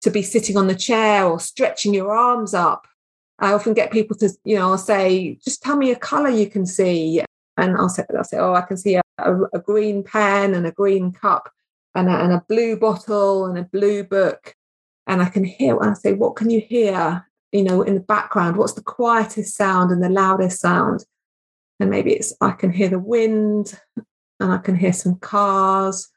to 0.00 0.10
be 0.10 0.22
sitting 0.22 0.56
on 0.56 0.68
the 0.68 0.74
chair 0.74 1.24
or 1.24 1.40
stretching 1.40 1.92
your 1.92 2.12
arms 2.12 2.54
up 2.54 2.86
I 3.38 3.52
often 3.52 3.74
get 3.74 3.92
people 3.92 4.16
to, 4.16 4.30
you 4.44 4.56
know, 4.56 4.70
I'll 4.70 4.78
say, 4.78 5.38
just 5.44 5.62
tell 5.62 5.76
me 5.76 5.92
a 5.92 5.96
color 5.96 6.28
you 6.28 6.48
can 6.48 6.66
see. 6.66 7.22
And 7.56 7.76
I'll 7.76 7.88
say, 7.88 8.04
I'll 8.16 8.24
say, 8.24 8.38
oh, 8.38 8.54
I 8.54 8.62
can 8.62 8.76
see 8.76 8.96
a, 8.96 9.02
a, 9.18 9.42
a 9.54 9.58
green 9.60 10.02
pen 10.02 10.54
and 10.54 10.66
a 10.66 10.72
green 10.72 11.12
cup 11.12 11.50
and 11.94 12.08
a, 12.08 12.12
and 12.12 12.32
a 12.32 12.44
blue 12.48 12.76
bottle 12.76 13.46
and 13.46 13.58
a 13.58 13.62
blue 13.62 14.04
book. 14.04 14.54
And 15.08 15.22
I 15.22 15.30
can 15.30 15.42
hear, 15.42 15.82
I 15.82 15.94
say, 15.94 16.12
what 16.12 16.36
can 16.36 16.50
you 16.50 16.60
hear, 16.60 17.26
you 17.50 17.64
know, 17.64 17.82
in 17.82 17.94
the 17.94 18.00
background? 18.00 18.56
What's 18.56 18.74
the 18.74 18.82
quietest 18.82 19.56
sound 19.56 19.90
and 19.90 20.02
the 20.02 20.10
loudest 20.10 20.60
sound? 20.60 21.04
And 21.80 21.90
maybe 21.90 22.12
it's, 22.12 22.34
I 22.42 22.50
can 22.50 22.70
hear 22.70 22.90
the 22.90 22.98
wind 22.98 23.80
and 24.38 24.52
I 24.52 24.58
can 24.58 24.76
hear 24.76 24.92
some 24.92 25.16
cars. 25.16 26.08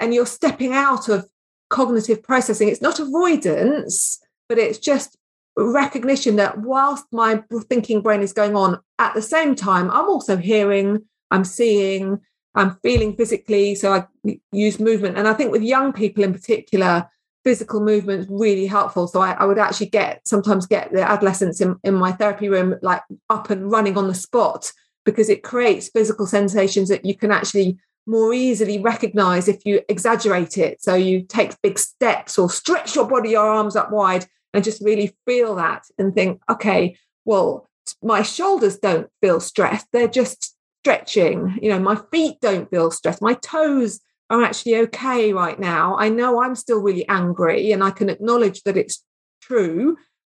And 0.00 0.12
you're 0.12 0.26
stepping 0.26 0.72
out 0.72 1.08
of 1.08 1.28
cognitive 1.70 2.22
processing. 2.22 2.68
It's 2.68 2.82
not 2.82 2.98
avoidance, 2.98 4.18
but 4.48 4.58
it's 4.58 4.78
just 4.78 5.16
recognition 5.56 6.36
that 6.36 6.58
whilst 6.58 7.04
my 7.12 7.44
thinking 7.68 8.00
brain 8.00 8.22
is 8.22 8.32
going 8.32 8.56
on 8.56 8.80
at 8.98 9.14
the 9.14 9.22
same 9.22 9.54
time, 9.54 9.88
I'm 9.90 10.08
also 10.08 10.36
hearing, 10.36 11.04
I'm 11.30 11.44
seeing, 11.44 12.20
I'm 12.56 12.76
feeling 12.82 13.14
physically. 13.16 13.76
So 13.76 13.92
I 13.92 14.36
use 14.50 14.80
movement. 14.80 15.16
And 15.16 15.28
I 15.28 15.34
think 15.34 15.52
with 15.52 15.62
young 15.62 15.92
people 15.92 16.24
in 16.24 16.32
particular, 16.32 17.08
physical 17.44 17.80
movement 17.80 18.20
is 18.20 18.26
really 18.30 18.66
helpful. 18.66 19.06
So 19.06 19.20
I, 19.20 19.32
I 19.32 19.44
would 19.44 19.58
actually 19.58 19.88
get 19.88 20.26
sometimes 20.26 20.66
get 20.66 20.92
the 20.92 21.02
adolescents 21.02 21.60
in, 21.60 21.76
in 21.84 21.94
my 21.94 22.12
therapy 22.12 22.48
room 22.48 22.76
like 22.82 23.02
up 23.30 23.50
and 23.50 23.70
running 23.70 23.96
on 23.96 24.08
the 24.08 24.14
spot 24.14 24.72
because 25.04 25.28
it 25.28 25.42
creates 25.42 25.88
physical 25.88 26.26
sensations 26.26 26.88
that 26.88 27.04
you 27.04 27.16
can 27.16 27.32
actually 27.32 27.78
more 28.06 28.32
easily 28.34 28.80
recognize 28.80 29.48
if 29.48 29.64
you 29.64 29.80
exaggerate 29.88 30.58
it. 30.58 30.82
So 30.82 30.94
you 30.94 31.22
take 31.22 31.60
big 31.62 31.78
steps 31.78 32.38
or 32.38 32.50
stretch 32.50 32.96
your 32.96 33.08
body, 33.08 33.30
your 33.30 33.48
arms 33.48 33.76
up 33.76 33.90
wide 33.90 34.26
and 34.54 34.64
just 34.64 34.82
really 34.82 35.14
feel 35.26 35.54
that 35.56 35.84
and 35.98 36.14
think, 36.14 36.40
okay, 36.50 36.96
well, 37.24 37.68
my 38.02 38.22
shoulders 38.22 38.78
don't 38.78 39.08
feel 39.20 39.40
stressed. 39.40 39.86
They're 39.92 40.08
just 40.08 40.56
stretching. 40.82 41.58
You 41.62 41.70
know, 41.70 41.78
my 41.78 41.98
feet 42.10 42.38
don't 42.40 42.70
feel 42.70 42.90
stressed. 42.90 43.22
My 43.22 43.34
toes 43.34 44.00
are 44.32 44.42
actually 44.42 44.76
okay 44.76 45.32
right 45.32 45.60
now. 45.60 45.96
I 45.98 46.08
know 46.08 46.42
I'm 46.42 46.54
still 46.54 46.80
really 46.80 47.06
angry 47.08 47.70
and 47.70 47.84
I 47.84 47.90
can 47.90 48.08
acknowledge 48.08 48.62
that 48.62 48.78
it's 48.78 49.04
true, 49.42 49.98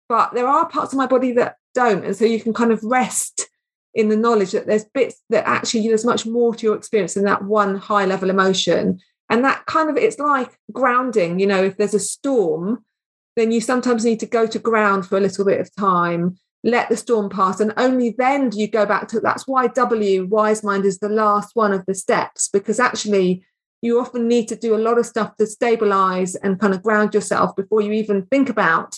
but 0.09 0.33
there 0.33 0.49
are 0.49 0.69
parts 0.69 0.93
of 0.93 0.97
my 0.97 1.07
body 1.07 1.33
that 1.33 1.57
don't. 1.75 2.05
And 2.05 2.17
so 2.17 2.25
you 2.25 2.41
can 2.41 2.55
kind 2.55 2.73
of 2.73 2.83
rest 2.83 3.49
in 3.95 4.09
the 4.09 4.17
knowledge 4.17 4.53
that 4.53 4.67
there's 4.67 4.87
bits 4.87 5.21
that 5.29 5.47
actually 5.47 5.87
there's 5.87 6.07
much 6.07 6.25
more 6.25 6.55
to 6.55 6.67
your 6.67 6.77
experience 6.77 7.15
than 7.15 7.25
that 7.25 7.45
one 7.45 7.77
high 7.77 8.07
level 8.07 8.31
emotion. 8.31 8.99
And 9.29 9.45
that 9.45 9.67
kind 9.67 9.91
of 9.91 9.97
it's 9.99 10.19
like 10.19 10.57
grounding, 10.73 11.39
you 11.39 11.47
know, 11.47 11.63
if 11.63 11.77
there's 11.77 11.95
a 11.95 12.01
storm, 12.01 12.85
then 13.37 13.53
you 13.53 13.61
sometimes 13.61 14.07
need 14.07 14.21
to 14.21 14.27
go 14.27 14.47
to 14.47 14.59
ground 14.59 15.07
for 15.07 15.19
a 15.19 15.21
little 15.21 15.45
bit 15.45 15.61
of 15.61 15.75
time, 15.77 16.39
let 16.65 16.89
the 16.89 16.97
storm 16.97 17.29
pass, 17.29 17.61
and 17.61 17.75
only 17.77 18.15
then 18.17 18.49
do 18.49 18.59
you 18.59 18.69
go 18.69 18.87
back 18.87 19.09
to 19.09 19.21
that's 19.21 19.47
why 19.47 19.67
W, 19.69 20.27
wise 20.27 20.63
mind, 20.63 20.87
is 20.87 20.99
the 20.99 21.09
last 21.09 21.51
one 21.55 21.73
of 21.73 21.85
the 21.87 21.95
steps, 21.95 22.49
because 22.49 22.81
actually 22.81 23.45
you 23.83 24.01
often 24.01 24.29
need 24.29 24.47
to 24.49 24.57
do 24.57 24.75
a 24.75 24.79
lot 24.79 24.99
of 24.99 25.05
stuff 25.05 25.37
to 25.37 25.47
stabilize 25.47 26.37
and 26.37 26.59
kind 26.61 26.73
of 26.73 26.83
ground 26.83 27.13
yourself 27.13 27.55
before 27.57 27.81
you 27.83 27.93
even 27.93 28.25
think 28.27 28.49
about 28.49 28.97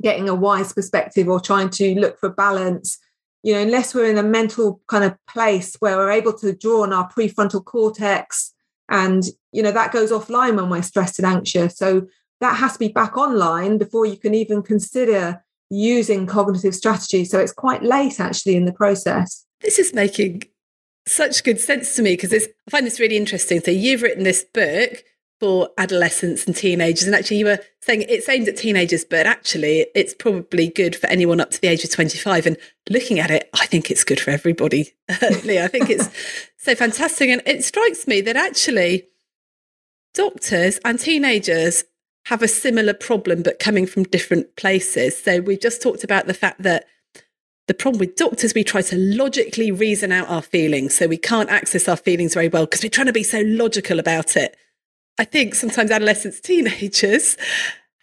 getting 0.00 0.28
a 0.28 0.34
wise 0.34 0.72
perspective 0.72 1.28
or 1.28 1.38
trying 1.38 1.70
to 1.70 1.94
look 1.94 2.18
for 2.18 2.30
balance. 2.30 2.98
You 3.44 3.54
know 3.54 3.60
unless 3.60 3.94
we're 3.94 4.10
in 4.10 4.18
a 4.18 4.22
mental 4.22 4.80
kind 4.88 5.04
of 5.04 5.16
place 5.28 5.76
where 5.80 5.96
we're 5.96 6.10
able 6.10 6.32
to 6.38 6.56
draw 6.56 6.82
on 6.82 6.92
our 6.92 7.10
prefrontal 7.10 7.64
cortex 7.64 8.54
and 8.88 9.24
you 9.52 9.62
know 9.62 9.72
that 9.72 9.92
goes 9.92 10.10
offline 10.10 10.56
when 10.56 10.70
we're 10.70 10.82
stressed 10.82 11.18
and 11.18 11.26
anxious. 11.26 11.76
So 11.76 12.06
that 12.40 12.56
has 12.56 12.74
to 12.74 12.78
be 12.78 12.88
back 12.88 13.16
online 13.16 13.78
before 13.78 14.06
you 14.06 14.16
can 14.16 14.34
even 14.34 14.62
consider 14.62 15.44
using 15.70 16.26
cognitive 16.26 16.74
strategy 16.74 17.24
so 17.24 17.38
it's 17.38 17.52
quite 17.52 17.82
late 17.82 18.20
actually 18.20 18.56
in 18.56 18.64
the 18.64 18.72
process. 18.72 19.46
This 19.60 19.78
is 19.78 19.94
making 19.94 20.42
such 21.06 21.44
good 21.44 21.60
sense 21.60 21.96
to 21.96 22.02
me 22.02 22.12
because 22.14 22.32
I 22.32 22.70
find 22.70 22.86
this 22.86 23.00
really 23.00 23.16
interesting. 23.16 23.60
So 23.60 23.70
you've 23.70 24.02
written 24.02 24.24
this 24.24 24.44
book 24.44 25.04
for 25.40 25.70
adolescents 25.76 26.46
and 26.46 26.54
teenagers, 26.54 27.02
and 27.02 27.16
actually 27.16 27.38
you 27.38 27.46
were 27.46 27.58
saying 27.80 28.04
it's 28.08 28.28
aimed 28.28 28.46
at 28.46 28.56
teenagers, 28.56 29.04
but 29.04 29.26
actually 29.26 29.86
it's 29.94 30.14
probably 30.14 30.68
good 30.68 30.94
for 30.94 31.08
anyone 31.08 31.40
up 31.40 31.50
to 31.50 31.60
the 31.60 31.66
age 31.66 31.82
of 31.82 31.90
25. 31.90 32.46
And 32.46 32.56
looking 32.88 33.18
at 33.18 33.30
it, 33.30 33.50
I 33.54 33.66
think 33.66 33.90
it's 33.90 34.04
good 34.04 34.20
for 34.20 34.30
everybody. 34.30 34.94
I 35.08 35.68
think 35.68 35.90
it's 35.90 36.08
so 36.58 36.76
fantastic. 36.76 37.28
And 37.28 37.42
it 37.44 37.64
strikes 37.64 38.06
me 38.06 38.20
that 38.20 38.36
actually 38.36 39.08
doctors 40.14 40.78
and 40.84 40.98
teenagers 40.98 41.84
have 42.26 42.42
a 42.42 42.48
similar 42.48 42.94
problem, 42.94 43.42
but 43.42 43.58
coming 43.58 43.86
from 43.86 44.04
different 44.04 44.54
places. 44.56 45.20
So 45.20 45.40
we've 45.40 45.60
just 45.60 45.82
talked 45.82 46.04
about 46.04 46.26
the 46.26 46.34
fact 46.34 46.62
that 46.62 46.86
the 47.68 47.74
problem 47.74 48.00
with 48.00 48.16
doctors, 48.16 48.54
we 48.54 48.64
try 48.64 48.82
to 48.82 48.96
logically 48.96 49.70
reason 49.70 50.12
out 50.12 50.28
our 50.28 50.42
feelings. 50.42 50.96
So 50.96 51.06
we 51.06 51.16
can't 51.16 51.50
access 51.50 51.88
our 51.88 51.96
feelings 51.96 52.34
very 52.34 52.48
well 52.48 52.66
because 52.66 52.82
we're 52.82 52.90
trying 52.90 53.06
to 53.06 53.12
be 53.12 53.22
so 53.22 53.42
logical 53.46 53.98
about 53.98 54.36
it. 54.36 54.56
I 55.18 55.24
think 55.24 55.54
sometimes 55.54 55.90
adolescents, 55.90 56.40
teenagers 56.40 57.36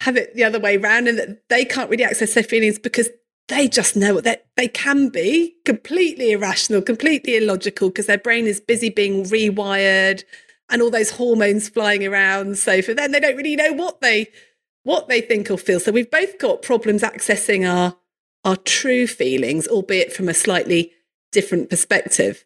have 0.00 0.16
it 0.16 0.34
the 0.34 0.44
other 0.44 0.58
way 0.58 0.76
around 0.76 1.08
and 1.08 1.18
that 1.18 1.48
they 1.48 1.64
can't 1.64 1.90
really 1.90 2.04
access 2.04 2.34
their 2.34 2.42
feelings 2.42 2.78
because 2.78 3.10
they 3.48 3.68
just 3.68 3.96
know 3.96 4.20
that 4.20 4.46
they 4.56 4.68
can 4.68 5.08
be 5.08 5.54
completely 5.64 6.30
irrational, 6.30 6.80
completely 6.80 7.36
illogical 7.36 7.90
because 7.90 8.06
their 8.06 8.16
brain 8.16 8.46
is 8.46 8.60
busy 8.60 8.88
being 8.88 9.24
rewired 9.24 10.22
and 10.70 10.80
all 10.80 10.90
those 10.90 11.10
hormones 11.10 11.68
flying 11.68 12.06
around. 12.06 12.56
So 12.56 12.80
for 12.80 12.94
them, 12.94 13.12
they 13.12 13.20
don't 13.20 13.36
really 13.36 13.56
know 13.56 13.72
what 13.72 14.00
they 14.00 14.28
what 14.84 15.08
they 15.08 15.20
think 15.20 15.50
or 15.50 15.58
feel. 15.58 15.78
So 15.78 15.92
we've 15.92 16.10
both 16.10 16.38
got 16.38 16.62
problems 16.62 17.02
accessing 17.02 17.68
our 17.70 17.96
our 18.44 18.56
true 18.56 19.06
feelings, 19.06 19.66
albeit 19.68 20.12
from 20.12 20.28
a 20.28 20.34
slightly 20.34 20.92
different 21.32 21.70
perspective. 21.70 22.44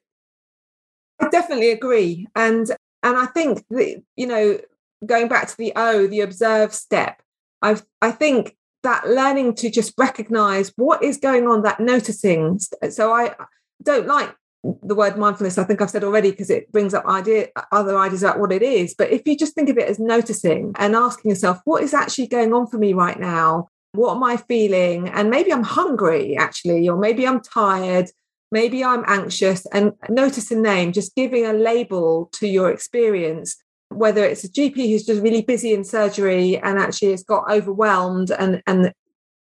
I 1.21 1.29
definitely 1.29 1.71
agree. 1.71 2.27
And 2.35 2.71
and 3.03 3.17
I 3.17 3.27
think 3.27 3.65
you 3.71 4.27
know, 4.27 4.59
going 5.05 5.29
back 5.29 5.49
to 5.49 5.57
the 5.57 5.73
O, 5.77 6.07
the 6.07 6.21
observe 6.21 6.75
step, 6.75 7.23
I 7.63 7.81
I 8.03 8.11
think 8.11 8.57
that 8.83 9.09
learning 9.09 9.55
to 9.55 9.71
just 9.71 9.95
recognize 9.97 10.73
what 10.77 11.03
is 11.03 11.17
going 11.17 11.47
on, 11.47 11.63
that 11.63 11.81
noticing. 11.81 12.61
So 12.91 13.13
I 13.13 13.35
don't 13.83 14.07
like 14.07 14.35
the 14.83 14.95
word 14.95 15.19
mindfulness 15.19 15.59
i 15.59 15.65
think 15.65 15.83
i've 15.83 15.91
said 15.91 16.05
already 16.05 16.31
because 16.31 16.49
it 16.49 16.73
brings 16.73 16.95
up 16.95 17.05
idea 17.05 17.49
other 17.71 17.99
ideas 17.99 18.23
about 18.23 18.39
what 18.39 18.51
it 18.51 18.63
is 18.63 18.95
but 18.95 19.11
if 19.11 19.21
you 19.27 19.37
just 19.37 19.55
think 19.55 19.69
of 19.69 19.77
it 19.77 19.89
as 19.89 19.99
noticing 19.99 20.73
and 20.79 20.97
asking 20.97 21.31
yourself 21.31 21.61
what 21.65 21.83
is 21.83 21.93
actually 21.93 22.27
going 22.27 22.53
on 22.55 22.67
for 22.67 22.79
me 22.79 22.95
right 22.95 23.21
now 23.21 23.69
what 23.95 24.17
am 24.17 24.25
I 24.25 24.37
feeling? 24.37 25.09
And 25.09 25.31
maybe 25.31 25.53
I'm 25.53 25.63
hungry 25.63 26.37
actually, 26.37 26.89
or 26.89 26.99
maybe 26.99 27.27
I'm 27.27 27.41
tired, 27.41 28.11
maybe 28.51 28.85
I'm 28.85 29.05
anxious. 29.07 29.67
And 29.67 29.93
notice 30.09 30.51
a 30.51 30.57
name, 30.57 30.93
just 30.93 31.15
giving 31.15 31.47
a 31.47 31.53
label 31.53 32.29
to 32.35 32.49
your 32.49 32.71
experience, 32.71 33.57
whether 33.91 34.25
it's 34.25 34.43
a 34.43 34.49
GP 34.49 34.75
who's 34.91 35.07
just 35.07 35.23
really 35.23 35.43
busy 35.43 35.73
in 35.73 35.85
surgery 35.85 36.59
and 36.59 36.79
actually 36.79 37.13
has 37.13 37.23
got 37.23 37.49
overwhelmed 37.51 38.33
and, 38.33 38.63
and 38.67 38.93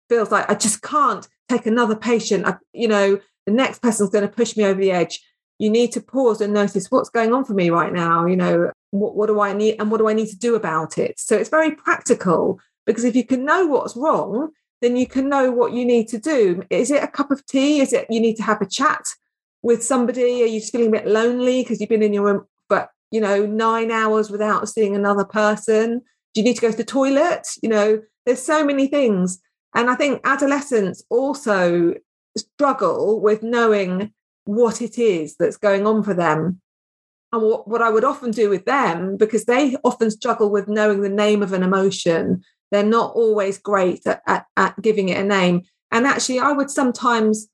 feels 0.08 0.32
like 0.32 0.50
I 0.50 0.54
just 0.54 0.80
can't 0.80 1.28
take 1.50 1.66
another 1.66 1.94
patient. 1.94 2.46
I, 2.46 2.56
you 2.72 2.88
know, 2.88 3.20
the 3.44 3.52
next 3.52 3.82
person's 3.82 4.10
going 4.10 4.26
to 4.26 4.34
push 4.34 4.56
me 4.56 4.64
over 4.64 4.80
the 4.80 4.90
edge. 4.90 5.20
You 5.58 5.68
need 5.68 5.92
to 5.92 6.00
pause 6.00 6.40
and 6.40 6.54
notice 6.54 6.90
what's 6.90 7.10
going 7.10 7.34
on 7.34 7.44
for 7.44 7.52
me 7.52 7.68
right 7.68 7.92
now. 7.92 8.24
You 8.24 8.36
know, 8.36 8.72
what, 8.90 9.14
what 9.14 9.26
do 9.26 9.38
I 9.40 9.52
need 9.52 9.76
and 9.78 9.90
what 9.90 9.98
do 9.98 10.08
I 10.08 10.14
need 10.14 10.28
to 10.28 10.38
do 10.38 10.54
about 10.54 10.96
it? 10.96 11.20
So 11.20 11.36
it's 11.36 11.50
very 11.50 11.72
practical 11.72 12.58
because 12.86 13.04
if 13.04 13.16
you 13.16 13.24
can 13.24 13.44
know 13.44 13.66
what's 13.66 13.96
wrong, 13.96 14.50
then 14.80 14.96
you 14.96 15.06
can 15.06 15.28
know 15.28 15.50
what 15.50 15.72
you 15.72 15.84
need 15.84 16.08
to 16.08 16.18
do. 16.18 16.62
Is 16.70 16.90
it 16.90 17.02
a 17.02 17.08
cup 17.08 17.30
of 17.30 17.44
tea? 17.46 17.80
Is 17.80 17.92
it 17.92 18.06
you 18.10 18.20
need 18.20 18.36
to 18.36 18.42
have 18.42 18.62
a 18.62 18.66
chat 18.66 19.04
with 19.62 19.84
somebody? 19.84 20.42
Are 20.42 20.46
you 20.46 20.60
feeling 20.60 20.88
a 20.88 20.92
bit 20.92 21.06
lonely 21.06 21.62
because 21.62 21.80
you've 21.80 21.90
been 21.90 22.02
in 22.02 22.12
your 22.12 22.24
room 22.24 22.46
for, 22.68 22.88
you 23.10 23.20
know, 23.20 23.44
nine 23.46 23.90
hours 23.90 24.30
without 24.30 24.68
seeing 24.68 24.96
another 24.96 25.24
person? 25.24 26.00
Do 26.32 26.40
you 26.40 26.44
need 26.44 26.54
to 26.54 26.62
go 26.62 26.70
to 26.70 26.76
the 26.76 26.84
toilet? 26.84 27.46
You 27.62 27.68
know, 27.68 28.02
there's 28.24 28.42
so 28.42 28.64
many 28.64 28.86
things. 28.86 29.40
And 29.74 29.90
I 29.90 29.94
think 29.94 30.20
adolescents 30.24 31.04
also 31.10 31.94
struggle 32.36 33.20
with 33.20 33.42
knowing 33.42 34.12
what 34.44 34.80
it 34.80 34.98
is 34.98 35.36
that's 35.38 35.56
going 35.56 35.86
on 35.86 36.02
for 36.02 36.14
them. 36.14 36.60
And 37.32 37.42
what, 37.42 37.68
what 37.68 37.82
I 37.82 37.90
would 37.90 38.02
often 38.02 38.32
do 38.32 38.50
with 38.50 38.64
them, 38.64 39.16
because 39.16 39.44
they 39.44 39.76
often 39.84 40.10
struggle 40.10 40.50
with 40.50 40.66
knowing 40.66 41.02
the 41.02 41.08
name 41.08 41.42
of 41.42 41.52
an 41.52 41.62
emotion 41.62 42.42
they're 42.70 42.82
not 42.82 43.14
always 43.14 43.58
great 43.58 44.06
at, 44.06 44.22
at, 44.26 44.46
at 44.56 44.80
giving 44.80 45.08
it 45.08 45.18
a 45.18 45.24
name. 45.24 45.62
And 45.90 46.06
actually, 46.06 46.38
I 46.38 46.52
would 46.52 46.70
sometimes 46.70 47.48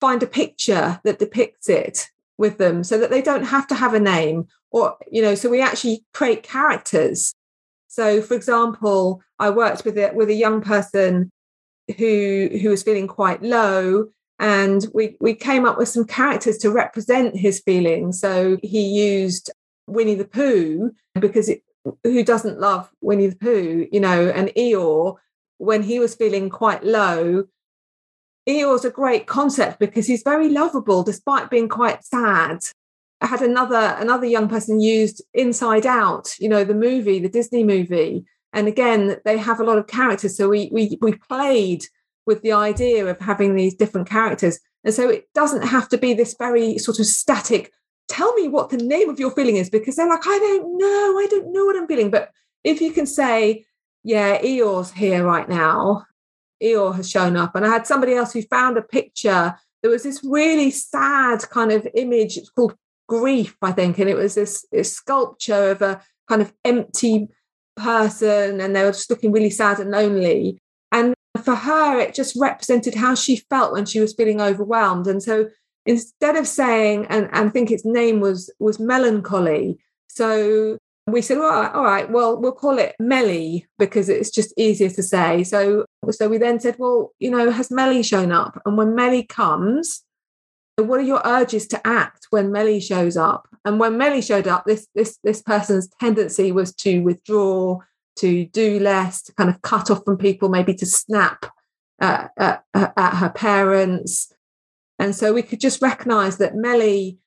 find 0.00 0.22
a 0.22 0.26
picture 0.26 1.00
that 1.04 1.18
depicts 1.18 1.68
it 1.68 2.10
with 2.38 2.58
them 2.58 2.84
so 2.84 2.98
that 2.98 3.10
they 3.10 3.22
don't 3.22 3.44
have 3.44 3.66
to 3.68 3.74
have 3.74 3.94
a 3.94 4.00
name 4.00 4.46
or 4.70 4.96
you 5.10 5.22
know 5.22 5.34
so 5.34 5.48
we 5.48 5.62
actually 5.62 6.04
create 6.12 6.42
characters 6.42 7.32
so 7.86 8.20
for 8.20 8.34
example 8.34 9.22
i 9.38 9.48
worked 9.48 9.84
with 9.84 9.96
it 9.96 10.14
with 10.14 10.28
a 10.28 10.34
young 10.34 10.60
person 10.60 11.30
who 11.96 12.50
who 12.60 12.70
was 12.70 12.82
feeling 12.82 13.06
quite 13.06 13.42
low 13.42 14.08
and 14.40 14.86
we 14.92 15.16
we 15.20 15.32
came 15.32 15.64
up 15.64 15.78
with 15.78 15.88
some 15.88 16.04
characters 16.04 16.58
to 16.58 16.70
represent 16.70 17.36
his 17.36 17.60
feelings 17.60 18.20
so 18.20 18.58
he 18.62 18.82
used 18.82 19.50
winnie 19.86 20.16
the 20.16 20.24
pooh 20.24 20.90
because 21.20 21.48
it 21.48 21.62
who 22.02 22.24
doesn't 22.24 22.60
love 22.60 22.90
Winnie 23.00 23.28
the 23.28 23.36
Pooh, 23.36 23.86
you 23.90 24.00
know, 24.00 24.28
and 24.28 24.48
Eeyore, 24.56 25.16
when 25.58 25.82
he 25.82 25.98
was 25.98 26.14
feeling 26.14 26.50
quite 26.50 26.84
low, 26.84 27.44
Eeyore's 28.48 28.84
a 28.84 28.90
great 28.90 29.26
concept 29.26 29.78
because 29.78 30.06
he's 30.06 30.22
very 30.22 30.48
lovable 30.48 31.02
despite 31.02 31.50
being 31.50 31.68
quite 31.68 32.04
sad. 32.04 32.58
I 33.20 33.26
had 33.26 33.40
another 33.40 33.96
another 33.98 34.26
young 34.26 34.48
person 34.48 34.80
used 34.80 35.22
Inside 35.32 35.86
Out, 35.86 36.34
you 36.38 36.48
know, 36.48 36.64
the 36.64 36.74
movie, 36.74 37.20
the 37.20 37.28
Disney 37.28 37.64
movie. 37.64 38.24
And 38.52 38.68
again, 38.68 39.16
they 39.24 39.38
have 39.38 39.60
a 39.60 39.64
lot 39.64 39.78
of 39.78 39.86
characters. 39.86 40.36
So 40.36 40.48
we 40.48 40.68
we 40.72 40.98
we 41.00 41.14
played 41.14 41.84
with 42.26 42.42
the 42.42 42.52
idea 42.52 43.06
of 43.06 43.18
having 43.20 43.54
these 43.54 43.74
different 43.74 44.08
characters. 44.08 44.58
And 44.84 44.92
so 44.92 45.08
it 45.08 45.28
doesn't 45.34 45.62
have 45.62 45.88
to 45.90 45.98
be 45.98 46.12
this 46.12 46.34
very 46.38 46.76
sort 46.78 46.98
of 46.98 47.06
static 47.06 47.72
tell 48.08 48.32
me 48.34 48.48
what 48.48 48.70
the 48.70 48.76
name 48.76 49.08
of 49.08 49.18
your 49.18 49.30
feeling 49.30 49.56
is 49.56 49.70
because 49.70 49.96
they're 49.96 50.08
like, 50.08 50.26
I 50.26 50.38
don't 50.38 50.78
know, 50.78 51.18
I 51.18 51.26
don't 51.30 51.52
know 51.52 51.64
what 51.64 51.76
I'm 51.76 51.86
feeling. 51.86 52.10
But 52.10 52.30
if 52.62 52.80
you 52.80 52.92
can 52.92 53.06
say, 53.06 53.66
yeah, 54.02 54.40
Eeyore's 54.40 54.92
here 54.92 55.24
right 55.24 55.48
now, 55.48 56.06
Eeyore 56.62 56.94
has 56.96 57.10
shown 57.10 57.36
up. 57.36 57.54
And 57.54 57.64
I 57.64 57.70
had 57.70 57.86
somebody 57.86 58.14
else 58.14 58.32
who 58.32 58.42
found 58.42 58.76
a 58.76 58.82
picture. 58.82 59.54
There 59.82 59.90
was 59.90 60.02
this 60.02 60.22
really 60.22 60.70
sad 60.70 61.48
kind 61.50 61.72
of 61.72 61.86
image. 61.94 62.36
It's 62.36 62.50
called 62.50 62.76
grief, 63.08 63.56
I 63.62 63.72
think. 63.72 63.98
And 63.98 64.08
it 64.08 64.16
was 64.16 64.34
this, 64.34 64.66
this 64.70 64.92
sculpture 64.92 65.70
of 65.70 65.82
a 65.82 66.00
kind 66.28 66.42
of 66.42 66.52
empty 66.64 67.28
person 67.76 68.60
and 68.60 68.74
they 68.74 68.82
were 68.82 68.92
just 68.92 69.10
looking 69.10 69.32
really 69.32 69.50
sad 69.50 69.80
and 69.80 69.90
lonely. 69.90 70.58
And 70.92 71.14
for 71.42 71.54
her, 71.54 71.98
it 71.98 72.14
just 72.14 72.36
represented 72.36 72.94
how 72.94 73.14
she 73.14 73.36
felt 73.50 73.72
when 73.72 73.84
she 73.84 74.00
was 74.00 74.14
feeling 74.14 74.40
overwhelmed. 74.40 75.06
And 75.06 75.22
so 75.22 75.48
instead 75.86 76.36
of 76.36 76.46
saying 76.46 77.06
and, 77.08 77.28
and 77.32 77.52
think 77.52 77.70
its 77.70 77.84
name 77.84 78.20
was 78.20 78.52
was 78.58 78.78
melancholy. 78.78 79.78
So 80.08 80.78
we 81.06 81.20
said, 81.20 81.38
all 81.38 81.50
right, 81.50 81.72
all 81.74 81.84
right, 81.84 82.10
well, 82.10 82.40
we'll 82.40 82.52
call 82.52 82.78
it 82.78 82.94
Melly 82.98 83.66
because 83.78 84.08
it's 84.08 84.30
just 84.30 84.54
easier 84.56 84.88
to 84.88 85.02
say. 85.02 85.44
So, 85.44 85.84
so 86.10 86.28
we 86.28 86.38
then 86.38 86.60
said, 86.60 86.76
well, 86.78 87.12
you 87.18 87.30
know, 87.30 87.50
has 87.50 87.70
Melly 87.70 88.02
shown 88.02 88.32
up? 88.32 88.60
And 88.64 88.78
when 88.78 88.94
Melly 88.94 89.22
comes, 89.22 90.02
what 90.76 91.00
are 91.00 91.04
your 91.04 91.20
urges 91.24 91.68
to 91.68 91.86
act 91.86 92.28
when 92.30 92.50
Melly 92.50 92.80
shows 92.80 93.16
up? 93.16 93.48
And 93.64 93.78
when 93.78 93.98
Melly 93.98 94.22
showed 94.22 94.48
up, 94.48 94.64
this 94.64 94.86
this 94.94 95.18
this 95.22 95.42
person's 95.42 95.88
tendency 96.00 96.52
was 96.52 96.74
to 96.76 97.00
withdraw, 97.00 97.78
to 98.16 98.46
do 98.46 98.80
less, 98.80 99.22
to 99.22 99.34
kind 99.34 99.50
of 99.50 99.62
cut 99.62 99.90
off 99.90 100.04
from 100.04 100.16
people, 100.16 100.48
maybe 100.48 100.74
to 100.74 100.86
snap 100.86 101.46
at, 102.00 102.30
at, 102.38 102.64
at 102.74 103.14
her 103.16 103.30
parents. 103.30 104.32
And 104.98 105.14
so 105.14 105.32
we 105.32 105.42
could 105.42 105.60
just 105.60 105.82
recognize 105.82 106.38
that 106.38 106.54
Melly 106.54 107.18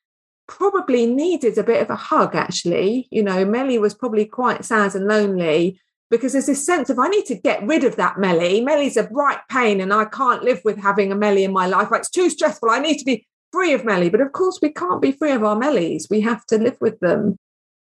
probably 0.47 1.05
needed 1.05 1.57
a 1.57 1.63
bit 1.63 1.81
of 1.81 1.89
a 1.89 1.95
hug, 1.95 2.35
actually. 2.35 3.07
You 3.11 3.23
know, 3.23 3.45
Melly 3.45 3.77
was 3.77 3.93
probably 3.93 4.25
quite 4.25 4.63
sad 4.63 4.95
and 4.95 5.07
lonely 5.07 5.79
because 6.09 6.31
there's 6.31 6.45
this 6.45 6.65
sense 6.65 6.89
of 6.89 6.99
I 6.99 7.09
need 7.09 7.25
to 7.25 7.35
get 7.35 7.65
rid 7.67 7.83
of 7.83 7.97
that 7.97 8.17
Melly. 8.17 8.61
Melly's 8.61 8.95
a 8.95 9.03
bright 9.03 9.39
pain 9.49 9.81
and 9.81 9.93
I 9.93 10.05
can't 10.05 10.43
live 10.43 10.61
with 10.63 10.77
having 10.77 11.11
a 11.11 11.15
Melly 11.15 11.43
in 11.43 11.51
my 11.51 11.67
life. 11.67 11.89
It's 11.91 12.09
too 12.09 12.29
stressful. 12.29 12.69
I 12.69 12.79
need 12.79 12.97
to 12.99 13.05
be 13.05 13.27
free 13.51 13.73
of 13.73 13.85
Melly. 13.85 14.09
But 14.09 14.21
of 14.21 14.31
course, 14.31 14.59
we 14.61 14.71
can't 14.71 15.01
be 15.01 15.11
free 15.11 15.31
of 15.31 15.43
our 15.43 15.55
Mellies. 15.55 16.09
We 16.09 16.21
have 16.21 16.45
to 16.47 16.57
live 16.57 16.77
with 16.79 16.99
them. 16.99 17.37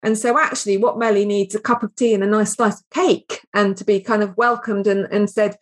And 0.02 0.16
so, 0.16 0.38
actually, 0.38 0.76
what 0.76 0.98
Melly 0.98 1.24
needs 1.24 1.54
a 1.54 1.60
cup 1.60 1.82
of 1.82 1.94
tea 1.96 2.14
and 2.14 2.22
a 2.22 2.26
nice 2.26 2.52
slice 2.52 2.80
of 2.80 2.90
cake, 2.90 3.40
and 3.52 3.76
to 3.76 3.84
be 3.84 4.00
kind 4.00 4.22
of 4.22 4.36
welcomed 4.36 4.86
and, 4.86 5.08
and 5.10 5.28
said, 5.28 5.56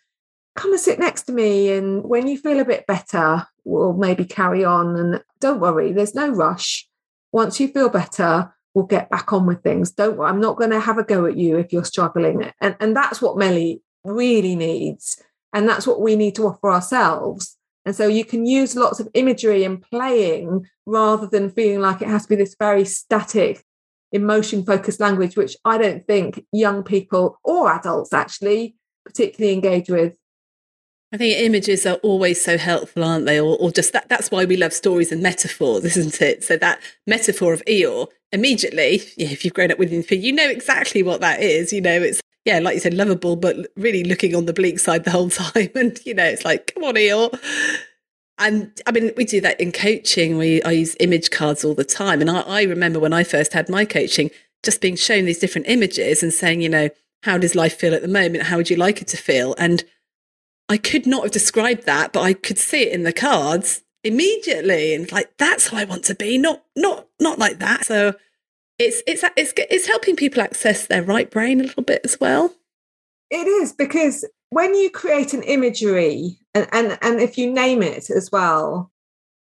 Come 0.56 0.72
and 0.72 0.80
sit 0.80 0.98
next 0.98 1.22
to 1.24 1.32
me. 1.32 1.72
And 1.72 2.04
when 2.04 2.28
you 2.28 2.38
feel 2.38 2.60
a 2.60 2.64
bit 2.64 2.86
better, 2.86 3.46
we'll 3.66 3.92
maybe 3.92 4.24
carry 4.24 4.64
on. 4.64 4.96
And 4.96 5.22
don't 5.40 5.60
worry, 5.60 5.92
there's 5.92 6.14
no 6.14 6.30
rush. 6.30 6.88
Once 7.32 7.60
you 7.60 7.68
feel 7.68 7.90
better, 7.90 8.54
we'll 8.72 8.86
get 8.86 9.10
back 9.10 9.32
on 9.32 9.44
with 9.44 9.62
things. 9.62 9.90
Don't 9.90 10.18
I'm 10.20 10.40
not 10.40 10.56
going 10.56 10.70
to 10.70 10.80
have 10.80 10.98
a 10.98 11.04
go 11.04 11.26
at 11.26 11.36
you 11.36 11.58
if 11.58 11.72
you're 11.72 11.84
struggling. 11.84 12.50
And, 12.60 12.76
and 12.80 12.96
that's 12.96 13.20
what 13.20 13.36
Melly 13.36 13.82
really 14.04 14.54
needs. 14.54 15.22
And 15.52 15.68
that's 15.68 15.86
what 15.86 16.00
we 16.00 16.16
need 16.16 16.34
to 16.36 16.46
offer 16.46 16.70
ourselves. 16.70 17.56
And 17.84 17.94
so 17.94 18.08
you 18.08 18.24
can 18.24 18.46
use 18.46 18.76
lots 18.76 19.00
of 19.00 19.08
imagery 19.14 19.64
and 19.64 19.80
playing 19.80 20.66
rather 20.86 21.26
than 21.26 21.50
feeling 21.50 21.80
like 21.80 22.02
it 22.02 22.08
has 22.08 22.22
to 22.24 22.28
be 22.28 22.36
this 22.36 22.56
very 22.58 22.84
static, 22.84 23.64
emotion 24.12 24.64
focused 24.64 25.00
language, 25.00 25.36
which 25.36 25.56
I 25.64 25.78
don't 25.78 26.06
think 26.06 26.44
young 26.52 26.82
people 26.82 27.38
or 27.44 27.72
adults 27.72 28.12
actually 28.12 28.76
particularly 29.04 29.54
engage 29.54 29.88
with. 29.88 30.16
I 31.12 31.16
think 31.18 31.38
images 31.38 31.86
are 31.86 31.96
always 31.96 32.42
so 32.42 32.58
helpful, 32.58 33.04
aren't 33.04 33.26
they? 33.26 33.38
Or, 33.38 33.56
or 33.58 33.70
just 33.70 33.92
that, 33.92 34.08
that's 34.08 34.30
why 34.30 34.44
we 34.44 34.56
love 34.56 34.72
stories 34.72 35.12
and 35.12 35.22
metaphors, 35.22 35.84
isn't 35.84 36.20
it? 36.20 36.42
So 36.42 36.56
that 36.56 36.80
metaphor 37.06 37.52
of 37.52 37.64
Eeyore, 37.66 38.08
immediately, 38.32 39.02
yeah, 39.16 39.28
if 39.28 39.44
you've 39.44 39.54
grown 39.54 39.70
up 39.70 39.78
with 39.78 39.90
him, 39.90 40.04
you 40.10 40.32
know 40.32 40.48
exactly 40.48 41.02
what 41.02 41.20
that 41.20 41.40
is. 41.40 41.72
You 41.72 41.80
know, 41.80 42.02
it's 42.02 42.20
yeah, 42.44 42.60
like 42.60 42.74
you 42.74 42.80
said, 42.80 42.94
lovable, 42.94 43.34
but 43.34 43.56
really 43.76 44.04
looking 44.04 44.34
on 44.34 44.46
the 44.46 44.52
bleak 44.52 44.78
side 44.78 45.04
the 45.04 45.10
whole 45.10 45.30
time. 45.30 45.70
And, 45.74 45.98
you 46.06 46.14
know, 46.14 46.24
it's 46.24 46.44
like, 46.44 46.72
come 46.74 46.84
on, 46.84 46.94
Eeyore. 46.94 47.38
And 48.38 48.70
I 48.86 48.92
mean, 48.92 49.12
we 49.16 49.24
do 49.24 49.40
that 49.40 49.60
in 49.60 49.72
coaching. 49.72 50.36
We 50.36 50.62
I 50.62 50.72
use 50.72 50.96
image 51.00 51.30
cards 51.30 51.64
all 51.64 51.74
the 51.74 51.84
time. 51.84 52.20
And 52.20 52.30
I, 52.30 52.40
I 52.40 52.62
remember 52.62 53.00
when 53.00 53.12
I 53.12 53.24
first 53.24 53.52
had 53.52 53.68
my 53.68 53.84
coaching, 53.84 54.30
just 54.62 54.80
being 54.80 54.96
shown 54.96 55.24
these 55.24 55.38
different 55.38 55.68
images 55.68 56.22
and 56.22 56.32
saying, 56.32 56.60
you 56.60 56.68
know, 56.68 56.88
how 57.22 57.38
does 57.38 57.54
life 57.54 57.78
feel 57.78 57.94
at 57.94 58.02
the 58.02 58.08
moment? 58.08 58.44
How 58.44 58.56
would 58.58 58.70
you 58.70 58.76
like 58.76 59.00
it 59.00 59.08
to 59.08 59.16
feel? 59.16 59.54
And 59.58 59.82
I 60.68 60.78
could 60.78 61.06
not 61.06 61.22
have 61.24 61.32
described 61.32 61.86
that, 61.86 62.12
but 62.12 62.22
I 62.22 62.32
could 62.32 62.58
see 62.58 62.82
it 62.82 62.92
in 62.92 63.04
the 63.04 63.12
cards 63.12 63.82
immediately. 64.02 64.94
And 64.94 65.10
like, 65.12 65.36
that's 65.38 65.68
how 65.68 65.78
I 65.78 65.84
want 65.84 66.04
to 66.04 66.14
be, 66.14 66.38
not 66.38 66.64
not 66.74 67.06
not 67.20 67.38
like 67.38 67.58
that. 67.60 67.84
So 67.84 68.14
it's 68.78 69.02
it's 69.06 69.24
it's 69.36 69.52
it's 69.56 69.86
helping 69.86 70.16
people 70.16 70.42
access 70.42 70.86
their 70.86 71.02
right 71.02 71.30
brain 71.30 71.60
a 71.60 71.64
little 71.64 71.82
bit 71.82 72.00
as 72.04 72.18
well. 72.20 72.54
It 73.30 73.46
is 73.46 73.72
because 73.72 74.24
when 74.50 74.74
you 74.74 74.90
create 74.90 75.34
an 75.34 75.42
imagery 75.42 76.38
and 76.54 76.68
and, 76.72 76.98
and 77.02 77.20
if 77.20 77.38
you 77.38 77.52
name 77.52 77.82
it 77.82 78.10
as 78.10 78.30
well. 78.30 78.92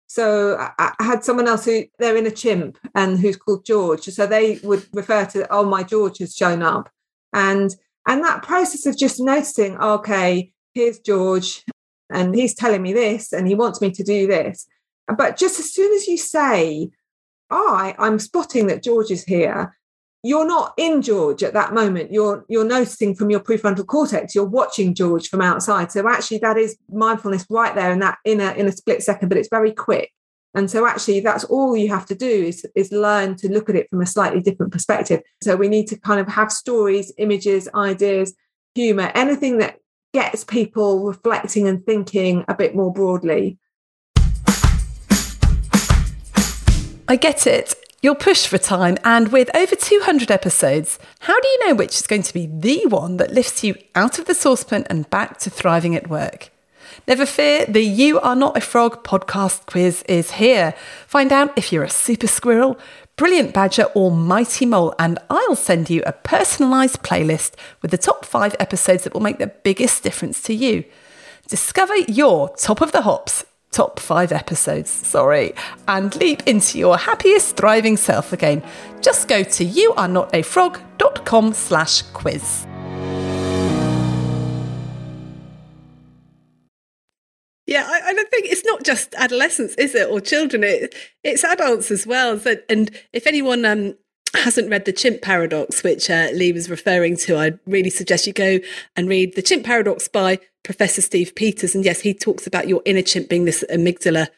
So 0.10 0.56
I, 0.58 0.94
I 1.00 1.04
had 1.04 1.26
someone 1.26 1.50
else 1.50 1.66
who 1.66 1.84
they're 2.00 2.16
in 2.16 2.26
a 2.26 2.32
chimp 2.32 2.78
and 2.96 3.20
who's 3.20 3.36
called 3.36 3.66
George. 3.66 4.06
So 4.06 4.26
they 4.26 4.58
would 4.64 4.88
refer 4.94 5.26
to, 5.26 5.46
oh, 5.52 5.66
my 5.66 5.84
George 5.84 6.20
has 6.20 6.34
shown 6.34 6.64
up. 6.64 6.90
And 7.34 7.76
and 8.08 8.24
that 8.24 8.42
process 8.42 8.86
of 8.86 8.98
just 8.98 9.20
noticing, 9.20 9.78
okay, 9.78 10.54
here's 10.78 11.00
George, 11.00 11.64
and 12.12 12.36
he's 12.36 12.54
telling 12.54 12.82
me 12.82 12.94
this, 12.94 13.34
and 13.34 13.48
he 13.48 13.56
wants 13.56 13.82
me 13.82 13.92
to 13.92 14.04
do 14.04 14.28
this. 14.28 14.68
But 15.18 15.38
just 15.38 15.60
as 15.60 15.74
soon 15.74 15.94
as 15.94 16.08
you 16.08 16.18
say, 16.18 16.92
I, 17.50 17.96
I'm 17.98 18.20
spotting 18.20 18.68
that 18.68 18.84
George 18.84 19.10
is 19.10 19.24
here. 19.24 19.78
You're 20.24 20.48
not 20.48 20.74
in 20.78 21.02
George 21.02 21.44
at 21.44 21.54
that 21.54 21.74
moment. 21.74 22.12
You're 22.12 22.46
you're 22.50 22.66
noticing 22.66 23.16
from 23.16 23.30
your 23.30 23.40
prefrontal 23.40 23.86
cortex. 23.86 24.36
You're 24.36 24.46
watching 24.46 24.94
George 24.94 25.30
from 25.30 25.42
outside. 25.42 25.92
So 25.92 26.08
actually, 26.08 26.40
that 26.40 26.58
is 26.58 26.78
mindfulness 26.90 27.46
right 27.50 27.74
there 27.74 27.92
in 27.92 28.00
that 28.00 28.18
in 28.26 28.42
a 28.42 28.52
in 28.54 28.68
a 28.68 28.72
split 28.72 29.02
second. 29.04 29.30
But 29.30 29.38
it's 29.38 29.50
very 29.50 29.72
quick. 29.72 30.12
And 30.54 30.70
so 30.70 30.88
actually, 30.88 31.22
that's 31.22 31.44
all 31.46 31.78
you 31.78 31.90
have 31.90 32.06
to 32.08 32.16
do 32.16 32.28
is 32.28 32.66
is 32.76 32.92
learn 32.92 33.36
to 33.38 33.52
look 33.52 33.70
at 33.70 33.76
it 33.76 33.90
from 33.90 34.02
a 34.02 34.06
slightly 34.06 34.42
different 34.42 34.74
perspective. 34.74 35.22
So 35.42 35.56
we 35.56 35.70
need 35.70 35.88
to 35.88 36.00
kind 36.00 36.20
of 36.20 36.28
have 36.28 36.52
stories, 36.52 37.14
images, 37.18 37.70
ideas, 37.74 38.36
humor, 38.76 39.12
anything 39.14 39.60
that 39.60 39.78
gets 40.14 40.44
people 40.44 41.06
reflecting 41.06 41.68
and 41.68 41.86
thinking 41.86 42.46
a 42.48 42.56
bit 42.56 42.76
more 42.76 42.92
broadly. 42.92 43.58
I 47.10 47.16
get 47.16 47.48
it. 47.48 47.74
You're 48.02 48.16
pushed 48.16 48.48
for 48.48 48.58
time, 48.58 48.98
and 49.04 49.32
with 49.32 49.50
over 49.56 49.76
200 49.76 50.30
episodes, 50.30 51.00
how 51.22 51.40
do 51.40 51.48
you 51.48 51.68
know 51.68 51.76
which 51.76 51.96
is 51.96 52.06
going 52.06 52.24
to 52.24 52.34
be 52.34 52.46
the 52.46 52.86
one 52.86 53.18
that 53.18 53.34
lifts 53.34 53.64
you 53.64 53.76
out 53.96 54.20
of 54.20 54.26
the 54.26 54.36
saucepan 54.36 54.86
and 54.90 55.10
back 55.10 55.40
to 55.40 55.50
thriving 55.50 55.96
at 55.96 56.10
work? 56.10 56.52
Never 57.08 57.26
fear, 57.26 57.66
the 57.66 57.82
You 57.82 58.20
Are 58.20 58.36
Not 58.36 58.58
a 58.58 58.62
Frog 58.62 59.04
podcast 59.04 59.66
quiz 59.66 60.04
is 60.04 60.32
here. 60.32 60.74
Find 61.08 61.32
out 61.32 61.58
if 61.58 61.72
you're 61.72 61.84
a 61.84 61.90
super 61.90 62.28
squirrel, 62.28 62.78
brilliant 63.18 63.54
badger, 63.54 63.86
or 63.94 64.12
mighty 64.12 64.66
mole, 64.66 64.96
and 64.98 65.20
I'll 65.30 65.56
send 65.56 65.90
you 65.90 66.02
a 66.06 66.14
personalised 66.14 67.02
playlist 67.02 67.54
with 67.82 67.92
the 67.92 67.98
top 67.98 68.26
five 68.26 68.56
episodes 68.60 69.04
that 69.04 69.14
will 69.14 69.22
make 69.22 69.40
the 69.40 69.48
biggest 69.48 70.04
difference 70.04 70.42
to 70.44 70.54
you. 70.54 70.86
Discover 71.48 71.98
your 72.08 72.50
top 72.56 72.82
of 72.82 72.92
the 72.94 73.02
hops 73.02 73.44
top 73.72 74.00
five 74.00 74.32
episodes, 74.32 74.90
sorry, 74.90 75.54
and 75.88 76.16
leap 76.16 76.42
into 76.48 76.80
your 76.80 76.98
happiest, 76.98 77.58
thriving 77.58 77.98
self 77.98 78.34
again. 78.34 78.64
Just 79.02 79.28
go 79.28 79.44
to 79.44 79.66
youarenotafrog.com 79.66 81.54
slash 81.54 82.02
quiz. 82.14 82.66
Just 88.88 89.14
adolescents, 89.16 89.76
is 89.76 89.94
it, 89.94 90.10
or 90.10 90.20
children? 90.20 90.64
It, 90.64 90.96
it's 91.24 91.44
adults 91.44 91.92
as 91.92 92.08
well. 92.08 92.40
So, 92.40 92.56
and 92.70 92.90
if 93.14 93.28
anyone 93.28 93.66
um, 93.66 93.96
hasn't 94.34 94.72
read 94.72 94.86
the 94.86 94.94
chimp 94.94 95.22
paradox, 95.22 95.84
which 95.84 96.10
uh, 96.10 96.30
Lee 96.34 96.54
was 96.54 96.70
referring 96.70 97.18
to, 97.18 97.38
I'd 97.38 97.60
really 97.68 97.90
suggest 97.92 98.26
you 98.26 98.34
go 98.34 98.60
and 98.96 99.08
read 99.08 99.36
the 99.36 99.42
chimp 99.42 99.66
paradox 99.66 100.08
by 100.08 100.40
Professor 100.64 101.02
Steve 101.02 101.36
Peters. 101.36 101.76
And 101.76 101.86
yes, 101.86 102.00
he 102.00 102.14
talks 102.14 102.48
about 102.48 102.68
your 102.68 102.82
inner 102.86 103.04
chimp 103.04 103.30
being 103.30 103.46
this 103.46 103.64
amygdala 103.70 104.30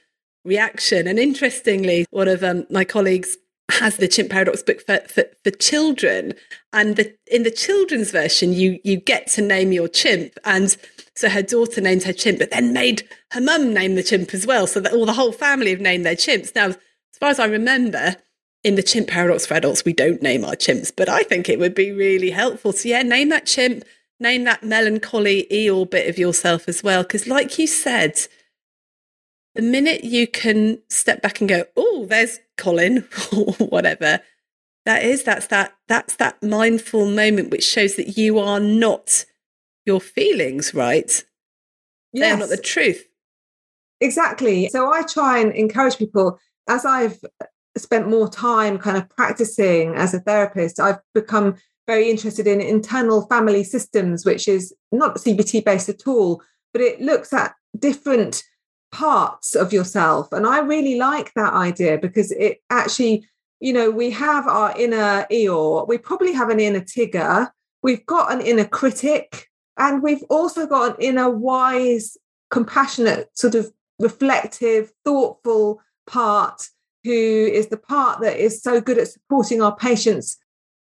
reaction. 0.43 1.07
And 1.07 1.19
interestingly, 1.19 2.05
one 2.09 2.27
of 2.27 2.43
um, 2.43 2.65
my 2.69 2.83
colleagues 2.83 3.37
has 3.69 3.97
the 3.97 4.07
chimp 4.07 4.29
paradox 4.29 4.63
book 4.63 4.81
for, 4.85 4.99
for, 5.07 5.25
for 5.43 5.51
children. 5.51 6.33
And 6.73 6.95
the, 6.95 7.15
in 7.27 7.43
the 7.43 7.51
children's 7.51 8.11
version, 8.11 8.53
you, 8.53 8.79
you 8.83 8.97
get 8.97 9.27
to 9.27 9.41
name 9.41 9.71
your 9.71 9.87
chimp. 9.87 10.33
And 10.43 10.75
so 11.15 11.29
her 11.29 11.41
daughter 11.41 11.81
named 11.81 12.03
her 12.03 12.13
chimp, 12.13 12.39
but 12.39 12.51
then 12.51 12.73
made 12.73 13.07
her 13.31 13.41
mum 13.41 13.73
name 13.73 13.95
the 13.95 14.03
chimp 14.03 14.33
as 14.33 14.47
well. 14.47 14.67
So 14.67 14.79
that 14.79 14.93
all 14.93 15.05
the 15.05 15.13
whole 15.13 15.31
family 15.31 15.71
have 15.71 15.81
named 15.81 16.05
their 16.05 16.15
chimps. 16.15 16.55
Now, 16.55 16.67
as 16.67 16.77
far 17.19 17.29
as 17.29 17.39
I 17.39 17.45
remember, 17.45 18.15
in 18.63 18.75
the 18.75 18.83
chimp 18.83 19.07
paradox 19.07 19.45
for 19.45 19.53
adults, 19.53 19.85
we 19.85 19.93
don't 19.93 20.21
name 20.21 20.43
our 20.43 20.55
chimps, 20.55 20.91
but 20.95 21.07
I 21.07 21.23
think 21.23 21.47
it 21.47 21.59
would 21.59 21.75
be 21.75 21.91
really 21.91 22.29
helpful. 22.29 22.73
So, 22.73 22.89
yeah, 22.89 23.03
name 23.03 23.29
that 23.29 23.45
chimp, 23.45 23.83
name 24.19 24.43
that 24.45 24.63
melancholy 24.63 25.47
Eeyore 25.51 25.89
bit 25.89 26.09
of 26.09 26.17
yourself 26.17 26.67
as 26.67 26.83
well. 26.83 27.03
Because, 27.03 27.27
like 27.27 27.57
you 27.57 27.67
said, 27.67 28.19
the 29.55 29.61
minute 29.61 30.03
you 30.03 30.27
can 30.27 30.79
step 30.89 31.21
back 31.21 31.39
and 31.39 31.49
go, 31.49 31.65
oh, 31.75 32.05
there's 32.05 32.39
Colin 32.59 33.07
or 33.35 33.53
whatever, 33.53 34.19
that 34.85 35.03
is 35.03 35.23
that's 35.23 35.47
that 35.47 35.73
that's 35.87 36.15
that 36.17 36.41
mindful 36.43 37.09
moment 37.09 37.49
which 37.49 37.65
shows 37.65 37.95
that 37.95 38.17
you 38.17 38.37
are 38.39 38.59
not 38.59 39.25
your 39.85 39.99
feelings, 39.99 40.73
right? 40.73 41.23
Yes. 42.13 42.29
They're 42.29 42.37
not 42.37 42.49
the 42.49 42.57
truth. 42.57 43.05
Exactly. 44.01 44.69
So 44.69 44.91
I 44.91 45.01
try 45.03 45.39
and 45.39 45.51
encourage 45.53 45.97
people 45.97 46.39
as 46.67 46.85
I've 46.85 47.19
spent 47.77 48.07
more 48.07 48.29
time 48.29 48.77
kind 48.77 48.97
of 48.97 49.09
practicing 49.09 49.95
as 49.95 50.13
a 50.13 50.19
therapist, 50.19 50.79
I've 50.79 50.99
become 51.13 51.55
very 51.87 52.09
interested 52.09 52.45
in 52.45 52.61
internal 52.61 53.25
family 53.27 53.63
systems, 53.63 54.25
which 54.25 54.47
is 54.47 54.73
not 54.91 55.15
CBT 55.15 55.65
based 55.65 55.89
at 55.89 56.07
all, 56.07 56.41
but 56.71 56.81
it 56.81 57.01
looks 57.01 57.33
at 57.33 57.55
different 57.77 58.43
parts 58.91 59.55
of 59.55 59.71
yourself. 59.71 60.31
And 60.31 60.45
I 60.47 60.59
really 60.59 60.97
like 60.97 61.33
that 61.33 61.53
idea 61.53 61.97
because 61.97 62.31
it 62.31 62.61
actually 62.69 63.27
you 63.59 63.73
know, 63.73 63.91
we 63.91 64.09
have 64.11 64.47
our 64.47 64.77
inner 64.77 65.25
Eeyore, 65.29 65.87
we 65.87 65.97
probably 65.97 66.33
have 66.33 66.49
an 66.49 66.59
inner 66.59 66.81
Tigger, 66.81 67.49
we've 67.83 68.05
got 68.05 68.31
an 68.31 68.41
inner 68.41 68.65
critic, 68.65 69.47
and 69.77 70.01
we've 70.01 70.23
also 70.29 70.65
got 70.65 70.91
an 70.91 71.03
inner 71.03 71.29
wise, 71.29 72.17
compassionate, 72.49 73.29
sort 73.33 73.55
of 73.55 73.71
reflective, 73.99 74.91
thoughtful 75.03 75.81
part 76.07 76.67
who 77.03 77.11
is 77.11 77.67
the 77.67 77.77
part 77.77 78.21
that 78.21 78.37
is 78.37 78.61
so 78.61 78.81
good 78.81 78.97
at 78.97 79.07
supporting 79.07 79.61
our 79.61 79.75
patients, 79.75 80.37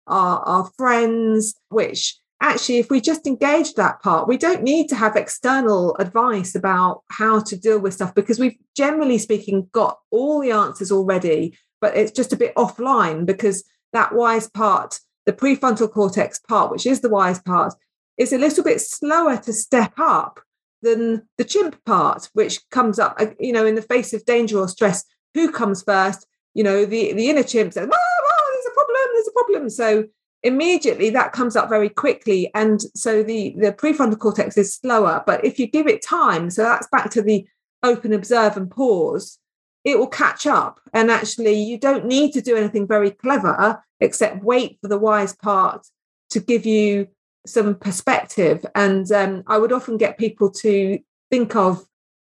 our, 0.08 0.40
our 0.40 0.72
friends, 0.78 1.56
which 1.70 2.20
actually, 2.42 2.78
if 2.78 2.90
we 2.90 3.02
just 3.02 3.28
engage 3.28 3.74
that 3.74 4.02
part, 4.02 4.28
we 4.28 4.38
don't 4.38 4.64
need 4.64 4.88
to 4.90 4.96
have 4.96 5.16
external 5.16 5.96
advice 5.98 6.56
about 6.56 7.04
how 7.10 7.40
to 7.42 7.58
deal 7.58 7.80
with 7.80 7.94
stuff 7.94 8.16
because 8.16 8.40
we've 8.40 8.58
generally 8.76 9.18
speaking 9.18 9.68
got 9.72 10.00
all 10.12 10.40
the 10.42 10.52
answers 10.52 10.92
already, 10.92 11.58
but 11.82 11.96
it's 11.96 12.12
just 12.12 12.34
a 12.34 12.38
bit 12.38 12.56
offline 12.56 13.26
because 13.26 13.64
that 13.94 14.14
wise 14.14 14.50
part, 14.50 15.00
the 15.26 15.34
prefrontal 15.34 15.92
cortex 15.92 16.40
part, 16.40 16.72
which 16.72 16.86
is 16.86 17.02
the 17.02 17.10
wise 17.10 17.40
part, 17.40 17.74
is 18.18 18.34
a 18.34 18.38
little 18.38 18.64
bit 18.64 18.82
slower 18.82 19.38
to 19.38 19.54
step 19.54 19.94
up 19.98 20.40
than 20.82 21.28
the 21.38 21.44
chimp 21.44 21.84
part, 21.86 22.30
which 22.34 22.60
comes 22.70 23.00
up, 23.00 23.16
uh, 23.20 23.28
you 23.40 23.52
know, 23.52 23.66
in 23.66 23.76
the 23.76 23.82
face 23.82 24.14
of 24.14 24.26
danger 24.26 24.58
or 24.58 24.68
stress. 24.68 25.04
Who 25.34 25.52
comes 25.52 25.84
first? 25.84 26.26
You 26.54 26.64
know, 26.64 26.86
the, 26.86 27.14
the 27.14 27.30
inner 27.30 27.44
chimp 27.44 27.74
says, 27.74 27.88
oh, 27.92 27.96
oh, 27.96 28.52
there's 28.54 28.66
a 28.66 28.76
problem, 28.76 29.10
there's 29.14 29.28
a 29.28 29.32
problem. 29.32 29.70
So 29.70 30.08
immediately 30.44 31.10
that 31.10 31.34
comes 31.34 31.56
up 31.56 31.70
very 31.70 31.90
quickly. 31.90 32.52
And 32.54 32.82
so 32.96 33.24
the 33.24 33.56
the 33.58 33.74
prefrontal 33.74 34.20
cortex 34.20 34.58
is 34.58 34.76
slower 34.76 35.24
but 35.26 35.44
if 35.44 35.60
you 35.60 35.68
give 35.68 35.88
it 35.88 36.04
time 36.04 36.50
so 36.50 36.64
that's 36.64 36.88
back 36.88 37.10
to 37.12 37.22
the 37.22 37.46
open 37.84 38.14
observe 38.14 38.58
and 38.58 38.70
pause 38.70 39.40
it 39.86 39.98
will 39.98 40.08
catch 40.08 40.46
up. 40.46 40.80
And 40.94 41.10
actually 41.10 41.54
you 41.54 41.78
don't 41.78 42.06
need 42.06 42.34
to 42.34 42.42
do 42.42 42.56
anything 42.56 42.88
very 42.88 43.12
clever 43.12 43.82
except 44.00 44.44
wait 44.44 44.78
for 44.82 44.88
the 44.88 44.98
wise 44.98 45.36
part 45.36 45.86
to 46.32 46.40
give 46.40 46.66
you 46.66 47.08
some 47.46 47.76
perspective. 47.76 48.66
And 48.76 49.12
um, 49.12 49.44
i 49.48 49.58
would 49.58 49.72
often 49.72 49.98
get 49.98 50.18
people 50.18 50.52
to 50.52 51.00
think 51.32 51.56
of 51.56 51.86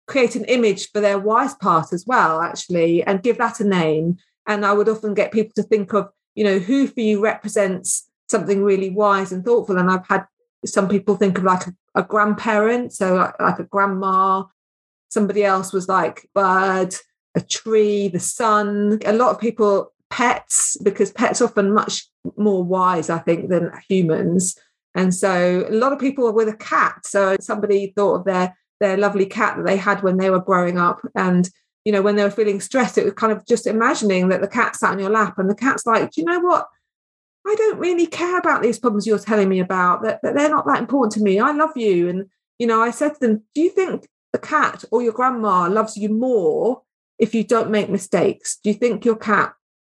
create 0.07 0.35
an 0.35 0.45
image 0.45 0.91
for 0.91 0.99
their 0.99 1.17
wise 1.17 1.55
part 1.55 1.93
as 1.93 2.05
well 2.05 2.41
actually 2.41 3.03
and 3.03 3.23
give 3.23 3.37
that 3.37 3.59
a 3.59 3.63
name. 3.63 4.17
And 4.47 4.65
i 4.65 4.73
would 4.73 4.89
often 4.89 5.13
get 5.13 5.31
people 5.31 5.53
to 5.55 5.63
think 5.63 5.93
of 5.93 6.09
you 6.35 6.43
know, 6.43 6.59
who 6.59 6.87
for 6.87 6.99
you 6.99 7.21
represents 7.21 8.09
something 8.29 8.63
really 8.63 8.89
wise 8.89 9.31
and 9.31 9.43
thoughtful. 9.45 9.77
And 9.77 9.89
I've 9.89 10.07
had 10.07 10.25
some 10.65 10.87
people 10.87 11.15
think 11.15 11.37
of 11.37 11.43
like 11.43 11.67
a, 11.67 11.73
a 11.95 12.03
grandparent, 12.03 12.93
so 12.93 13.15
like, 13.15 13.39
like, 13.39 13.59
a 13.59 13.63
grandma. 13.63 14.43
Somebody 15.09 15.43
else 15.43 15.71
was 15.73 15.87
like 15.87 16.27
bird, 16.33 16.95
a 17.35 17.41
tree, 17.41 18.07
the 18.07 18.19
sun. 18.19 18.99
A 19.05 19.13
lot 19.13 19.31
of 19.31 19.39
people 19.39 19.93
pets 20.09 20.77
because 20.83 21.11
pets 21.11 21.41
are 21.41 21.45
often 21.45 21.73
much 21.73 22.07
more 22.37 22.63
wise, 22.63 23.09
I 23.09 23.19
think, 23.19 23.49
than 23.49 23.71
humans. 23.87 24.57
And 24.95 25.13
so 25.13 25.65
a 25.67 25.73
lot 25.73 25.91
of 25.91 25.99
people 25.99 26.27
are 26.27 26.33
with 26.33 26.47
a 26.47 26.57
cat. 26.57 27.05
So 27.05 27.35
somebody 27.39 27.93
thought 27.95 28.19
of 28.19 28.25
their 28.25 28.55
their 28.79 28.97
lovely 28.97 29.25
cat 29.25 29.57
that 29.57 29.65
they 29.65 29.77
had 29.77 30.03
when 30.03 30.17
they 30.17 30.29
were 30.29 30.41
growing 30.41 30.77
up 30.77 30.99
and 31.15 31.49
you 31.85 31.91
know, 31.91 32.01
when 32.01 32.15
they 32.15 32.23
were 32.23 32.31
feeling 32.31 32.61
stressed, 32.61 32.97
it 32.97 33.05
was 33.05 33.13
kind 33.13 33.33
of 33.33 33.45
just 33.45 33.67
imagining 33.67 34.29
that 34.29 34.41
the 34.41 34.47
cat 34.47 34.75
sat 34.75 34.91
on 34.91 34.99
your 34.99 35.09
lap 35.09 35.37
and 35.37 35.49
the 35.49 35.55
cat's 35.55 35.85
like, 35.85 36.11
do 36.11 36.21
you 36.21 36.25
know 36.25 36.39
what? 36.39 36.67
I 37.45 37.55
don't 37.55 37.79
really 37.79 38.07
care 38.07 38.37
about 38.37 38.61
these 38.61 38.79
problems 38.79 39.05
you're 39.05 39.19
telling 39.19 39.49
me 39.49 39.59
about, 39.59 40.01
that, 40.03 40.21
that 40.23 40.33
they're 40.35 40.49
not 40.49 40.65
that 40.67 40.79
important 40.79 41.11
to 41.13 41.21
me. 41.21 41.39
I 41.39 41.51
love 41.51 41.75
you. 41.75 42.07
And, 42.07 42.29
you 42.57 42.67
know, 42.67 42.81
I 42.81 42.91
said 42.91 43.15
to 43.15 43.19
them, 43.19 43.43
do 43.53 43.61
you 43.61 43.69
think 43.69 44.07
the 44.31 44.39
cat 44.39 44.85
or 44.91 45.01
your 45.01 45.11
grandma 45.11 45.67
loves 45.67 45.97
you 45.97 46.07
more 46.07 46.83
if 47.19 47.35
you 47.35 47.43
don't 47.43 47.69
make 47.69 47.89
mistakes? 47.89 48.57
Do 48.63 48.69
you 48.69 48.75
think 48.75 49.03
your 49.03 49.17
cat 49.17 49.53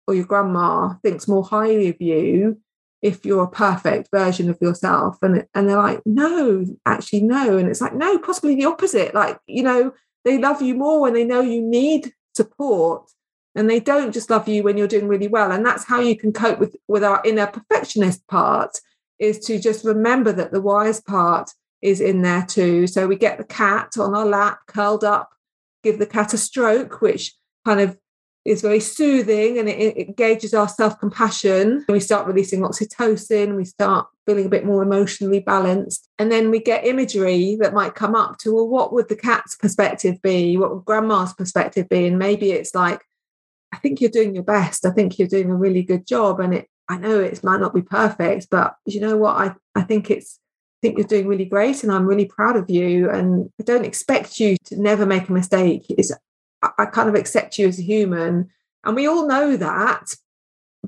or 0.07 0.15
your 0.15 0.25
grandma 0.25 0.95
thinks 1.03 1.29
more 1.29 1.45
highly 1.45 1.89
of 1.89 2.01
you 2.01 2.61
if 3.03 3.27
you're 3.27 3.45
a 3.45 3.51
perfect 3.51 4.09
version 4.11 4.49
of 4.49 4.57
yourself? 4.63 5.19
And, 5.21 5.47
and 5.55 5.69
they're 5.69 5.77
like, 5.77 6.01
no, 6.07 6.65
actually, 6.87 7.25
no. 7.25 7.59
And 7.59 7.69
it's 7.69 7.83
like, 7.83 7.95
no, 7.95 8.17
possibly 8.19 8.55
the 8.55 8.65
opposite. 8.65 9.15
Like, 9.15 9.39
you 9.47 9.63
know, 9.63 9.93
they 10.25 10.39
love 10.39 10.63
you 10.63 10.75
more 10.75 11.01
when 11.01 11.13
they 11.13 11.25
know 11.25 11.41
you 11.41 11.61
need 11.63 12.13
support 12.35 13.11
and 13.55 13.71
they 13.71 13.81
don't 13.81 14.13
just 14.13 14.31
love 14.31 14.49
you 14.49 14.63
when 14.63 14.77
you're 14.77 14.89
doing 14.89 15.07
really 15.07 15.29
well. 15.29 15.53
And 15.53 15.65
that's 15.65 15.85
how 15.85 16.01
you 16.01 16.17
can 16.17 16.33
cope 16.33 16.59
with 16.59 16.77
with 16.89 17.05
our 17.05 17.21
inner 17.25 17.47
perfectionist 17.47 18.27
part 18.27 18.81
is 19.19 19.39
to 19.41 19.61
just 19.61 19.85
remember 19.85 20.33
that 20.33 20.51
the 20.51 20.61
wise 20.61 21.01
part 21.01 21.51
is 21.83 22.01
in 22.01 22.23
there 22.23 22.45
too. 22.47 22.87
So 22.87 23.07
we 23.07 23.17
get 23.17 23.39
the 23.39 23.45
cat 23.45 23.97
on 23.99 24.15
our 24.15 24.27
lap 24.27 24.61
curled 24.67 25.05
up 25.05 25.35
give 25.85 25.99
the 25.99 26.07
cat 26.07 26.35
a 26.35 26.39
stroke 26.39 27.01
which 27.01 27.35
kind 27.65 27.79
of 27.79 27.97
is 28.45 28.61
very 28.61 28.81
soothing 28.81 29.59
and 29.59 29.69
it, 29.69 29.97
it 29.97 30.09
engages 30.09 30.53
our 30.53 30.69
self-compassion. 30.69 31.85
We 31.89 32.01
start 32.01 32.27
releasing 32.27 32.61
oxytocin 32.61 33.57
we 33.57 33.65
start 33.65 34.07
feeling 34.27 34.47
a 34.47 34.51
bit 34.51 34.65
more 34.65 34.83
emotionally 34.83 35.41
balanced 35.41 36.09
and 36.19 36.31
then 36.31 36.51
we 36.51 36.59
get 36.59 36.87
imagery 36.87 37.57
that 37.61 37.75
might 37.75 37.95
come 37.95 38.15
up 38.15 38.39
to 38.39 38.55
well 38.55 38.69
what 38.69 38.93
would 38.93 39.09
the 39.09 39.17
cat's 39.17 39.57
perspective 39.57 40.21
be? 40.23 40.57
What 40.57 40.75
would 40.75 40.85
grandma's 40.85 41.33
perspective 41.33 41.89
be? 41.89 42.07
And 42.07 42.19
maybe 42.19 42.53
it's 42.53 42.75
like 42.75 43.03
i 43.73 43.79
think 43.79 44.01
you're 44.01 44.11
doing 44.11 44.35
your 44.35 44.45
best. 44.45 44.87
I 44.87 44.91
think 44.91 45.19
you're 45.19 45.29
doing 45.29 45.51
a 45.51 45.57
really 45.57 45.83
good 45.83 46.07
job. 46.07 46.41
And 46.41 46.55
it 46.55 46.69
i 46.89 46.99
know 46.99 47.19
it 47.19 47.43
might 47.43 47.61
not 47.61 47.75
be 47.75 47.83
perfect 47.83 48.49
but 48.51 48.75
you 48.85 49.01
know 49.01 49.17
what? 49.17 49.37
I 49.37 49.55
i 49.75 49.83
think 49.83 50.11
it's 50.11 50.39
I 50.83 50.89
think 50.89 50.99
you're 50.99 51.07
doing 51.07 51.27
really 51.27 51.47
great 51.47 51.83
and 51.83 51.91
I'm 51.91 52.05
really 52.05 52.27
proud 52.27 52.57
of 52.57 52.69
you. 52.69 53.09
And 53.09 53.49
I 53.59 53.63
don't 53.63 53.87
expect 53.87 54.39
you 54.39 54.59
to 54.67 54.79
never 54.79 55.07
make 55.07 55.31
a 55.31 55.33
mistake. 55.33 55.87
It's 55.89 56.13
I 56.79 56.87
kind 56.87 57.09
of 57.09 57.15
accept 57.15 57.59
you 57.59 57.69
as 57.69 57.79
a 57.79 57.83
human. 57.83 58.51
And 58.85 58.97
we 58.97 59.07
all 59.07 59.27
know 59.27 59.57
that, 59.57 60.15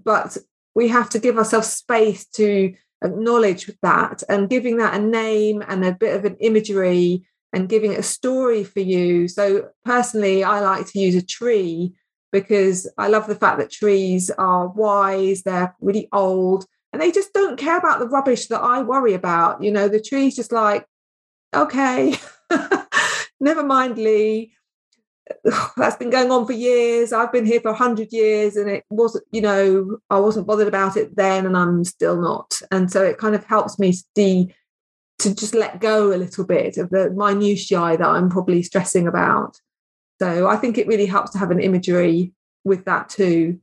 but 0.05 0.37
we 0.75 0.89
have 0.89 1.09
to 1.11 1.19
give 1.19 1.39
ourselves 1.39 1.69
space 1.69 2.27
to 2.37 2.75
acknowledge 3.03 3.71
that 3.83 4.23
and 4.29 4.51
giving 4.51 4.77
that 4.79 4.95
a 4.95 4.99
name 4.99 5.63
and 5.67 5.85
a 5.85 5.93
bit 5.93 6.15
of 6.17 6.25
an 6.25 6.37
imagery 6.41 7.27
and 7.53 7.69
giving 7.69 7.93
it 7.93 7.99
a 7.99 8.03
story 8.03 8.65
for 8.65 8.81
you. 8.81 9.29
So, 9.29 9.71
personally, 9.85 10.45
I 10.45 10.61
like 10.61 10.87
to 10.89 10.99
use 10.99 11.15
a 11.15 11.25
tree 11.25 11.95
because 12.33 12.91
I 12.99 13.09
love 13.09 13.27
the 13.27 13.35
fact 13.35 13.59
that 13.59 13.71
trees 13.71 14.31
are 14.31 14.69
wise, 14.69 15.43
they're 15.43 15.75
really 15.81 16.09
old, 16.13 16.67
and 16.93 17.01
they 17.01 17.11
just 17.11 17.33
don't 17.33 17.59
care 17.59 17.79
about 17.79 17.99
the 17.99 18.09
rubbish 18.09 18.47
that 18.49 18.61
I 18.61 18.83
worry 18.83 19.15
about. 19.15 19.63
You 19.63 19.71
know, 19.71 19.89
the 19.89 20.01
tree's 20.01 20.37
just 20.37 20.53
like, 20.53 20.87
okay, 21.55 22.17
never 23.41 23.63
mind, 23.63 23.99
Lee. 23.99 24.53
that's 25.77 25.97
been 25.97 26.11
going 26.11 26.31
on 26.31 26.47
for 26.47 26.53
years. 26.53 27.13
I've 27.13 27.33
been 27.33 27.47
here 27.47 27.61
for 27.61 27.71
100 27.71 28.13
years 28.13 28.57
and 28.57 28.71
it 28.71 28.85
wasn't, 28.91 29.25
you 29.33 29.41
know, 29.41 29.99
I 30.11 30.19
wasn't 30.19 30.47
bothered 30.47 30.69
about 30.69 30.97
it 30.97 31.17
then 31.17 31.47
and 31.47 31.57
I'm 31.57 31.85
still 31.85 32.21
not. 32.21 32.61
And 32.71 32.91
so 32.91 33.03
it 33.03 33.19
kind 33.19 33.35
of 33.35 33.45
helps 33.45 33.79
me 33.79 33.93
to, 34.15 34.47
to 35.19 35.35
just 35.35 35.55
let 35.55 35.81
go 35.81 36.13
a 36.13 36.17
little 36.17 36.45
bit 36.45 36.77
of 36.79 36.91
the 36.91 37.11
minutiae 37.11 37.97
that 37.97 38.07
I'm 38.07 38.31
probably 38.31 38.63
stressing 38.63 39.07
about. 39.07 39.61
So 40.21 40.49
I 40.49 40.57
think 40.57 40.79
it 40.79 40.87
really 40.87 41.07
helps 41.07 41.33
to 41.33 41.39
have 41.39 41.51
an 41.51 41.61
imagery 41.61 42.33
with 42.65 42.85
that 42.85 43.09
too. 43.09 43.61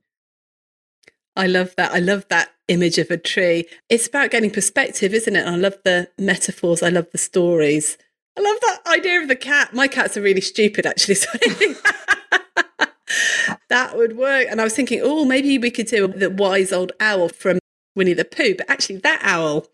I 1.36 1.48
love 1.48 1.74
that. 1.78 1.92
I 1.92 2.00
love 2.00 2.26
that 2.30 2.50
image 2.68 2.98
of 2.98 3.10
a 3.10 3.18
tree. 3.18 3.66
It's 3.90 4.08
about 4.08 4.32
getting 4.32 4.52
perspective, 4.52 5.14
isn't 5.14 5.36
it? 5.36 5.48
I 5.48 5.56
love 5.56 5.78
the 5.84 6.10
metaphors. 6.20 6.84
I 6.84 6.90
love 6.90 7.08
the 7.12 7.18
stories. 7.18 7.98
I 8.38 8.42
love 8.42 8.58
that 8.62 8.82
idea 8.88 9.22
of 9.22 9.28
the 9.28 9.36
cat. 9.36 9.74
My 9.74 9.88
cats 9.88 10.18
are 10.18 10.22
really 10.22 10.42
stupid, 10.42 10.86
actually. 10.86 11.16
So 13.16 13.56
that 13.70 13.96
would 13.96 14.18
work. 14.18 14.48
And 14.50 14.60
I 14.60 14.64
was 14.64 14.76
thinking, 14.76 15.02
oh, 15.04 15.26
maybe 15.26 15.58
we 15.58 15.72
could 15.72 15.88
do 15.88 16.08
the 16.08 16.30
wise 16.30 16.72
old 16.72 16.92
owl 17.00 17.30
from 17.30 17.60
Winnie 17.96 18.14
the 18.14 18.26
Pooh. 18.26 18.56
But 18.56 18.70
actually, 18.70 18.98
that 18.98 19.20
owl 19.24 19.68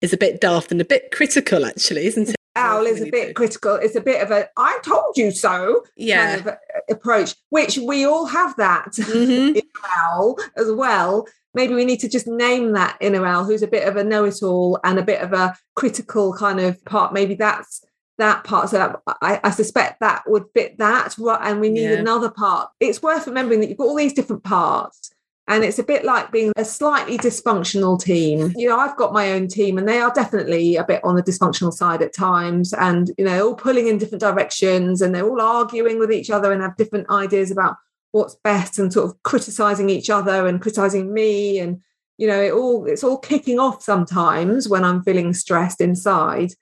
is 0.00 0.12
a 0.12 0.16
bit 0.16 0.40
daft 0.40 0.70
and 0.72 0.80
a 0.80 0.84
bit 0.84 1.10
critical, 1.10 1.64
actually, 1.64 2.06
isn't 2.06 2.30
it? 2.30 2.36
Owl 2.58 2.86
is 2.86 3.02
a 3.02 3.10
bit 3.10 3.34
critical. 3.34 3.74
It's 3.74 3.96
a 3.96 4.00
bit 4.00 4.22
of 4.22 4.30
a 4.30 4.48
"I 4.56 4.78
told 4.82 5.16
you 5.16 5.30
so" 5.30 5.84
yeah. 5.96 6.36
kind 6.36 6.48
of 6.48 6.56
approach, 6.90 7.34
which 7.50 7.78
we 7.78 8.04
all 8.04 8.26
have 8.26 8.56
that 8.56 8.92
mm-hmm. 8.92 9.58
owl 9.96 10.38
as 10.56 10.70
well 10.70 11.26
maybe 11.54 11.74
we 11.74 11.84
need 11.84 12.00
to 12.00 12.08
just 12.08 12.26
name 12.26 12.72
that 12.72 12.96
inner 13.00 13.24
owl 13.26 13.44
who's 13.44 13.62
a 13.62 13.66
bit 13.66 13.88
of 13.88 13.96
a 13.96 14.04
know-it-all 14.04 14.78
and 14.84 14.98
a 14.98 15.02
bit 15.02 15.20
of 15.20 15.32
a 15.32 15.56
critical 15.74 16.32
kind 16.32 16.60
of 16.60 16.82
part 16.84 17.12
maybe 17.12 17.34
that's 17.34 17.84
that 18.18 18.42
part 18.44 18.68
so 18.68 18.78
that, 18.78 19.00
I, 19.22 19.40
I, 19.44 19.50
suspect 19.50 20.00
that 20.00 20.24
would 20.26 20.46
fit 20.52 20.78
that 20.78 21.16
and 21.18 21.60
we 21.60 21.68
need 21.68 21.90
yeah. 21.90 21.98
another 21.98 22.30
part 22.30 22.70
it's 22.80 23.02
worth 23.02 23.26
remembering 23.26 23.60
that 23.60 23.68
you've 23.68 23.78
got 23.78 23.86
all 23.86 23.96
these 23.96 24.12
different 24.12 24.44
parts 24.44 25.10
and 25.48 25.64
it's 25.64 25.78
a 25.78 25.82
bit 25.82 26.04
like 26.04 26.30
being 26.30 26.52
a 26.56 26.64
slightly 26.64 27.16
dysfunctional 27.16 28.00
team. 28.00 28.52
You 28.54 28.68
know 28.68 28.78
i've 28.78 28.96
got 28.96 29.12
my 29.12 29.32
own 29.32 29.48
team 29.48 29.78
and 29.78 29.88
they 29.88 29.98
are 29.98 30.12
definitely 30.12 30.76
a 30.76 30.84
bit 30.84 31.02
on 31.02 31.16
the 31.16 31.22
dysfunctional 31.22 31.72
side 31.72 32.02
at 32.02 32.14
times. 32.14 32.72
And 32.74 33.10
you 33.18 33.24
know 33.24 33.48
all 33.48 33.54
pulling 33.54 33.88
in 33.88 33.98
different 33.98 34.20
directions 34.20 35.00
and 35.00 35.14
they're 35.14 35.28
all 35.28 35.40
arguing 35.40 35.98
with 35.98 36.12
each 36.12 36.30
other 36.30 36.52
and 36.52 36.62
have 36.62 36.76
different 36.76 37.08
ideas 37.10 37.50
about 37.50 37.76
what's 38.12 38.36
best 38.44 38.78
and 38.78 38.92
sort 38.92 39.10
of 39.10 39.22
criticizing 39.22 39.90
each 39.90 40.10
other 40.10 40.46
and 40.46 40.60
criticizing 40.60 41.12
me. 41.12 41.58
And 41.58 41.80
you 42.18 42.28
know 42.28 42.40
it 42.40 42.52
all 42.52 42.86
it's 42.86 43.02
all 43.02 43.18
kicking 43.18 43.58
off 43.58 43.82
sometimes 43.82 44.68
when 44.68 44.84
i'm 44.84 45.02
feeling 45.02 45.32
stressed 45.32 45.80
inside. 45.80 46.52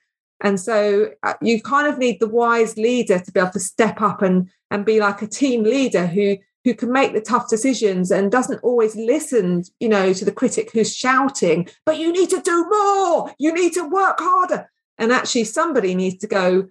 And 0.43 0.61
so 0.61 1.11
uh, 1.23 1.35
you 1.41 1.63
kind 1.63 1.89
of 1.89 1.99
need 1.99 2.21
the 2.21 2.29
wise 2.29 2.77
leader 2.77 3.19
to 3.19 3.33
be 3.33 3.41
able 3.41 3.53
to 3.53 3.61
step 3.61 4.01
up 4.01 4.23
and 4.23 4.49
and 4.71 4.85
be 4.85 5.01
like 5.01 5.23
a 5.23 5.27
team 5.27 5.65
leader 5.65 6.07
who 6.07 6.37
who 6.67 6.75
can 6.75 6.91
make 6.91 7.13
the 7.13 7.21
tough 7.21 7.49
decisions 7.49 8.11
and 8.11 8.31
doesn't 8.31 8.59
always 8.65 8.97
listen, 8.97 9.63
you 9.79 9.89
know, 9.89 10.13
to 10.13 10.25
the 10.25 10.33
critic 10.33 10.71
who's 10.73 10.93
shouting, 10.93 11.69
but 11.87 11.97
you 11.97 12.13
need 12.13 12.29
to 12.29 12.41
do 12.41 12.67
more, 12.69 13.33
you 13.39 13.55
need 13.55 13.73
to 13.73 13.89
work 13.89 14.17
harder. 14.19 14.69
And 14.99 15.13
actually, 15.13 15.45
somebody 15.45 15.95
needs 15.95 16.17
to 16.19 16.27
go, 16.27 16.67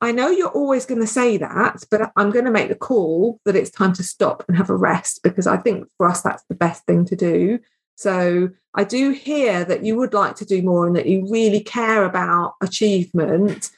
I 0.00 0.10
know 0.10 0.30
you're 0.30 0.48
always 0.48 0.84
going 0.84 1.00
to 1.00 1.06
say 1.06 1.36
that, 1.36 1.84
but 1.92 2.10
I'm 2.16 2.32
going 2.32 2.46
to 2.46 2.50
make 2.50 2.70
the 2.70 2.74
call 2.74 3.38
that 3.44 3.54
it's 3.54 3.70
time 3.70 3.92
to 3.92 4.02
stop 4.02 4.44
and 4.48 4.56
have 4.56 4.68
a 4.68 4.76
rest 4.76 5.22
because 5.22 5.46
I 5.46 5.58
think 5.58 5.86
for 5.96 6.08
us, 6.08 6.22
that's 6.22 6.42
the 6.48 6.56
best 6.56 6.84
thing 6.86 7.04
to 7.04 7.14
do. 7.14 7.60
So 7.94 8.50
I 8.74 8.82
do 8.82 9.12
hear 9.12 9.64
that 9.64 9.84
you 9.84 9.96
would 9.96 10.12
like 10.12 10.34
to 10.36 10.44
do 10.44 10.60
more 10.62 10.88
and 10.88 10.96
that 10.96 11.06
you 11.06 11.24
really 11.30 11.60
care 11.60 12.04
about 12.04 12.54
achievement. 12.60 13.70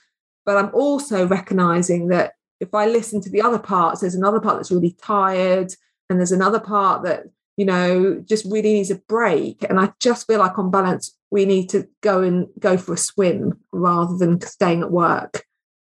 But 0.47 0.57
I'm 0.57 0.75
also 0.75 1.27
recognizing 1.27 2.09
that 2.09 2.33
if 2.63 2.73
I 2.73 2.87
listen 2.87 3.21
to 3.21 3.31
the 3.31 3.43
other 3.43 3.59
parts, 3.59 4.01
there's 4.01 4.15
another 4.15 4.41
part 4.41 4.57
that's 4.57 4.71
really 4.71 4.97
tired, 5.03 5.75
and 6.09 6.19
there's 6.19 6.33
another 6.33 6.61
part 6.61 7.03
that, 7.03 7.25
you 7.57 7.65
know, 7.65 8.23
just 8.25 8.45
really 8.45 8.73
needs 8.73 8.91
a 8.91 8.97
break. 9.09 9.65
And 9.69 9.79
I 9.81 9.93
just 10.01 10.27
feel 10.27 10.39
like 10.39 10.59
on 10.59 10.71
balance, 10.71 11.15
we 11.31 11.45
need 11.45 11.69
to 11.71 11.89
go 12.03 12.23
and 12.23 12.47
go 12.59 12.77
for 12.77 12.95
a 12.95 12.99
swim 12.99 13.59
rather 13.73 14.17
than 14.17 14.41
staying 14.41 14.83
at 14.83 14.91
work 14.91 15.45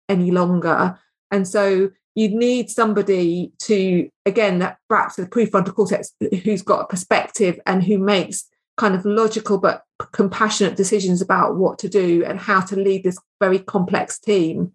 any 0.08 0.30
longer. 0.30 0.98
And 1.30 1.48
so 1.48 1.90
you 2.14 2.28
need 2.28 2.70
somebody 2.70 3.52
to, 3.60 4.08
again, 4.24 4.58
that 4.58 4.78
back 4.88 5.14
to 5.14 5.22
the 5.22 5.28
prefrontal 5.28 5.74
cortex, 5.74 6.12
who's 6.44 6.62
got 6.62 6.82
a 6.82 6.86
perspective 6.86 7.58
and 7.66 7.82
who 7.82 7.98
makes 7.98 8.48
kind 8.76 8.94
of 8.94 9.04
logical 9.04 9.58
but 9.58 9.84
compassionate 10.12 10.76
decisions 10.76 11.22
about 11.22 11.56
what 11.56 11.78
to 11.78 11.88
do 11.88 12.24
and 12.24 12.38
how 12.38 12.60
to 12.60 12.76
lead 12.76 13.04
this 13.04 13.18
very 13.40 13.58
complex 13.58 14.18
team. 14.18 14.72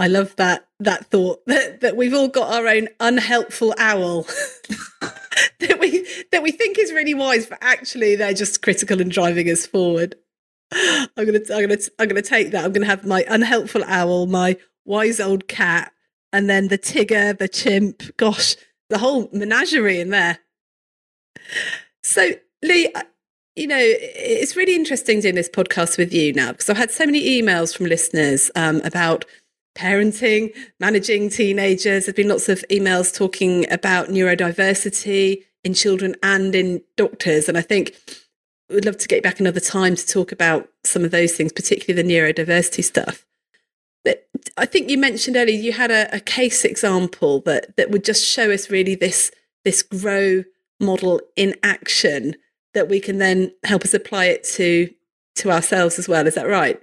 I 0.00 0.06
love 0.06 0.34
that 0.36 0.66
that 0.80 1.06
thought 1.06 1.44
that, 1.46 1.82
that 1.82 1.96
we've 1.96 2.14
all 2.14 2.28
got 2.28 2.52
our 2.52 2.66
own 2.66 2.88
unhelpful 2.98 3.74
owl 3.78 4.22
that 5.60 5.78
we 5.78 6.06
that 6.32 6.42
we 6.42 6.50
think 6.50 6.78
is 6.78 6.92
really 6.92 7.14
wise, 7.14 7.46
but 7.46 7.58
actually 7.60 8.16
they're 8.16 8.34
just 8.34 8.62
critical 8.62 9.00
and 9.00 9.10
driving 9.10 9.48
us 9.48 9.66
forward. 9.66 10.16
I'm 10.72 11.08
gonna 11.16 11.40
I'm 11.52 11.68
gonna 11.68 11.78
I'm 11.98 12.08
gonna 12.08 12.22
take 12.22 12.50
that. 12.52 12.64
I'm 12.64 12.72
gonna 12.72 12.86
have 12.86 13.04
my 13.04 13.24
unhelpful 13.28 13.84
owl, 13.84 14.26
my 14.26 14.56
wise 14.86 15.20
old 15.20 15.48
cat, 15.48 15.92
and 16.32 16.48
then 16.48 16.68
the 16.68 16.78
tiger, 16.78 17.32
the 17.34 17.48
chimp. 17.48 18.16
Gosh, 18.16 18.56
the 18.88 18.98
whole 18.98 19.28
menagerie 19.32 20.00
in 20.00 20.10
there. 20.10 20.38
So, 22.02 22.32
Lee, 22.62 22.92
you 23.56 23.66
know, 23.66 23.78
it's 23.78 24.56
really 24.56 24.74
interesting 24.74 25.20
doing 25.20 25.34
this 25.34 25.48
podcast 25.48 25.98
with 25.98 26.14
you 26.14 26.32
now 26.32 26.52
because 26.52 26.70
I've 26.70 26.76
had 26.76 26.90
so 26.90 27.04
many 27.04 27.40
emails 27.40 27.76
from 27.76 27.86
listeners 27.86 28.50
um, 28.54 28.80
about 28.82 29.26
parenting, 29.76 30.54
managing 30.78 31.30
teenagers. 31.30 32.06
There's 32.06 32.14
been 32.14 32.28
lots 32.28 32.48
of 32.48 32.64
emails 32.70 33.14
talking 33.14 33.70
about 33.72 34.08
neurodiversity 34.08 35.44
in 35.64 35.74
children 35.74 36.16
and 36.22 36.54
in 36.54 36.82
doctors. 36.96 37.48
And 37.48 37.56
I 37.56 37.62
think 37.62 37.94
we'd 38.68 38.84
love 38.84 38.98
to 38.98 39.08
get 39.08 39.22
back 39.22 39.40
another 39.40 39.60
time 39.60 39.96
to 39.96 40.06
talk 40.06 40.32
about 40.32 40.68
some 40.84 41.04
of 41.04 41.10
those 41.10 41.32
things, 41.32 41.52
particularly 41.52 42.02
the 42.02 42.08
neurodiversity 42.08 42.84
stuff. 42.84 43.26
But 44.04 44.26
I 44.56 44.66
think 44.66 44.88
you 44.88 44.96
mentioned 44.96 45.36
earlier 45.36 45.58
you 45.58 45.72
had 45.72 45.90
a, 45.90 46.14
a 46.14 46.20
case 46.20 46.64
example 46.64 47.40
that 47.40 47.76
that 47.76 47.90
would 47.90 48.04
just 48.04 48.26
show 48.26 48.50
us 48.50 48.70
really 48.70 48.94
this 48.94 49.30
this 49.64 49.82
grow 49.82 50.42
model 50.80 51.20
in 51.36 51.54
action 51.62 52.34
that 52.72 52.88
we 52.88 52.98
can 52.98 53.18
then 53.18 53.52
help 53.64 53.84
us 53.84 53.92
apply 53.92 54.26
it 54.26 54.44
to 54.54 54.88
to 55.36 55.50
ourselves 55.50 55.98
as 55.98 56.08
well. 56.08 56.26
Is 56.26 56.34
that 56.34 56.48
right? 56.48 56.80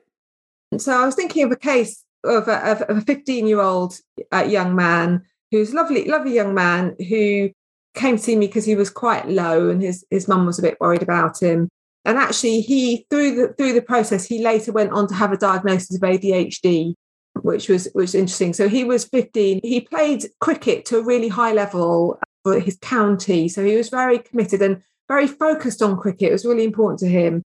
So 0.78 0.92
I 0.92 1.06
was 1.06 1.16
thinking 1.16 1.44
of 1.44 1.52
a 1.52 1.56
case 1.56 2.04
of 2.28 2.48
a, 2.48 2.82
of 2.90 2.98
a 2.98 3.02
15 3.02 3.48
year 3.48 3.62
old 3.62 3.96
uh, 4.32 4.46
young 4.48 4.76
man 4.76 5.24
who's 5.52 5.74
lovely, 5.74 6.06
lovely 6.06 6.34
young 6.34 6.54
man 6.54 6.96
who 7.10 7.50
came 7.96 8.18
to 8.18 8.24
see 8.24 8.36
me 8.36 8.48
because 8.48 8.66
he 8.66 8.76
was 8.76 8.90
quite 8.90 9.28
low 9.28 9.70
and 9.70 9.82
his 9.82 10.06
his 10.10 10.28
mum 10.28 10.46
was 10.46 10.60
a 10.60 10.62
bit 10.62 10.80
worried 10.80 11.02
about 11.02 11.42
him. 11.42 11.68
And 12.06 12.18
actually 12.18 12.62
he 12.62 13.06
through 13.10 13.36
the 13.36 13.54
through 13.54 13.74
the 13.74 13.82
process 13.82 14.26
he 14.26 14.42
later 14.42 14.72
went 14.72 14.92
on 14.92 15.08
to 15.08 15.16
have 15.16 15.32
a 15.32 15.38
diagnosis 15.38 15.96
of 15.96 16.02
ADHD 16.02 16.94
which 17.42 17.70
was 17.70 17.86
which 17.94 18.04
was 18.04 18.16
interesting. 18.16 18.54
So 18.54 18.70
he 18.70 18.84
was 18.84 19.06
15 19.06 19.62
he 19.64 19.82
played 19.82 20.26
cricket 20.40 20.86
to 20.86 21.00
a 21.00 21.04
really 21.04 21.28
high 21.28 21.54
level 21.54 22.20
for 22.44 22.60
his 22.60 22.78
county. 22.82 23.50
So 23.50 23.66
he 23.66 23.76
was 23.76 23.90
very 23.90 24.20
committed 24.20 24.62
and 24.62 24.82
very 25.08 25.28
focused 25.28 25.82
on 25.82 25.98
cricket. 25.98 26.30
It 26.30 26.34
was 26.34 26.46
really 26.46 26.64
important 26.64 27.00
to 27.00 27.08
him 27.08 27.44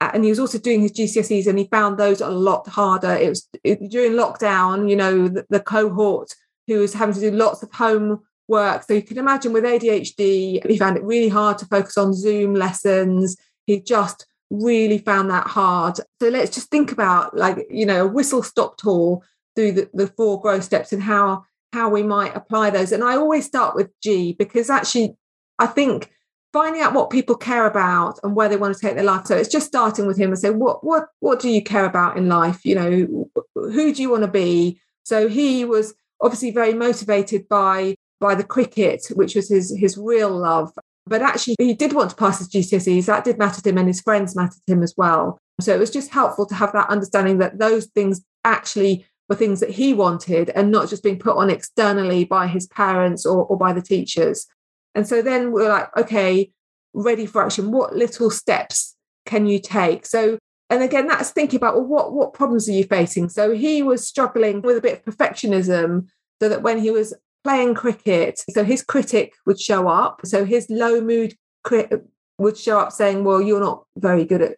and 0.00 0.24
he 0.24 0.30
was 0.30 0.40
also 0.40 0.58
doing 0.58 0.80
his 0.80 0.92
GCSEs 0.92 1.46
and 1.46 1.58
he 1.58 1.66
found 1.66 1.98
those 1.98 2.20
a 2.20 2.28
lot 2.28 2.66
harder 2.68 3.12
it 3.12 3.28
was 3.28 3.48
it, 3.64 3.90
during 3.90 4.12
lockdown 4.12 4.88
you 4.88 4.96
know 4.96 5.28
the, 5.28 5.44
the 5.50 5.60
cohort 5.60 6.34
who 6.66 6.78
was 6.80 6.94
having 6.94 7.14
to 7.14 7.20
do 7.20 7.30
lots 7.30 7.62
of 7.62 7.72
home 7.72 8.20
work 8.48 8.82
so 8.82 8.94
you 8.94 9.02
can 9.02 9.18
imagine 9.18 9.52
with 9.52 9.64
ADHD 9.64 10.66
he 10.66 10.78
found 10.78 10.96
it 10.96 11.04
really 11.04 11.28
hard 11.28 11.58
to 11.58 11.66
focus 11.66 11.96
on 11.98 12.14
Zoom 12.14 12.54
lessons 12.54 13.36
he 13.66 13.80
just 13.80 14.26
really 14.50 14.98
found 14.98 15.30
that 15.30 15.46
hard. 15.46 15.98
So 16.20 16.28
let's 16.28 16.54
just 16.54 16.70
think 16.70 16.92
about 16.92 17.36
like, 17.36 17.66
you 17.70 17.86
know, 17.86 18.04
a 18.04 18.08
whistle 18.08 18.42
stop 18.42 18.76
tour 18.76 19.22
through 19.54 19.72
the, 19.72 19.90
the 19.94 20.08
four 20.08 20.40
growth 20.40 20.64
steps 20.64 20.92
and 20.92 21.02
how 21.02 21.44
how 21.72 21.88
we 21.88 22.02
might 22.02 22.34
apply 22.34 22.70
those. 22.70 22.90
And 22.90 23.04
I 23.04 23.14
always 23.14 23.46
start 23.46 23.76
with 23.76 23.90
G 24.02 24.34
because 24.36 24.70
actually 24.70 25.14
I 25.58 25.66
think 25.66 26.10
finding 26.52 26.82
out 26.82 26.94
what 26.94 27.10
people 27.10 27.36
care 27.36 27.66
about 27.66 28.18
and 28.22 28.34
where 28.34 28.48
they 28.48 28.56
want 28.56 28.74
to 28.74 28.80
take 28.80 28.94
their 28.94 29.04
life. 29.04 29.26
So 29.26 29.36
it's 29.36 29.48
just 29.48 29.66
starting 29.66 30.06
with 30.06 30.18
him 30.18 30.30
and 30.30 30.38
say, 30.38 30.50
what 30.50 30.84
what 30.84 31.08
what 31.20 31.40
do 31.40 31.48
you 31.48 31.62
care 31.62 31.84
about 31.84 32.16
in 32.16 32.28
life? 32.28 32.64
You 32.64 32.74
know, 32.74 33.30
who 33.54 33.94
do 33.94 34.02
you 34.02 34.10
want 34.10 34.22
to 34.22 34.30
be? 34.30 34.80
So 35.04 35.28
he 35.28 35.64
was 35.64 35.94
obviously 36.20 36.50
very 36.50 36.74
motivated 36.74 37.48
by 37.48 37.94
by 38.20 38.34
the 38.34 38.44
cricket, 38.44 39.06
which 39.14 39.34
was 39.34 39.48
his 39.48 39.76
his 39.76 39.96
real 39.96 40.30
love. 40.30 40.72
But 41.06 41.22
actually, 41.22 41.56
he 41.58 41.74
did 41.74 41.92
want 41.92 42.10
to 42.10 42.16
pass 42.16 42.38
his 42.38 42.48
GCSEs. 42.48 43.06
That 43.06 43.24
did 43.24 43.38
matter 43.38 43.60
to 43.60 43.68
him, 43.68 43.78
and 43.78 43.88
his 43.88 44.00
friends 44.00 44.36
mattered 44.36 44.60
to 44.66 44.72
him 44.74 44.82
as 44.82 44.94
well. 44.96 45.38
So 45.60 45.74
it 45.74 45.78
was 45.78 45.90
just 45.90 46.10
helpful 46.10 46.46
to 46.46 46.54
have 46.54 46.72
that 46.72 46.88
understanding 46.88 47.38
that 47.38 47.58
those 47.58 47.86
things 47.86 48.22
actually 48.44 49.06
were 49.28 49.36
things 49.36 49.60
that 49.60 49.70
he 49.70 49.94
wanted 49.94 50.50
and 50.50 50.70
not 50.70 50.88
just 50.88 51.02
being 51.02 51.18
put 51.18 51.36
on 51.36 51.50
externally 51.50 52.24
by 52.24 52.46
his 52.46 52.66
parents 52.66 53.24
or, 53.24 53.44
or 53.46 53.56
by 53.56 53.72
the 53.72 53.82
teachers. 53.82 54.46
And 54.94 55.06
so 55.06 55.22
then 55.22 55.52
we're 55.52 55.68
like, 55.68 55.94
okay, 55.96 56.52
ready 56.92 57.26
for 57.26 57.42
action. 57.44 57.70
What 57.70 57.94
little 57.94 58.30
steps 58.30 58.96
can 59.26 59.46
you 59.46 59.58
take? 59.58 60.06
So, 60.06 60.38
and 60.68 60.82
again, 60.82 61.06
that's 61.06 61.30
thinking 61.30 61.56
about 61.56 61.74
well, 61.76 61.86
what 61.86 62.12
what 62.12 62.34
problems 62.34 62.68
are 62.68 62.72
you 62.72 62.84
facing? 62.84 63.28
So 63.28 63.52
he 63.52 63.82
was 63.82 64.06
struggling 64.06 64.62
with 64.62 64.76
a 64.76 64.80
bit 64.80 65.02
of 65.06 65.14
perfectionism, 65.14 66.06
so 66.40 66.48
that 66.48 66.62
when 66.62 66.78
he 66.78 66.90
was 66.90 67.14
playing 67.44 67.74
cricket. 67.74 68.40
So 68.50 68.64
his 68.64 68.82
critic 68.82 69.34
would 69.46 69.60
show 69.60 69.88
up. 69.88 70.20
So 70.24 70.44
his 70.44 70.66
low 70.68 71.00
mood 71.00 71.34
crit 71.64 71.90
would 72.38 72.56
show 72.56 72.78
up 72.78 72.92
saying, 72.92 73.24
"Well, 73.24 73.40
you're 73.40 73.60
not 73.60 73.84
very 73.96 74.24
good 74.24 74.42
at, 74.42 74.56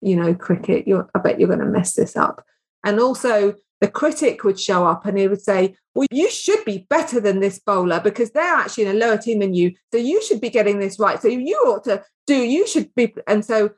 you 0.00 0.16
know, 0.16 0.34
cricket. 0.34 0.86
You're, 0.86 1.08
I 1.14 1.18
bet 1.18 1.38
you're 1.38 1.48
going 1.48 1.60
to 1.60 1.66
mess 1.66 1.94
this 1.94 2.16
up." 2.16 2.44
And 2.84 2.98
also 2.98 3.54
the 3.82 3.88
critic 3.88 4.44
would 4.44 4.60
show 4.60 4.86
up 4.86 5.04
and 5.04 5.18
he 5.18 5.26
would 5.26 5.42
say, 5.42 5.74
"Well, 5.92 6.06
you 6.12 6.30
should 6.30 6.64
be 6.64 6.86
better 6.88 7.18
than 7.18 7.40
this 7.40 7.58
bowler 7.58 7.98
because 8.00 8.30
they're 8.30 8.54
actually 8.54 8.84
in 8.84 8.96
a 8.96 8.98
lower 9.04 9.18
team 9.18 9.40
than 9.40 9.54
you. 9.54 9.72
So 9.92 9.98
you 9.98 10.22
should 10.22 10.40
be 10.40 10.50
getting 10.50 10.78
this 10.78 11.00
right. 11.00 11.20
So 11.20 11.26
you 11.26 11.56
ought 11.66 11.82
to 11.84 12.04
do. 12.28 12.36
You 12.36 12.64
should 12.64 12.94
be." 12.94 13.12
And 13.26 13.44
so 13.44 13.70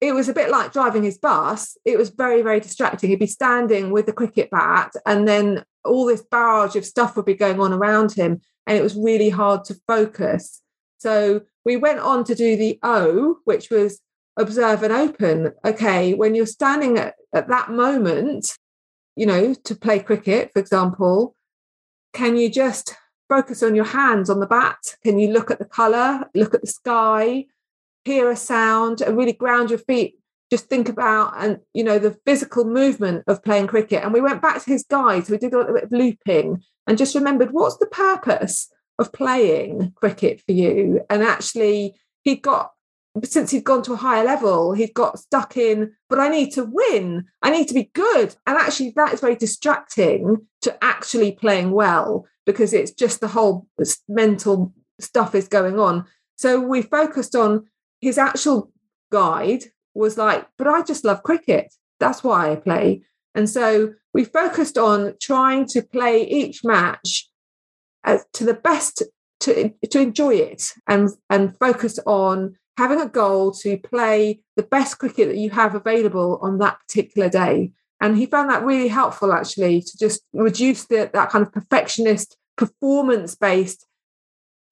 it 0.00 0.14
was 0.14 0.30
a 0.30 0.32
bit 0.32 0.50
like 0.50 0.72
driving 0.72 1.02
his 1.02 1.18
bus. 1.18 1.76
It 1.84 1.98
was 1.98 2.08
very, 2.08 2.40
very 2.40 2.60
distracting. 2.60 3.10
He'd 3.10 3.18
be 3.18 3.26
standing 3.26 3.90
with 3.90 4.06
the 4.06 4.14
cricket 4.14 4.50
bat, 4.50 4.92
and 5.04 5.28
then 5.28 5.64
all 5.84 6.06
this 6.06 6.22
barrage 6.22 6.74
of 6.74 6.86
stuff 6.86 7.14
would 7.14 7.26
be 7.26 7.34
going 7.34 7.60
on 7.60 7.74
around 7.74 8.12
him, 8.12 8.40
and 8.66 8.78
it 8.78 8.82
was 8.82 8.96
really 8.96 9.28
hard 9.28 9.64
to 9.66 9.76
focus. 9.86 10.62
So 10.96 11.42
we 11.66 11.76
went 11.76 12.00
on 12.00 12.24
to 12.24 12.34
do 12.34 12.56
the 12.56 12.78
O, 12.82 13.36
which 13.44 13.68
was 13.70 14.00
observe 14.38 14.82
and 14.82 14.94
open. 14.94 15.52
Okay, 15.62 16.14
when 16.14 16.34
you're 16.34 16.46
standing 16.46 16.96
at, 16.96 17.16
at 17.34 17.48
that 17.48 17.70
moment, 17.70 18.56
you 19.16 19.26
know, 19.26 19.54
to 19.54 19.74
play 19.74 19.98
cricket, 19.98 20.52
for 20.52 20.58
example, 20.60 21.34
can 22.12 22.36
you 22.36 22.48
just 22.48 22.94
focus 23.28 23.62
on 23.62 23.74
your 23.74 23.84
hands 23.84 24.30
on 24.30 24.40
the 24.40 24.46
bat? 24.46 24.96
Can 25.02 25.18
you 25.18 25.32
look 25.32 25.50
at 25.50 25.58
the 25.58 25.64
colour, 25.64 26.28
look 26.34 26.54
at 26.54 26.60
the 26.60 26.66
sky? 26.66 27.46
hear 28.06 28.30
a 28.30 28.36
sound 28.36 29.00
and 29.00 29.16
really 29.16 29.32
ground 29.32 29.68
your 29.68 29.80
feet 29.80 30.14
just 30.48 30.66
think 30.66 30.88
about 30.88 31.34
and 31.36 31.58
you 31.74 31.82
know 31.82 31.98
the 31.98 32.16
physical 32.24 32.64
movement 32.64 33.24
of 33.26 33.42
playing 33.42 33.66
cricket 33.66 34.02
and 34.04 34.12
we 34.12 34.20
went 34.20 34.40
back 34.40 34.62
to 34.62 34.70
his 34.70 34.86
guide 34.88 35.26
so 35.26 35.32
we 35.32 35.38
did 35.38 35.52
a 35.52 35.58
little 35.58 35.74
bit 35.74 35.82
of 35.82 35.92
looping 35.92 36.62
and 36.86 36.96
just 36.96 37.16
remembered 37.16 37.50
what's 37.50 37.78
the 37.78 37.86
purpose 37.86 38.68
of 39.00 39.12
playing 39.12 39.92
cricket 39.96 40.40
for 40.46 40.52
you 40.52 41.00
and 41.10 41.24
actually 41.24 41.96
he 42.22 42.36
got 42.36 42.70
since 43.24 43.50
he'd 43.50 43.64
gone 43.64 43.82
to 43.82 43.92
a 43.92 43.96
higher 43.96 44.24
level 44.24 44.72
he'd 44.72 44.94
got 44.94 45.18
stuck 45.18 45.56
in 45.56 45.92
but 46.08 46.18
i 46.18 46.28
need 46.28 46.50
to 46.50 46.64
win 46.64 47.24
i 47.42 47.50
need 47.50 47.66
to 47.66 47.74
be 47.74 47.90
good 47.94 48.34
and 48.46 48.56
actually 48.58 48.92
that 48.96 49.12
is 49.12 49.20
very 49.20 49.36
distracting 49.36 50.36
to 50.60 50.84
actually 50.84 51.32
playing 51.32 51.70
well 51.70 52.26
because 52.44 52.72
it's 52.72 52.92
just 52.92 53.20
the 53.20 53.28
whole 53.28 53.66
mental 54.08 54.72
stuff 55.00 55.34
is 55.34 55.48
going 55.48 55.78
on 55.78 56.04
so 56.36 56.60
we 56.60 56.82
focused 56.82 57.34
on 57.34 57.66
his 58.00 58.18
actual 58.18 58.70
guide 59.10 59.64
was 59.94 60.18
like, 60.18 60.46
but 60.58 60.66
I 60.66 60.82
just 60.82 61.04
love 61.04 61.22
cricket. 61.22 61.74
That's 61.98 62.22
why 62.22 62.52
I 62.52 62.56
play. 62.56 63.02
And 63.34 63.48
so 63.48 63.94
we 64.12 64.24
focused 64.24 64.78
on 64.78 65.14
trying 65.20 65.66
to 65.68 65.82
play 65.82 66.26
each 66.26 66.64
match 66.64 67.28
uh, 68.04 68.18
to 68.34 68.44
the 68.44 68.54
best 68.54 69.02
to 69.40 69.70
to 69.90 70.00
enjoy 70.00 70.34
it 70.34 70.72
and 70.88 71.10
and 71.28 71.58
focus 71.58 71.98
on 72.06 72.56
having 72.76 73.00
a 73.00 73.08
goal 73.08 73.52
to 73.52 73.78
play 73.78 74.40
the 74.56 74.62
best 74.62 74.98
cricket 74.98 75.28
that 75.28 75.36
you 75.36 75.50
have 75.50 75.74
available 75.74 76.38
on 76.42 76.58
that 76.58 76.78
particular 76.80 77.28
day. 77.28 77.72
And 78.00 78.16
he 78.16 78.26
found 78.26 78.50
that 78.50 78.64
really 78.64 78.88
helpful 78.88 79.32
actually 79.32 79.80
to 79.80 79.98
just 79.98 80.22
reduce 80.32 80.84
the, 80.84 81.10
that 81.12 81.30
kind 81.30 81.46
of 81.46 81.52
perfectionist, 81.52 82.36
performance 82.56 83.34
based. 83.34 83.86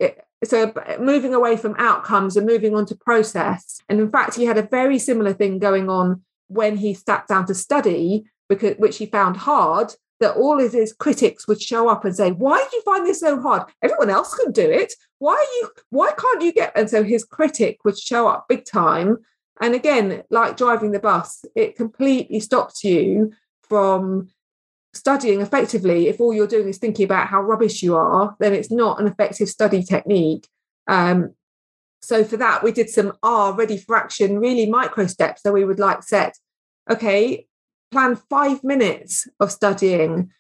Eh, 0.01 0.11
so 0.45 0.75
moving 1.01 1.33
away 1.33 1.57
from 1.57 1.75
outcomes 1.79 2.37
and 2.37 2.47
moving 2.47 2.75
on 2.75 2.85
to 2.87 2.95
process. 2.95 3.79
And 3.89 3.99
in 3.99 4.11
fact, 4.11 4.35
he 4.35 4.45
had 4.45 4.59
a 4.59 4.63
very 4.63 4.99
similar 4.99 5.33
thing 5.33 5.59
going 5.59 5.89
on 5.89 6.23
when 6.49 6.77
he 6.77 6.93
sat 6.93 7.27
down 7.27 7.47
to 7.47 7.55
study, 7.55 8.25
because 8.49 8.77
which 8.77 8.99
he 8.99 9.07
found 9.07 9.39
hard 9.39 9.95
that 10.21 10.37
all 10.37 10.61
of 10.61 10.73
his 10.73 10.93
critics 10.93 11.49
would 11.49 11.61
show 11.61 11.89
up 11.89 12.05
and 12.05 12.15
say, 12.15 12.31
"Why 12.31 12.63
did 12.63 12.73
you 12.73 12.83
find 12.83 13.07
this 13.07 13.21
so 13.21 13.41
hard? 13.41 13.63
Everyone 13.83 14.11
else 14.11 14.35
can 14.35 14.53
do 14.53 14.71
it. 14.71 14.93
Why 15.25 15.41
you? 15.57 15.70
Why 15.91 16.11
can't 16.22 16.43
you 16.43 16.53
get?" 16.53 16.72
And 16.79 16.89
so 16.91 17.03
his 17.03 17.25
critic 17.25 17.75
would 17.85 17.99
show 17.99 18.29
up 18.29 18.47
big 18.49 18.64
time. 18.64 19.11
And 19.61 19.75
again, 19.75 20.22
like 20.31 20.57
driving 20.57 20.93
the 20.93 21.07
bus, 21.09 21.45
it 21.55 21.77
completely 21.77 22.41
stops 22.41 22.85
you 22.85 23.33
from 23.62 24.29
studying 24.93 25.41
effectively. 25.41 26.09
If 26.09 26.20
all 26.20 26.35
you're 26.35 26.55
doing 26.57 26.68
is 26.68 26.79
thinking 26.79 27.05
about 27.05 27.29
how 27.29 27.41
rubbish 27.41 27.83
you 27.83 27.97
are, 27.97 28.37
then 28.41 28.53
it's 28.53 28.70
not 28.70 29.01
an 29.01 29.07
effective 29.07 29.49
study 29.49 29.83
technique. 29.83 30.47
Um, 30.87 31.35
so 32.03 32.22
for 32.25 32.37
that, 32.37 32.62
we 32.62 32.70
did 32.72 32.91
some 32.91 33.12
R 33.22 33.55
ready 33.55 33.79
for 33.79 33.97
action, 33.97 34.39
really 34.39 34.66
micro 34.66 35.07
steps. 35.07 35.43
So 35.43 35.53
we 35.53 35.64
would 35.64 35.79
like 35.79 36.03
set, 36.03 36.35
okay, 36.91 37.47
plan 37.91 38.16
five 38.29 38.62
minutes 38.62 39.27
of 39.41 39.51
studying? 39.51 40.31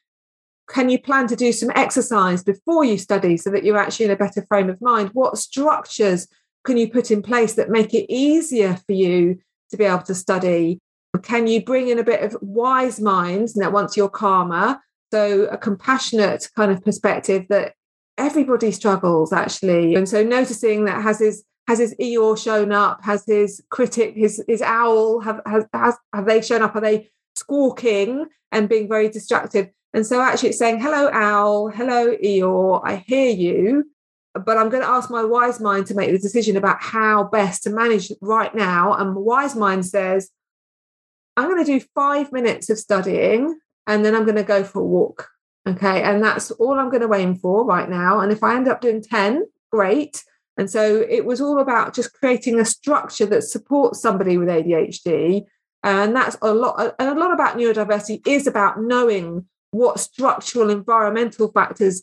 Can 0.68 0.88
you 0.88 0.98
plan 0.98 1.26
to 1.28 1.36
do 1.36 1.52
some 1.52 1.70
exercise 1.74 2.42
before 2.42 2.84
you 2.84 2.96
study 2.96 3.36
so 3.36 3.50
that 3.50 3.64
you're 3.64 3.78
actually 3.78 4.06
in 4.06 4.12
a 4.12 4.16
better 4.16 4.44
frame 4.46 4.70
of 4.70 4.80
mind? 4.80 5.10
What 5.12 5.38
structures 5.38 6.26
can 6.64 6.76
you 6.76 6.90
put 6.90 7.10
in 7.10 7.22
place 7.22 7.54
that 7.54 7.70
make 7.70 7.92
it 7.92 8.10
easier 8.12 8.76
for 8.86 8.92
you 8.92 9.38
to 9.70 9.76
be 9.76 9.84
able 9.84 10.02
to 10.02 10.14
study? 10.14 10.80
Can 11.22 11.46
you 11.46 11.62
bring 11.62 11.88
in 11.88 11.98
a 11.98 12.04
bit 12.04 12.22
of 12.22 12.36
wise 12.40 13.00
minds 13.00 13.56
now 13.56 13.70
once 13.70 13.96
you're 13.96 14.08
calmer? 14.08 14.80
So, 15.12 15.44
a 15.44 15.56
compassionate 15.56 16.48
kind 16.56 16.72
of 16.72 16.82
perspective 16.82 17.46
that 17.48 17.74
everybody 18.18 18.72
struggles 18.72 19.32
actually. 19.32 19.94
And 19.94 20.08
so, 20.08 20.24
noticing 20.24 20.86
that 20.86 21.02
has 21.02 21.20
his 21.20 21.44
has 21.68 21.78
his 21.78 21.94
Eeyore 22.00 22.42
shown 22.42 22.72
up? 22.72 23.04
Has 23.04 23.24
his 23.26 23.62
critic, 23.70 24.14
his 24.16 24.42
his 24.48 24.60
owl, 24.62 25.20
have 25.20 25.40
has, 25.46 25.64
has 25.72 25.96
have 26.12 26.26
they 26.26 26.40
shown 26.40 26.62
up? 26.62 26.74
Are 26.74 26.80
they 26.80 27.10
squawking 27.34 28.26
and 28.52 28.68
being 28.68 28.88
very 28.88 29.08
distracted. 29.08 29.70
And 29.92 30.06
so 30.06 30.20
actually 30.20 30.50
it's 30.50 30.58
saying, 30.58 30.80
hello, 30.80 31.08
owl, 31.12 31.68
hello, 31.68 32.16
Eeyore, 32.16 32.80
I 32.84 32.96
hear 32.96 33.30
you, 33.30 33.90
but 34.34 34.56
I'm 34.56 34.68
going 34.68 34.82
to 34.82 34.88
ask 34.88 35.10
my 35.10 35.24
wise 35.24 35.60
mind 35.60 35.86
to 35.86 35.94
make 35.94 36.10
the 36.10 36.18
decision 36.18 36.56
about 36.56 36.82
how 36.82 37.24
best 37.24 37.62
to 37.64 37.70
manage 37.70 38.10
right 38.20 38.54
now. 38.54 38.94
And 38.94 39.14
wise 39.14 39.54
mind 39.54 39.86
says, 39.86 40.30
I'm 41.36 41.48
going 41.48 41.64
to 41.64 41.78
do 41.78 41.86
five 41.94 42.32
minutes 42.32 42.70
of 42.70 42.78
studying 42.78 43.58
and 43.86 44.04
then 44.04 44.14
I'm 44.14 44.24
going 44.24 44.36
to 44.36 44.42
go 44.42 44.64
for 44.64 44.80
a 44.80 44.84
walk. 44.84 45.28
Okay. 45.66 46.02
And 46.02 46.22
that's 46.22 46.50
all 46.52 46.78
I'm 46.78 46.90
going 46.90 47.08
to 47.08 47.14
aim 47.14 47.36
for 47.36 47.64
right 47.64 47.88
now. 47.88 48.20
And 48.20 48.32
if 48.32 48.42
I 48.42 48.56
end 48.56 48.68
up 48.68 48.80
doing 48.80 49.02
10, 49.02 49.46
great. 49.70 50.22
And 50.56 50.70
so 50.70 51.04
it 51.08 51.24
was 51.24 51.40
all 51.40 51.58
about 51.58 51.94
just 51.94 52.12
creating 52.12 52.60
a 52.60 52.64
structure 52.64 53.26
that 53.26 53.42
supports 53.42 54.00
somebody 54.00 54.38
with 54.38 54.48
ADHD 54.48 55.44
and 55.84 56.16
that's 56.16 56.36
a 56.40 56.52
lot 56.52 56.94
and 56.98 57.08
a 57.10 57.20
lot 57.20 57.32
about 57.32 57.58
neurodiversity 57.58 58.26
is 58.26 58.46
about 58.46 58.80
knowing 58.80 59.46
what 59.70 60.00
structural 60.00 60.70
environmental 60.70 61.52
factors 61.52 62.02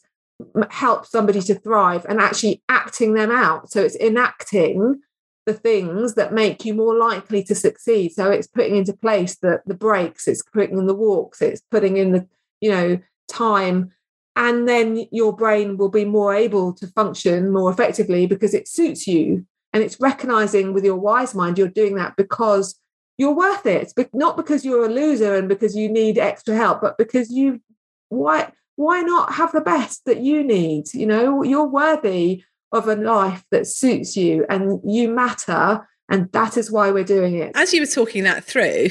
help 0.70 1.06
somebody 1.06 1.42
to 1.42 1.56
thrive 1.56 2.06
and 2.08 2.20
actually 2.20 2.62
acting 2.70 3.14
them 3.14 3.32
out. 3.32 3.72
So 3.72 3.82
it's 3.82 3.96
enacting 3.96 5.02
the 5.46 5.54
things 5.54 6.14
that 6.14 6.34
make 6.34 6.64
you 6.64 6.74
more 6.76 6.96
likely 6.96 7.44
to 7.44 7.56
succeed. 7.56 8.12
So 8.12 8.30
it's 8.30 8.48
putting 8.48 8.76
into 8.76 8.94
place 8.94 9.38
the 9.38 9.62
the 9.66 9.74
breaks 9.74 10.28
it's 10.28 10.44
putting 10.44 10.78
in 10.78 10.86
the 10.86 10.94
walks 10.94 11.42
it's 11.42 11.62
putting 11.72 11.98
in 11.98 12.12
the 12.12 12.28
you 12.62 12.70
know 12.70 13.00
time. 13.28 13.92
And 14.36 14.68
then 14.68 15.08
your 15.12 15.36
brain 15.36 15.78
will 15.78 15.90
be 15.90 16.06
more 16.06 16.34
able 16.34 16.72
to 16.76 16.88
function 16.88 17.52
more 17.52 17.72
effectively 17.72 18.28
because 18.28 18.54
it 18.54 18.68
suits 18.68 19.08
you 19.08 19.46
and 19.74 19.84
it's 19.84 20.00
recognizing 20.00 20.74
with 20.74 20.86
your 20.86 20.96
wise 20.98 21.34
mind 21.34 21.58
you're 21.58 21.68
doing 21.68 21.96
that 21.96 22.16
because 22.16 22.80
you're 23.22 23.36
worth 23.36 23.68
it 23.68 23.94
but 23.96 24.10
not 24.16 24.36
because 24.36 24.66
you're 24.66 24.84
a 24.84 24.90
loser 24.90 25.36
and 25.36 25.48
because 25.48 25.76
you 25.76 25.88
need 25.88 26.18
extra 26.18 26.56
help 26.56 26.82
but 26.82 26.98
because 26.98 27.30
you 27.32 27.62
why 28.10 28.52
why 28.78 29.00
not 29.02 29.34
have 29.34 29.52
the 29.52 29.62
best 29.62 30.04
that 30.06 30.22
you 30.22 30.44
need 30.44 30.92
you 30.92 31.06
know 31.06 31.44
you're 31.44 31.68
worthy 31.68 32.44
of 32.72 32.88
a 32.88 32.96
life 32.96 33.44
that 33.52 33.68
suits 33.68 34.18
you 34.18 34.44
and 34.50 34.82
you 34.84 35.08
matter 35.08 35.88
and 36.10 36.32
that 36.32 36.58
is 36.58 36.72
why 36.72 36.90
we're 36.90 37.04
doing 37.04 37.36
it 37.36 37.52
as 37.54 37.72
you 37.74 37.80
were 37.80 37.86
talking 37.86 38.24
that 38.24 38.44
through 38.44 38.88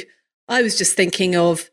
i 0.49 0.63
was 0.63 0.79
just 0.79 0.95
thinking 0.95 1.35
of 1.35 1.69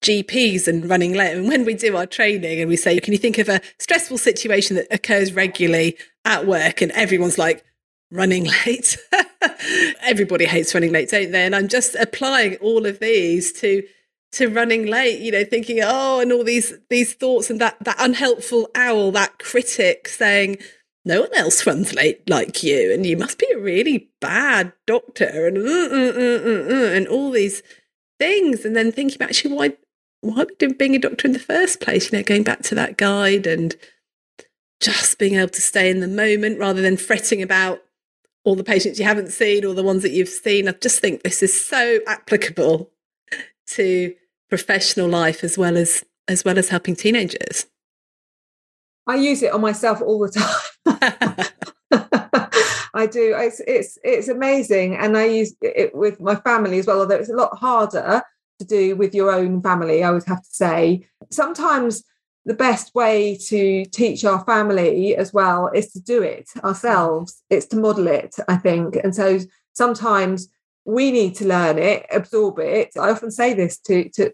GPs 0.00 0.68
and 0.68 0.88
running 0.88 1.12
late. 1.12 1.36
And 1.36 1.48
when 1.48 1.64
we 1.64 1.74
do 1.74 1.96
our 1.96 2.06
training 2.06 2.60
and 2.60 2.68
we 2.68 2.76
say, 2.76 3.00
can 3.00 3.12
you 3.12 3.18
think 3.18 3.36
of 3.38 3.48
a 3.48 3.60
stressful 3.80 4.18
situation 4.18 4.76
that 4.76 4.86
occurs 4.92 5.32
regularly 5.32 5.98
at 6.24 6.46
work? 6.46 6.80
And 6.80 6.92
everyone's 6.92 7.36
like, 7.36 7.64
running 8.10 8.48
late. 8.66 8.98
Everybody 10.02 10.44
hates 10.44 10.74
running 10.74 10.92
late, 10.92 11.10
don't 11.10 11.32
they? 11.32 11.44
And 11.44 11.54
I'm 11.54 11.68
just 11.68 11.94
applying 11.94 12.56
all 12.56 12.86
of 12.86 13.00
these 13.00 13.52
to 13.60 13.82
to 14.30 14.48
running 14.48 14.86
late, 14.86 15.20
you 15.20 15.32
know, 15.32 15.44
thinking, 15.44 15.80
oh, 15.82 16.20
and 16.20 16.32
all 16.32 16.44
these 16.44 16.74
these 16.90 17.14
thoughts 17.14 17.50
and 17.50 17.60
that 17.60 17.76
that 17.84 17.96
unhelpful 17.98 18.68
owl, 18.74 19.10
that 19.12 19.38
critic 19.38 20.08
saying, 20.08 20.58
no 21.04 21.22
one 21.22 21.34
else 21.34 21.66
runs 21.66 21.94
late 21.94 22.28
like 22.28 22.62
you, 22.62 22.92
and 22.92 23.06
you 23.06 23.16
must 23.16 23.38
be 23.38 23.46
a 23.52 23.58
really 23.58 24.10
bad 24.20 24.72
doctor, 24.86 25.46
and 25.46 25.56
uh, 25.56 25.60
uh, 25.60 26.74
uh, 26.74 26.94
and 26.94 27.08
all 27.08 27.30
these 27.30 27.62
things, 28.18 28.64
and 28.64 28.76
then 28.76 28.92
thinking 28.92 29.16
about 29.16 29.30
actually 29.30 29.54
why 29.54 29.72
why 30.20 30.42
are 30.42 30.46
we 30.46 30.54
doing 30.56 30.74
being 30.74 30.96
a 30.96 30.98
doctor 30.98 31.26
in 31.26 31.32
the 31.32 31.38
first 31.38 31.80
place, 31.80 32.12
you 32.12 32.18
know, 32.18 32.24
going 32.24 32.42
back 32.42 32.62
to 32.64 32.74
that 32.74 32.96
guide 32.96 33.46
and 33.46 33.76
just 34.80 35.18
being 35.18 35.34
able 35.34 35.48
to 35.48 35.60
stay 35.60 35.90
in 35.90 36.00
the 36.00 36.08
moment 36.08 36.58
rather 36.58 36.82
than 36.82 36.96
fretting 36.96 37.42
about 37.42 37.82
all 38.48 38.54
the 38.54 38.64
patients 38.64 38.98
you 38.98 39.04
haven't 39.04 39.30
seen 39.30 39.62
or 39.62 39.74
the 39.74 39.82
ones 39.82 40.02
that 40.02 40.12
you've 40.12 40.26
seen. 40.26 40.68
I 40.68 40.72
just 40.72 41.00
think 41.00 41.22
this 41.22 41.42
is 41.42 41.66
so 41.66 41.98
applicable 42.06 42.90
to 43.74 44.14
professional 44.48 45.06
life 45.06 45.44
as 45.44 45.58
well 45.58 45.76
as 45.76 46.02
as 46.28 46.46
well 46.46 46.58
as 46.58 46.70
helping 46.70 46.96
teenagers. 46.96 47.66
I 49.06 49.16
use 49.16 49.42
it 49.42 49.52
on 49.52 49.60
myself 49.60 50.00
all 50.00 50.18
the 50.18 50.30
time. 50.30 51.44
I 52.94 53.06
do. 53.06 53.34
It's 53.36 53.60
it's 53.66 53.98
it's 54.02 54.28
amazing, 54.28 54.96
and 54.96 55.18
I 55.18 55.26
use 55.26 55.54
it 55.60 55.94
with 55.94 56.18
my 56.18 56.36
family 56.36 56.78
as 56.78 56.86
well. 56.86 57.00
Although 57.00 57.16
it's 57.16 57.28
a 57.28 57.36
lot 57.36 57.58
harder 57.58 58.22
to 58.60 58.64
do 58.64 58.96
with 58.96 59.14
your 59.14 59.30
own 59.30 59.60
family, 59.60 60.02
I 60.02 60.10
would 60.10 60.24
have 60.26 60.42
to 60.42 60.50
say. 60.50 61.06
Sometimes 61.30 62.02
the 62.48 62.54
best 62.54 62.94
way 62.94 63.36
to 63.36 63.84
teach 63.84 64.24
our 64.24 64.42
family 64.46 65.14
as 65.14 65.34
well 65.34 65.70
is 65.74 65.92
to 65.92 66.00
do 66.00 66.22
it 66.22 66.48
ourselves. 66.64 67.42
It's 67.50 67.66
to 67.66 67.76
model 67.76 68.08
it 68.08 68.34
i 68.48 68.56
think. 68.56 68.96
And 68.96 69.14
so 69.14 69.38
sometimes 69.74 70.48
we 70.86 71.12
need 71.12 71.34
to 71.36 71.46
learn 71.46 71.78
it 71.78 72.06
absorb 72.10 72.58
it. 72.58 72.88
I 72.98 73.10
often 73.10 73.30
say 73.30 73.52
this 73.52 73.78
to, 73.80 74.08
to 74.16 74.32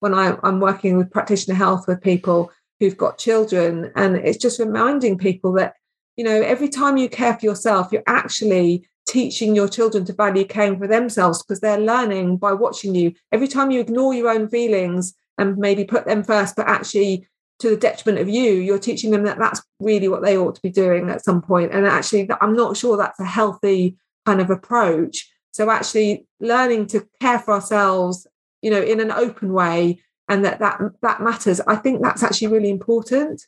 when 0.00 0.12
I, 0.12 0.36
i'm 0.42 0.60
working 0.60 0.98
with 0.98 1.10
practitioner 1.10 1.56
health 1.56 1.88
with 1.88 2.02
people 2.02 2.52
who've 2.78 3.02
got 3.04 3.16
children 3.16 3.90
and 3.96 4.16
it's 4.16 4.42
just 4.46 4.60
reminding 4.60 5.16
people 5.16 5.52
that 5.54 5.74
you 6.16 6.24
know 6.24 6.42
every 6.42 6.68
time 6.68 6.98
you 6.98 7.08
care 7.08 7.34
for 7.34 7.46
yourself 7.46 7.88
you're 7.90 8.10
actually 8.22 8.86
teaching 9.06 9.54
your 9.54 9.68
children 9.68 10.04
to 10.04 10.12
value 10.12 10.44
caring 10.44 10.78
for 10.78 10.86
themselves 10.86 11.42
because 11.42 11.60
they're 11.60 11.78
learning 11.78 12.36
by 12.38 12.52
watching 12.52 12.94
you. 12.94 13.12
Every 13.32 13.48
time 13.48 13.70
you 13.70 13.80
ignore 13.80 14.14
your 14.14 14.30
own 14.30 14.48
feelings 14.48 15.14
and 15.38 15.56
maybe 15.56 15.84
put 15.84 16.06
them 16.06 16.22
first 16.22 16.56
but 16.56 16.68
actually 16.68 17.26
to 17.60 17.70
the 17.70 17.76
detriment 17.76 18.18
of 18.18 18.28
you 18.28 18.52
you're 18.52 18.78
teaching 18.78 19.10
them 19.10 19.22
that 19.24 19.38
that's 19.38 19.62
really 19.80 20.08
what 20.08 20.22
they 20.22 20.36
ought 20.36 20.54
to 20.54 20.62
be 20.62 20.70
doing 20.70 21.08
at 21.10 21.24
some 21.24 21.40
point. 21.40 21.72
And 21.72 21.86
actually 21.86 22.28
i'm 22.40 22.56
not 22.56 22.76
sure 22.76 22.96
that's 22.96 23.20
a 23.20 23.24
healthy 23.24 23.96
kind 24.26 24.40
of 24.40 24.50
approach. 24.50 25.30
So 25.52 25.70
actually 25.70 26.26
learning 26.40 26.86
to 26.88 27.06
care 27.20 27.38
for 27.38 27.54
ourselves 27.54 28.26
you 28.62 28.70
know 28.70 28.82
in 28.82 29.00
an 29.00 29.12
open 29.12 29.52
way 29.52 30.00
and 30.28 30.44
that 30.44 30.58
that 30.58 30.80
that 31.02 31.20
matters. 31.20 31.60
I 31.60 31.76
think 31.76 32.02
that's 32.02 32.22
actually 32.22 32.48
really 32.48 32.70
important. 32.70 33.42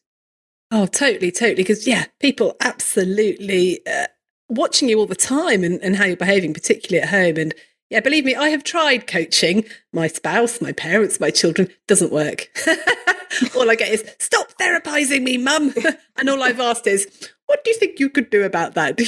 Oh 0.70 0.86
totally 0.86 1.30
totally. 1.30 1.54
Because 1.54 1.86
yeah 1.86 2.06
people 2.20 2.54
absolutely 2.60 3.80
uh, 3.86 4.06
watching 4.48 4.88
you 4.88 4.98
all 4.98 5.06
the 5.06 5.14
time 5.14 5.64
and, 5.64 5.80
and 5.82 5.96
how 5.96 6.04
you're 6.04 6.16
behaving 6.16 6.54
particularly 6.54 7.02
at 7.02 7.08
home 7.08 7.36
and 7.36 7.54
yeah, 7.90 8.00
believe 8.00 8.24
me, 8.24 8.34
I 8.34 8.48
have 8.48 8.64
tried 8.64 9.06
coaching 9.06 9.64
my 9.92 10.08
spouse, 10.08 10.60
my 10.60 10.72
parents, 10.72 11.20
my 11.20 11.30
children. 11.30 11.68
Doesn't 11.86 12.12
work. 12.12 12.48
all 13.56 13.70
I 13.70 13.76
get 13.76 13.90
is, 13.90 14.04
stop 14.18 14.52
therapizing 14.60 15.22
me, 15.22 15.38
mum. 15.38 15.72
and 16.16 16.28
all 16.28 16.42
I've 16.42 16.60
asked 16.60 16.86
is, 16.86 17.06
what 17.46 17.62
do 17.62 17.70
you 17.70 17.76
think 17.76 18.00
you 18.00 18.10
could 18.10 18.30
do 18.30 18.42
about 18.42 18.74
that? 18.74 19.00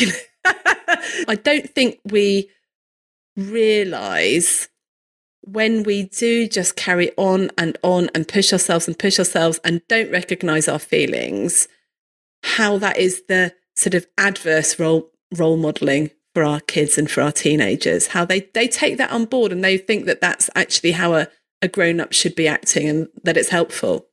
I 1.29 1.35
don't 1.35 1.69
think 1.69 1.99
we 2.05 2.51
realize 3.37 4.69
when 5.43 5.83
we 5.83 6.05
do 6.05 6.47
just 6.47 6.77
carry 6.77 7.11
on 7.17 7.51
and 7.59 7.77
on 7.83 8.11
and 8.15 8.29
push 8.29 8.53
ourselves 8.53 8.87
and 8.87 8.99
push 8.99 9.19
ourselves 9.19 9.59
and 9.65 9.81
don't 9.89 10.13
recognize 10.13 10.69
our 10.69 10.79
feelings, 10.79 11.67
how 12.45 12.79
that 12.79 12.97
is 12.97 13.25
the 13.29 13.55
sort 13.75 13.95
of 13.95 14.07
adverse 14.19 14.79
role 14.79 15.11
role 15.37 15.57
modeling 15.57 16.11
for 16.39 16.45
our 16.45 16.61
kids 16.61 16.97
and 16.97 17.11
for 17.11 17.21
our 17.21 17.33
teenagers 17.33 18.07
how 18.07 18.25
they 18.25 18.49
they 18.55 18.69
take 18.69 18.97
that 18.97 19.11
on 19.11 19.25
board 19.25 19.51
and 19.51 19.65
they 19.65 19.77
think 19.77 20.07
that 20.07 20.21
that's 20.21 20.49
actually 20.55 20.93
how 20.93 21.13
a, 21.15 21.27
a 21.63 21.67
grown 21.67 21.99
up 21.99 22.13
should 22.13 22.37
be 22.37 22.47
acting 22.47 22.89
and 22.89 23.09
that 23.25 23.37
it's 23.37 23.49
helpful 23.49 24.07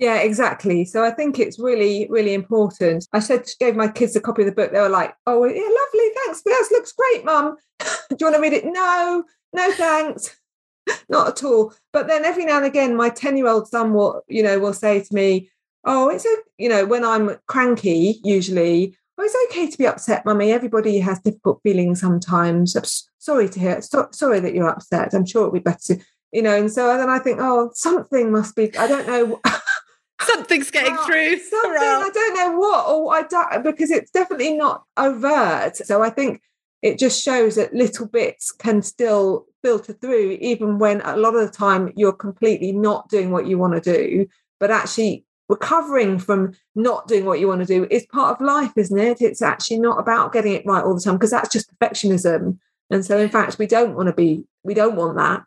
yeah, 0.00 0.16
exactly. 0.16 0.84
So 0.84 1.04
I 1.04 1.12
think 1.12 1.38
it's 1.38 1.56
really, 1.56 2.08
really 2.10 2.34
important. 2.34 3.06
I 3.12 3.20
said, 3.20 3.48
gave 3.60 3.76
my 3.76 3.86
kids 3.86 4.16
a 4.16 4.20
copy 4.20 4.42
of 4.42 4.46
the 4.46 4.52
book. 4.52 4.72
They 4.72 4.80
were 4.80 4.88
like, 4.88 5.14
"Oh, 5.24 5.44
yeah, 5.44 5.52
lovely, 5.52 6.10
thanks. 6.16 6.42
That 6.42 6.68
looks 6.72 6.92
great, 6.92 7.24
Mum. 7.24 7.56
Do 7.78 8.16
you 8.18 8.26
want 8.26 8.34
to 8.34 8.42
read 8.42 8.52
it?" 8.52 8.64
No, 8.64 9.22
no, 9.52 9.72
thanks, 9.72 10.36
not 11.08 11.28
at 11.28 11.44
all. 11.44 11.72
But 11.92 12.08
then 12.08 12.24
every 12.24 12.44
now 12.44 12.56
and 12.56 12.66
again, 12.66 12.96
my 12.96 13.08
ten-year-old 13.08 13.68
son 13.68 13.94
will, 13.94 14.22
you 14.26 14.42
know, 14.42 14.58
will 14.58 14.74
say 14.74 15.00
to 15.00 15.14
me, 15.14 15.48
"Oh, 15.84 16.08
it's 16.08 16.26
a, 16.26 16.36
you 16.58 16.68
know, 16.68 16.84
when 16.84 17.04
I'm 17.04 17.38
cranky, 17.46 18.20
usually, 18.24 18.96
oh, 19.18 19.22
it's 19.24 19.36
okay 19.50 19.70
to 19.70 19.78
be 19.78 19.86
upset, 19.86 20.24
Mummy. 20.24 20.52
Everybody 20.52 20.98
has 21.00 21.20
difficult 21.20 21.60
feelings 21.62 22.00
sometimes. 22.00 22.76
I'm 22.76 22.84
sorry 23.18 23.48
to 23.48 23.60
hear. 23.60 23.80
So, 23.82 24.08
sorry 24.12 24.40
that 24.40 24.54
you're 24.54 24.68
upset. 24.68 25.14
I'm 25.14 25.26
sure 25.26 25.42
it'll 25.42 25.52
be 25.52 25.60
better." 25.60 25.96
You 26.32 26.42
know, 26.42 26.56
and 26.56 26.70
so 26.70 26.96
then 26.96 27.08
I 27.08 27.20
think, 27.20 27.38
oh, 27.40 27.70
something 27.74 28.32
must 28.32 28.56
be. 28.56 28.76
I 28.76 28.88
don't 28.88 29.06
know. 29.06 29.40
something's 30.20 30.70
getting 30.70 30.94
well, 30.94 31.06
through. 31.06 31.38
Something 31.38 31.80
I 31.80 32.10
don't 32.12 32.34
know 32.34 32.58
what, 32.58 32.88
or 32.88 33.14
I 33.14 33.22
don't 33.22 33.64
because 33.64 33.90
it's 33.90 34.10
definitely 34.10 34.54
not 34.54 34.84
overt. 34.96 35.76
So 35.76 36.02
I 36.02 36.10
think 36.10 36.40
it 36.82 36.98
just 36.98 37.22
shows 37.22 37.56
that 37.56 37.74
little 37.74 38.06
bits 38.06 38.52
can 38.52 38.82
still 38.82 39.46
filter 39.62 39.94
through, 39.94 40.38
even 40.40 40.78
when 40.78 41.00
a 41.00 41.16
lot 41.16 41.34
of 41.34 41.40
the 41.46 41.56
time 41.56 41.92
you're 41.96 42.12
completely 42.12 42.72
not 42.72 43.08
doing 43.08 43.30
what 43.30 43.46
you 43.46 43.56
want 43.56 43.72
to 43.74 43.80
do, 43.80 44.26
but 44.60 44.70
actually 44.70 45.23
recovering 45.48 46.18
from 46.18 46.54
not 46.74 47.06
doing 47.06 47.24
what 47.24 47.40
you 47.40 47.48
want 47.48 47.60
to 47.60 47.66
do 47.66 47.86
is 47.90 48.06
part 48.06 48.34
of 48.34 48.46
life, 48.46 48.72
isn't 48.76 48.98
it? 48.98 49.20
It's 49.20 49.42
actually 49.42 49.78
not 49.78 50.00
about 50.00 50.32
getting 50.32 50.52
it 50.52 50.66
right 50.66 50.84
all 50.84 50.94
the 50.94 51.00
time 51.00 51.14
because 51.14 51.30
that's 51.30 51.52
just 51.52 51.70
perfectionism. 51.78 52.58
And 52.90 53.04
so, 53.04 53.18
in 53.18 53.28
fact, 53.28 53.58
we 53.58 53.66
don't 53.66 53.94
want 53.94 54.08
to 54.08 54.12
be, 54.12 54.44
we 54.62 54.74
don't 54.74 54.96
want 54.96 55.16
that. 55.16 55.44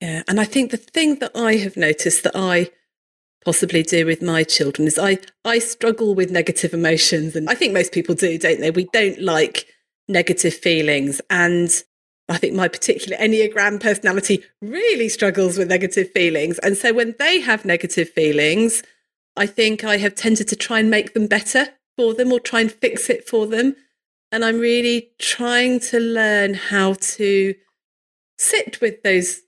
Yeah. 0.00 0.22
And 0.26 0.40
I 0.40 0.44
think 0.44 0.70
the 0.70 0.76
thing 0.76 1.20
that 1.20 1.30
I 1.34 1.56
have 1.56 1.76
noticed 1.76 2.24
that 2.24 2.34
I 2.34 2.70
possibly 3.44 3.82
do 3.82 4.06
with 4.06 4.22
my 4.22 4.42
children 4.42 4.86
is 4.86 4.98
I 4.98 5.18
I 5.44 5.58
struggle 5.58 6.14
with 6.14 6.30
negative 6.30 6.74
emotions 6.74 7.34
and 7.34 7.48
I 7.48 7.54
think 7.54 7.72
most 7.72 7.92
people 7.92 8.14
do 8.14 8.38
don't 8.38 8.60
they 8.60 8.70
we 8.70 8.88
don't 8.92 9.20
like 9.20 9.66
negative 10.08 10.54
feelings 10.54 11.20
and 11.30 11.70
I 12.28 12.38
think 12.38 12.54
my 12.54 12.68
particular 12.68 13.16
Enneagram 13.18 13.80
personality 13.80 14.44
really 14.60 15.08
struggles 15.08 15.58
with 15.58 15.68
negative 15.68 16.10
feelings 16.12 16.58
and 16.60 16.76
so 16.76 16.92
when 16.92 17.14
they 17.18 17.40
have 17.40 17.64
negative 17.64 18.08
feelings 18.10 18.82
I 19.36 19.46
think 19.46 19.84
I 19.84 19.96
have 19.98 20.14
tended 20.14 20.48
to 20.48 20.56
try 20.56 20.80
and 20.80 20.90
make 20.90 21.14
them 21.14 21.26
better 21.26 21.68
for 21.96 22.14
them 22.14 22.32
or 22.32 22.40
try 22.40 22.60
and 22.60 22.72
fix 22.72 23.08
it 23.08 23.28
for 23.28 23.46
them. 23.46 23.76
And 24.30 24.44
I'm 24.44 24.58
really 24.58 25.10
trying 25.18 25.80
to 25.80 26.00
learn 26.00 26.54
how 26.54 26.94
to 26.94 27.54
sit 28.38 28.80
with 28.80 29.02
those 29.02 29.40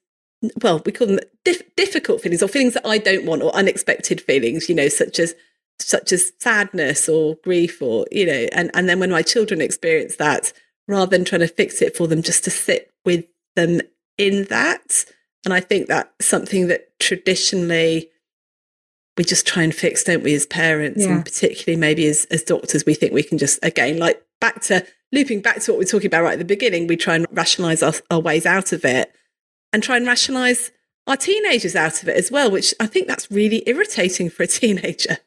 well, 0.62 0.82
we 0.84 0.92
call 0.92 1.06
them 1.06 1.20
dif- 1.44 1.74
difficult 1.74 2.20
feelings 2.20 2.42
or 2.42 2.48
feelings 2.48 2.74
that 2.74 2.86
I 2.86 2.98
don't 2.98 3.24
want 3.24 3.42
or 3.42 3.54
unexpected 3.54 4.20
feelings, 4.20 4.68
you 4.68 4.74
know, 4.74 4.88
such 4.88 5.18
as 5.18 5.34
such 5.80 6.12
as 6.12 6.32
sadness 6.38 7.08
or 7.08 7.36
grief 7.42 7.82
or 7.82 8.06
you 8.12 8.24
know 8.24 8.46
and 8.52 8.70
and 8.74 8.88
then 8.88 9.00
when 9.00 9.10
my 9.10 9.22
children 9.22 9.60
experience 9.60 10.16
that 10.16 10.52
rather 10.86 11.10
than 11.10 11.24
trying 11.24 11.40
to 11.40 11.48
fix 11.48 11.82
it 11.82 11.96
for 11.96 12.06
them 12.06 12.22
just 12.22 12.44
to 12.44 12.50
sit 12.50 12.92
with 13.04 13.24
them 13.56 13.80
in 14.16 14.44
that. 14.44 15.04
And 15.44 15.52
i 15.52 15.60
think 15.60 15.88
that's 15.88 16.26
something 16.26 16.68
that 16.68 16.98
traditionally 17.00 18.08
we 19.16 19.24
just 19.24 19.46
try 19.46 19.62
and 19.62 19.74
fix 19.74 20.04
don't 20.04 20.22
we 20.22 20.34
as 20.34 20.46
parents 20.46 21.04
yeah. 21.04 21.12
and 21.12 21.24
particularly 21.24 21.78
maybe 21.78 22.06
as, 22.06 22.26
as 22.30 22.42
doctors 22.42 22.84
we 22.86 22.94
think 22.94 23.12
we 23.12 23.22
can 23.22 23.38
just 23.38 23.58
again 23.62 23.98
like 23.98 24.22
back 24.40 24.60
to 24.60 24.84
looping 25.12 25.40
back 25.40 25.60
to 25.60 25.72
what 25.72 25.78
we 25.78 25.84
are 25.84 25.88
talking 25.88 26.06
about 26.06 26.22
right 26.22 26.34
at 26.34 26.38
the 26.38 26.44
beginning 26.44 26.86
we 26.86 26.96
try 26.96 27.14
and 27.14 27.26
rationalize 27.30 27.82
our, 27.82 27.92
our 28.10 28.20
ways 28.20 28.46
out 28.46 28.72
of 28.72 28.84
it 28.84 29.12
and 29.72 29.82
try 29.82 29.96
and 29.96 30.06
rationalize 30.06 30.70
our 31.06 31.16
teenagers 31.16 31.76
out 31.76 32.02
of 32.02 32.08
it 32.08 32.16
as 32.16 32.30
well, 32.30 32.50
which 32.50 32.74
I 32.80 32.86
think 32.86 33.08
that's 33.08 33.30
really 33.30 33.62
irritating 33.66 34.30
for 34.30 34.42
a 34.42 34.46
teenager. 34.46 35.18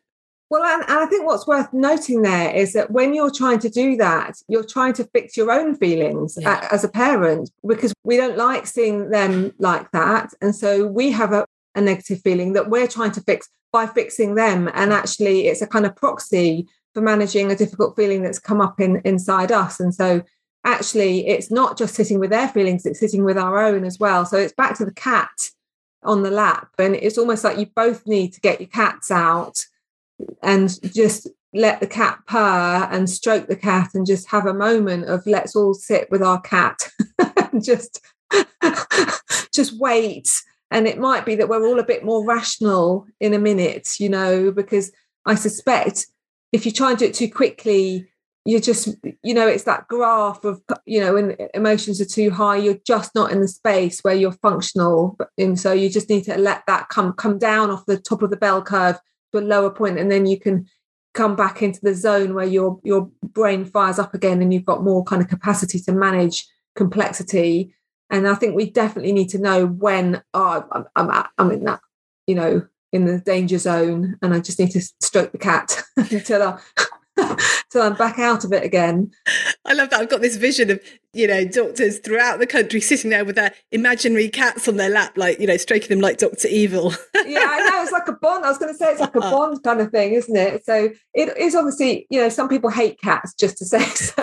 Well, 0.49 0.63
and, 0.63 0.81
and, 0.89 0.99
I 0.99 1.05
think 1.07 1.25
what's 1.25 1.45
worth 1.45 1.73
noting 1.73 2.21
there 2.21 2.55
is 2.55 2.71
that 2.71 2.89
when 2.89 3.13
you're 3.13 3.31
trying 3.31 3.59
to 3.59 3.69
do 3.69 3.97
that, 3.97 4.38
you're 4.47 4.63
trying 4.63 4.93
to 4.93 5.03
fix 5.03 5.35
your 5.35 5.51
own 5.51 5.75
feelings 5.75 6.38
yeah. 6.39 6.65
as 6.71 6.85
a 6.85 6.89
parent 6.89 7.51
because 7.67 7.93
we 8.05 8.15
don't 8.15 8.38
like 8.38 8.65
seeing 8.65 9.09
them 9.09 9.53
like 9.59 9.91
that. 9.91 10.33
And 10.41 10.55
so 10.55 10.88
we 10.88 11.11
have 11.11 11.33
a, 11.33 11.45
a 11.75 11.81
negative 11.81 12.21
feeling 12.21 12.53
that 12.53 12.69
we're 12.69 12.88
trying 12.88 13.11
to 13.11 13.21
fix 13.21 13.49
by 13.72 13.88
fixing 13.88 14.36
them. 14.36 14.70
And 14.74 14.93
actually, 14.93 15.47
it's 15.47 15.61
a 15.61 15.68
kind 15.68 15.86
of 15.86 15.95
proxy 15.95 16.68
for 16.93 17.01
managing 17.01 17.51
a 17.51 17.55
difficult 17.55 17.95
feeling 17.95 18.24
that's 18.24 18.39
come 18.39 18.61
up 18.61 18.80
in 18.80 19.01
inside 19.05 19.51
us. 19.51 19.80
And 19.80 19.93
so 19.93 20.24
actually 20.68 21.26
it's 21.28 21.49
not 21.49 21.78
just 21.78 21.95
sitting 21.95 22.20
with 22.20 22.30
their 22.30 22.49
feelings 22.49 22.86
it's 22.86 22.99
sitting 22.99 23.24
with 23.24 23.38
our 23.38 23.57
own 23.57 23.86
as 23.86 23.99
well 23.99 24.26
so 24.26 24.38
it's 24.38 24.53
back 24.53 24.78
to 24.78 24.84
the 24.84 24.93
cat 24.93 25.32
on 26.03 26.24
the 26.24 26.32
lap 26.32 26.68
and 26.78 26.95
it's 26.95 27.18
almost 27.18 27.43
like 27.43 27.57
you 27.57 27.65
both 27.76 28.05
need 28.05 28.34
to 28.34 28.41
get 28.41 28.59
your 28.59 28.70
cats 28.70 29.09
out 29.09 29.57
and 30.43 30.80
just 30.93 31.28
let 31.53 31.80
the 31.80 31.88
cat 31.88 32.20
purr 32.28 32.88
and 32.91 33.09
stroke 33.09 33.47
the 33.47 33.55
cat 33.55 33.89
and 33.93 34.05
just 34.05 34.28
have 34.28 34.45
a 34.45 34.53
moment 34.53 35.05
of 35.05 35.26
let's 35.26 35.55
all 35.55 35.74
sit 35.74 36.11
with 36.11 36.22
our 36.22 36.41
cat 36.41 36.89
and 37.51 37.63
just 37.63 38.01
just 39.53 39.80
wait 39.80 40.30
and 40.72 40.88
it 40.88 40.99
might 40.99 41.26
be 41.26 41.36
that 41.36 41.49
we're 41.49 41.65
all 41.65 41.80
a 41.80 41.86
bit 41.86 42.03
more 42.03 42.26
rational 42.26 43.05
in 43.20 43.34
a 43.34 43.39
minute 43.39 43.99
you 43.99 44.09
know 44.09 44.51
because 44.51 44.91
i 45.26 45.36
suspect 45.36 46.07
if 46.51 46.65
you 46.65 46.72
try 46.72 46.91
and 46.91 46.99
do 46.99 47.05
it 47.05 47.13
too 47.13 47.30
quickly 47.30 48.07
you're 48.47 48.61
just 48.61 48.95
you 49.24 49.34
know 49.34 49.45
it's 49.45 49.65
that 49.65 49.86
graph 49.89 50.45
of 50.45 50.61
you 50.86 51.01
know 51.01 51.15
when 51.15 51.36
emotions 51.53 51.99
are 51.99 52.05
too 52.05 52.30
high 52.32 52.55
you're 52.55 52.80
just 52.86 53.13
not 53.13 53.30
in 53.30 53.41
the 53.41 53.47
space 53.47 53.99
where 53.99 54.15
you're 54.15 54.32
functional. 54.32 55.18
And 55.38 55.59
so 55.59 55.74
you 55.74 55.89
just 55.89 56.09
need 56.09 56.24
to 56.24 56.38
let 56.38 56.63
that 56.65 56.88
come 56.88 57.11
come 57.11 57.38
down 57.38 57.70
off 57.70 57.86
the 57.86 57.97
top 57.97 58.22
of 58.22 58.30
the 58.30 58.38
bell 58.38 58.61
curve 58.61 58.97
to 59.34 59.39
a 59.39 59.41
lower 59.41 59.70
point 59.70 59.99
and 59.99 60.09
then 60.09 60.26
you 60.26 60.39
can 60.39 60.65
come 61.13 61.36
back 61.36 61.61
into 61.61 61.82
the 61.84 61.93
zone 61.93 62.34
where 62.34 62.45
your 62.45 62.80
your 62.84 63.11
brain 63.22 63.65
fires 63.65 63.99
up 63.99 64.13
again 64.13 64.41
and 64.41 64.53
you've 64.53 64.63
got 64.63 64.82
more 64.82 65.03
kind 65.03 65.22
of 65.22 65.28
capacity 65.28 65.78
to 65.82 65.91
manage 65.91 66.47
complexity 66.74 67.76
and 68.09 68.27
i 68.27 68.35
think 68.35 68.55
we 68.55 68.69
definitely 68.69 69.11
need 69.11 69.29
to 69.29 69.39
know 69.39 69.65
when 69.65 70.21
oh, 70.33 70.65
I'm, 70.71 70.85
I'm, 70.95 71.09
at, 71.09 71.29
I'm 71.37 71.51
in 71.51 71.63
that 71.65 71.81
you 72.25 72.35
know 72.35 72.67
in 72.93 73.05
the 73.05 73.19
danger 73.19 73.57
zone 73.57 74.17
and 74.21 74.33
i 74.33 74.39
just 74.39 74.59
need 74.59 74.71
to 74.71 74.81
stroke 75.01 75.31
the 75.31 75.37
cat 75.37 75.83
until 75.97 76.43
I, 76.43 76.59
till 77.69 77.81
I'm 77.81 77.95
back 77.95 78.19
out 78.19 78.43
of 78.43 78.53
it 78.53 78.63
again. 78.63 79.11
I 79.65 79.73
love 79.73 79.89
that. 79.89 79.99
I've 79.99 80.09
got 80.09 80.21
this 80.21 80.35
vision 80.35 80.69
of, 80.69 80.79
you 81.13 81.27
know, 81.27 81.45
doctors 81.45 81.99
throughout 81.99 82.39
the 82.39 82.47
country 82.47 82.81
sitting 82.81 83.09
there 83.09 83.25
with 83.25 83.35
their 83.35 83.53
imaginary 83.71 84.29
cats 84.29 84.67
on 84.67 84.77
their 84.77 84.89
lap, 84.89 85.17
like, 85.17 85.39
you 85.39 85.47
know, 85.47 85.57
stroking 85.57 85.89
them 85.89 85.99
like 85.99 86.17
Dr. 86.17 86.47
Evil. 86.47 86.93
yeah, 87.25 87.45
I 87.47 87.69
know. 87.69 87.81
It's 87.83 87.91
like 87.91 88.07
a 88.07 88.13
bond. 88.13 88.45
I 88.45 88.49
was 88.49 88.57
going 88.57 88.71
to 88.71 88.77
say 88.77 88.91
it's 88.91 89.01
like 89.01 89.15
a 89.15 89.19
bond 89.19 89.63
kind 89.63 89.81
of 89.81 89.91
thing, 89.91 90.13
isn't 90.13 90.35
it? 90.35 90.65
So 90.65 90.89
it 91.13 91.37
is 91.37 91.55
obviously, 91.55 92.07
you 92.09 92.21
know, 92.21 92.29
some 92.29 92.49
people 92.49 92.69
hate 92.69 92.99
cats, 93.01 93.33
just 93.33 93.57
to 93.57 93.65
say. 93.65 93.83
So 93.83 94.13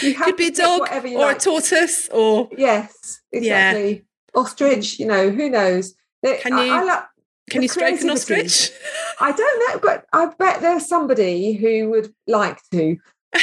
Could 0.00 0.36
be 0.36 0.48
a 0.48 0.52
dog 0.52 0.88
or 0.92 1.18
like. 1.18 1.36
a 1.36 1.40
tortoise 1.40 2.08
or. 2.08 2.48
Yes, 2.56 3.20
exactly. 3.32 3.94
Yeah. 3.94 4.00
Ostrich, 4.34 4.98
you 4.98 5.06
know, 5.06 5.30
who 5.30 5.50
knows? 5.50 5.94
Can 6.24 6.52
you? 6.58 6.72
I, 6.72 6.82
I, 6.82 7.02
can 7.50 7.62
you 7.62 7.68
stroke 7.68 8.00
an 8.00 8.10
ostrich? 8.10 8.70
I 9.20 9.32
don't 9.32 9.68
know, 9.68 9.80
but 9.82 10.06
I 10.12 10.26
bet 10.38 10.60
there's 10.60 10.86
somebody 10.86 11.54
who 11.54 11.90
would 11.90 12.14
like 12.26 12.60
to. 12.70 12.96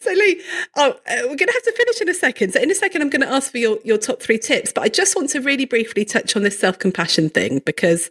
so 0.00 0.10
Lee, 0.10 0.42
oh, 0.76 0.90
uh, 0.90 1.22
we're 1.22 1.36
going 1.36 1.38
to 1.38 1.52
have 1.52 1.62
to 1.62 1.72
finish 1.76 2.00
in 2.00 2.08
a 2.08 2.14
second. 2.14 2.52
So 2.52 2.60
in 2.60 2.70
a 2.70 2.74
second, 2.74 3.02
I'm 3.02 3.10
going 3.10 3.22
to 3.22 3.32
ask 3.32 3.50
for 3.50 3.58
your, 3.58 3.78
your 3.84 3.98
top 3.98 4.20
three 4.20 4.38
tips, 4.38 4.72
but 4.72 4.82
I 4.82 4.88
just 4.88 5.16
want 5.16 5.30
to 5.30 5.40
really 5.40 5.64
briefly 5.64 6.04
touch 6.04 6.36
on 6.36 6.42
this 6.42 6.58
self-compassion 6.58 7.30
thing 7.30 7.62
because 7.64 8.10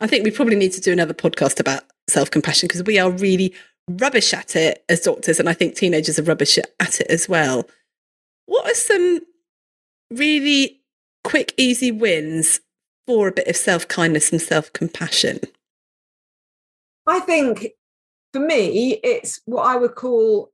I 0.00 0.06
think 0.06 0.24
we 0.24 0.30
probably 0.30 0.56
need 0.56 0.72
to 0.72 0.80
do 0.80 0.92
another 0.92 1.14
podcast 1.14 1.60
about 1.60 1.82
self-compassion 2.08 2.68
because 2.68 2.84
we 2.84 2.98
are 2.98 3.10
really 3.10 3.54
rubbish 3.88 4.32
at 4.34 4.56
it 4.56 4.84
as 4.88 5.00
doctors, 5.00 5.38
and 5.38 5.48
I 5.48 5.52
think 5.52 5.74
teenagers 5.74 6.18
are 6.18 6.24
rubbish 6.24 6.58
at 6.58 7.00
it 7.00 7.06
as 7.08 7.28
well. 7.28 7.68
What 8.46 8.70
are 8.70 8.74
some 8.74 9.20
really 10.10 10.80
quick, 11.24 11.52
easy 11.56 11.90
wins 11.90 12.60
for 13.06 13.28
a 13.28 13.32
bit 13.32 13.48
of 13.48 13.56
self 13.56 13.86
kindness 13.88 14.32
and 14.32 14.40
self 14.40 14.72
compassion? 14.72 15.40
I 17.06 17.20
think 17.20 17.68
for 18.32 18.40
me, 18.40 19.00
it's 19.02 19.40
what 19.46 19.66
I 19.66 19.76
would 19.76 19.94
call 19.94 20.50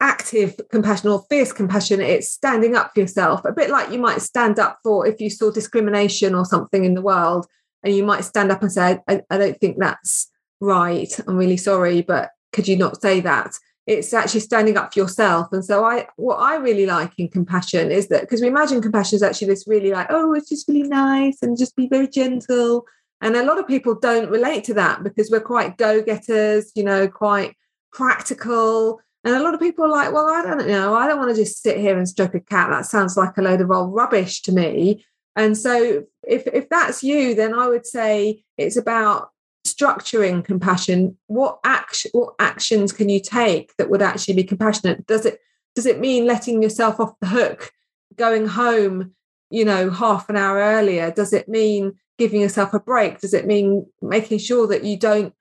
active 0.00 0.60
compassion 0.70 1.08
or 1.08 1.24
fierce 1.30 1.52
compassion. 1.52 2.00
It's 2.00 2.28
standing 2.28 2.76
up 2.76 2.92
for 2.92 3.00
yourself, 3.00 3.44
a 3.44 3.52
bit 3.52 3.70
like 3.70 3.90
you 3.90 3.98
might 3.98 4.20
stand 4.20 4.58
up 4.58 4.78
for 4.82 5.06
if 5.06 5.20
you 5.20 5.30
saw 5.30 5.50
discrimination 5.50 6.34
or 6.34 6.44
something 6.44 6.84
in 6.84 6.94
the 6.94 7.02
world, 7.02 7.46
and 7.82 7.94
you 7.94 8.04
might 8.04 8.24
stand 8.24 8.52
up 8.52 8.62
and 8.62 8.70
say, 8.70 8.98
I, 9.08 9.22
I 9.30 9.38
don't 9.38 9.58
think 9.60 9.78
that's 9.78 10.30
right. 10.60 11.12
I'm 11.26 11.36
really 11.36 11.56
sorry, 11.56 12.02
but 12.02 12.30
could 12.54 12.68
you 12.68 12.76
not 12.76 13.00
say 13.02 13.20
that? 13.20 13.52
it's 13.86 14.14
actually 14.14 14.40
standing 14.40 14.78
up 14.78 14.94
for 14.94 15.00
yourself 15.00 15.46
and 15.52 15.62
so 15.62 15.84
i 15.84 16.06
what 16.16 16.36
i 16.36 16.56
really 16.56 16.86
like 16.86 17.12
in 17.18 17.28
compassion 17.28 17.90
is 17.92 18.08
that 18.08 18.22
because 18.22 18.40
we 18.40 18.46
imagine 18.46 18.80
compassion 18.80 19.14
is 19.14 19.22
actually 19.22 19.46
this 19.46 19.68
really 19.68 19.90
like 19.90 20.06
oh 20.08 20.32
it's 20.32 20.48
just 20.48 20.66
really 20.66 20.88
nice 20.88 21.42
and 21.42 21.58
just 21.58 21.76
be 21.76 21.86
very 21.86 22.08
gentle 22.08 22.86
And 23.24 23.36
a 23.36 23.42
lot 23.42 23.58
of 23.58 23.66
people 23.66 23.94
don't 23.94 24.28
relate 24.28 24.64
to 24.64 24.74
that 24.74 25.02
because 25.02 25.30
we're 25.30 25.40
quite 25.40 25.78
go 25.78 26.02
getters, 26.02 26.70
you 26.74 26.84
know, 26.84 27.08
quite 27.08 27.56
practical. 27.90 29.00
And 29.24 29.34
a 29.34 29.42
lot 29.42 29.54
of 29.54 29.60
people 29.60 29.86
are 29.86 29.88
like, 29.88 30.12
well, 30.12 30.28
I 30.28 30.42
don't 30.42 30.68
know. 30.68 30.94
I 30.94 31.06
don't 31.06 31.18
want 31.18 31.34
to 31.34 31.42
just 31.42 31.62
sit 31.62 31.78
here 31.78 31.96
and 31.96 32.06
stroke 32.06 32.34
a 32.34 32.40
cat. 32.40 32.68
That 32.68 32.84
sounds 32.84 33.16
like 33.16 33.38
a 33.38 33.42
load 33.42 33.62
of 33.62 33.70
old 33.70 33.94
rubbish 33.94 34.42
to 34.42 34.52
me. 34.52 35.06
And 35.36 35.56
so 35.56 36.04
if, 36.22 36.46
if 36.48 36.68
that's 36.68 37.02
you, 37.02 37.34
then 37.34 37.54
I 37.54 37.66
would 37.66 37.86
say 37.86 38.44
it's 38.58 38.76
about 38.76 39.30
structuring 39.66 40.44
compassion. 40.44 41.16
What 41.26 41.58
action 41.64 42.10
what 42.14 42.34
actions 42.38 42.92
can 42.92 43.08
you 43.08 43.20
take 43.20 43.74
that 43.76 43.90
would 43.90 44.02
actually 44.02 44.34
be 44.34 44.44
compassionate? 44.44 45.06
Does 45.06 45.24
it 45.26 45.40
does 45.74 45.86
it 45.86 46.00
mean 46.00 46.26
letting 46.26 46.62
yourself 46.62 47.00
off 47.00 47.18
the 47.20 47.26
hook, 47.26 47.72
going 48.16 48.46
home, 48.46 49.12
you 49.50 49.64
know, 49.64 49.90
half 49.90 50.28
an 50.28 50.36
hour 50.36 50.58
earlier? 50.58 51.10
Does 51.10 51.32
it 51.32 51.48
mean 51.48 51.94
giving 52.18 52.40
yourself 52.40 52.74
a 52.74 52.80
break? 52.80 53.20
Does 53.20 53.34
it 53.34 53.46
mean 53.46 53.86
making 54.00 54.38
sure 54.38 54.66
that 54.68 54.84
you 54.84 54.96
don't 54.96 55.34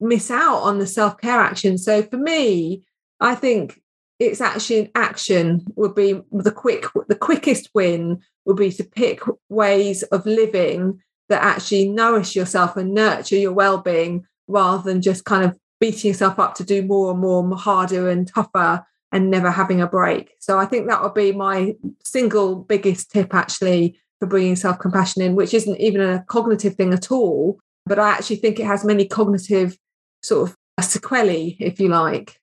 miss 0.00 0.30
out 0.30 0.58
on 0.58 0.78
the 0.78 0.86
self-care 0.86 1.40
action? 1.40 1.78
So 1.78 2.02
for 2.02 2.18
me, 2.18 2.84
I 3.20 3.34
think 3.34 3.80
it's 4.18 4.40
actually 4.40 4.90
action 4.94 5.64
would 5.76 5.94
be 5.94 6.20
the 6.30 6.52
quick 6.52 6.84
the 7.08 7.16
quickest 7.16 7.70
win 7.74 8.20
would 8.44 8.56
be 8.56 8.70
to 8.72 8.84
pick 8.84 9.22
ways 9.48 10.02
of 10.04 10.26
living 10.26 11.00
that 11.30 11.42
actually 11.42 11.88
nourish 11.88 12.36
yourself 12.36 12.76
and 12.76 12.92
nurture 12.92 13.36
your 13.36 13.52
well-being 13.52 14.26
rather 14.46 14.82
than 14.82 15.00
just 15.00 15.24
kind 15.24 15.44
of 15.44 15.58
beating 15.80 16.08
yourself 16.08 16.38
up 16.38 16.54
to 16.56 16.64
do 16.64 16.82
more 16.82 17.12
and 17.12 17.20
more 17.20 17.56
harder 17.56 18.10
and 18.10 18.28
tougher 18.28 18.84
and 19.12 19.30
never 19.30 19.50
having 19.50 19.80
a 19.80 19.86
break. 19.86 20.34
So 20.40 20.58
I 20.58 20.66
think 20.66 20.86
that 20.86 21.02
would 21.02 21.14
be 21.14 21.32
my 21.32 21.74
single 22.04 22.56
biggest 22.56 23.10
tip 23.10 23.34
actually 23.34 23.98
for 24.18 24.26
bringing 24.26 24.54
self-compassion 24.54 25.22
in, 25.22 25.34
which 25.34 25.54
isn't 25.54 25.80
even 25.80 26.02
a 26.02 26.24
cognitive 26.28 26.74
thing 26.74 26.92
at 26.92 27.10
all, 27.10 27.58
but 27.86 27.98
I 27.98 28.10
actually 28.10 28.36
think 28.36 28.60
it 28.60 28.66
has 28.66 28.84
many 28.84 29.06
cognitive 29.06 29.78
sort 30.22 30.50
of 30.50 30.84
sequelae, 30.84 31.56
if 31.58 31.80
you 31.80 31.88
like. 31.88 32.38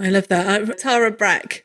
I 0.00 0.08
love 0.08 0.28
that. 0.28 0.68
Uh, 0.68 0.72
Tara 0.72 1.10
Brach 1.10 1.64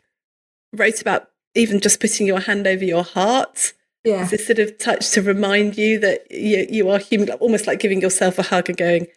wrote 0.74 1.02
about 1.02 1.28
even 1.56 1.80
just 1.80 2.00
putting 2.00 2.28
your 2.28 2.42
hand 2.42 2.68
over 2.68 2.84
your 2.84 3.04
heart. 3.04 3.74
Yeah. 4.08 4.26
This 4.26 4.46
sort 4.46 4.60
of 4.60 4.78
touch 4.78 5.12
to 5.12 5.22
remind 5.22 5.78
you 5.78 6.00
that 6.00 6.32
you, 6.32 6.66
you 6.70 6.90
are 6.90 6.98
human, 6.98 7.30
almost 7.32 7.68
like 7.68 7.80
giving 7.80 8.02
yourself 8.02 8.40
a 8.40 8.44
hug 8.44 8.70
and 8.70 8.78
going, 8.78 9.08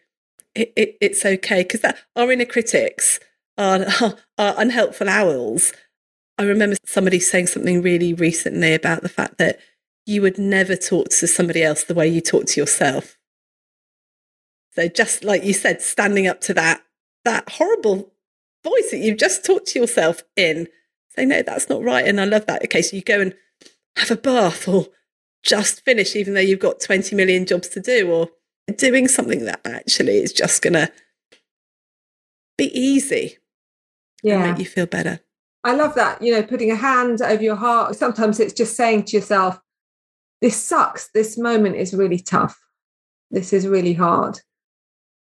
it, 0.57 0.72
it, 0.76 0.97
it's 1.01 1.24
okay. 1.24 1.62
Because 1.62 1.80
that 1.80 1.99
our 2.16 2.30
inner 2.32 2.45
critics 2.45 3.20
are, 3.59 3.86
are 4.38 4.55
unhelpful 4.59 5.09
owls. 5.09 5.72
I 6.38 6.43
remember 6.43 6.76
somebody 6.84 7.20
saying 7.20 7.49
something 7.49 7.82
really 7.82 8.14
recently 8.14 8.74
about 8.74 9.03
the 9.03 9.09
fact 9.09 9.38
that 9.38 9.61
you 10.07 10.22
would 10.22 10.38
never 10.38 10.74
talk 10.74 11.11
to 11.11 11.26
somebody 11.28 11.62
else 11.62 11.84
the 11.84 11.95
way 11.95 12.09
you 12.09 12.20
talk 12.20 12.47
to 12.47 12.61
yourself. 12.61 13.16
So 14.72 14.88
just 14.88 15.22
like 15.22 15.45
you 15.45 15.53
said, 15.53 15.82
standing 15.82 16.26
up 16.26 16.41
to 16.43 16.55
that 16.55 16.82
that 17.24 17.49
horrible 17.51 18.12
voice 18.64 18.91
that 18.91 18.99
you've 18.99 19.18
just 19.18 19.45
talked 19.45 19.66
to 19.68 19.78
yourself 19.78 20.22
in, 20.36 20.68
say, 21.11 21.26
no, 21.26 21.43
that's 21.43 21.68
not 21.68 21.82
right. 21.82 22.07
And 22.07 22.20
I 22.20 22.24
love 22.24 22.47
that. 22.47 22.64
Okay, 22.64 22.80
so 22.82 22.97
you 22.97 23.03
go 23.03 23.20
and 23.20 23.34
have 24.01 24.11
a 24.11 24.16
bath 24.16 24.68
or 24.68 24.86
just 25.42 25.84
finish, 25.84 26.16
even 26.16 26.34
though 26.34 26.40
you've 26.40 26.59
got 26.59 26.80
20 26.80 27.14
million 27.16 27.46
jobs 27.46 27.68
to 27.68 27.80
do, 27.80 28.11
or 28.11 28.28
doing 28.76 29.09
something 29.09 29.44
that 29.44 29.61
actually 29.64 30.18
is 30.18 30.32
just 30.32 30.62
going 30.62 30.74
to 30.74 30.90
be 32.57 32.66
easy 32.78 33.38
yeah. 34.22 34.34
and 34.34 34.51
make 34.51 34.59
you 34.59 34.66
feel 34.66 34.86
better. 34.86 35.20
I 35.64 35.74
love 35.74 35.94
that. 35.94 36.22
You 36.22 36.32
know, 36.32 36.42
putting 36.42 36.70
a 36.70 36.76
hand 36.76 37.22
over 37.22 37.42
your 37.42 37.57
heart. 37.57 37.96
Sometimes 37.96 38.40
it's 38.40 38.55
just 38.55 38.76
saying 38.76 39.05
to 39.05 39.16
yourself, 39.16 39.59
this 40.40 40.57
sucks. 40.57 41.11
This 41.12 41.36
moment 41.36 41.76
is 41.76 41.94
really 41.94 42.18
tough. 42.18 42.59
This 43.30 43.53
is 43.53 43.66
really 43.66 43.92
hard 43.92 44.38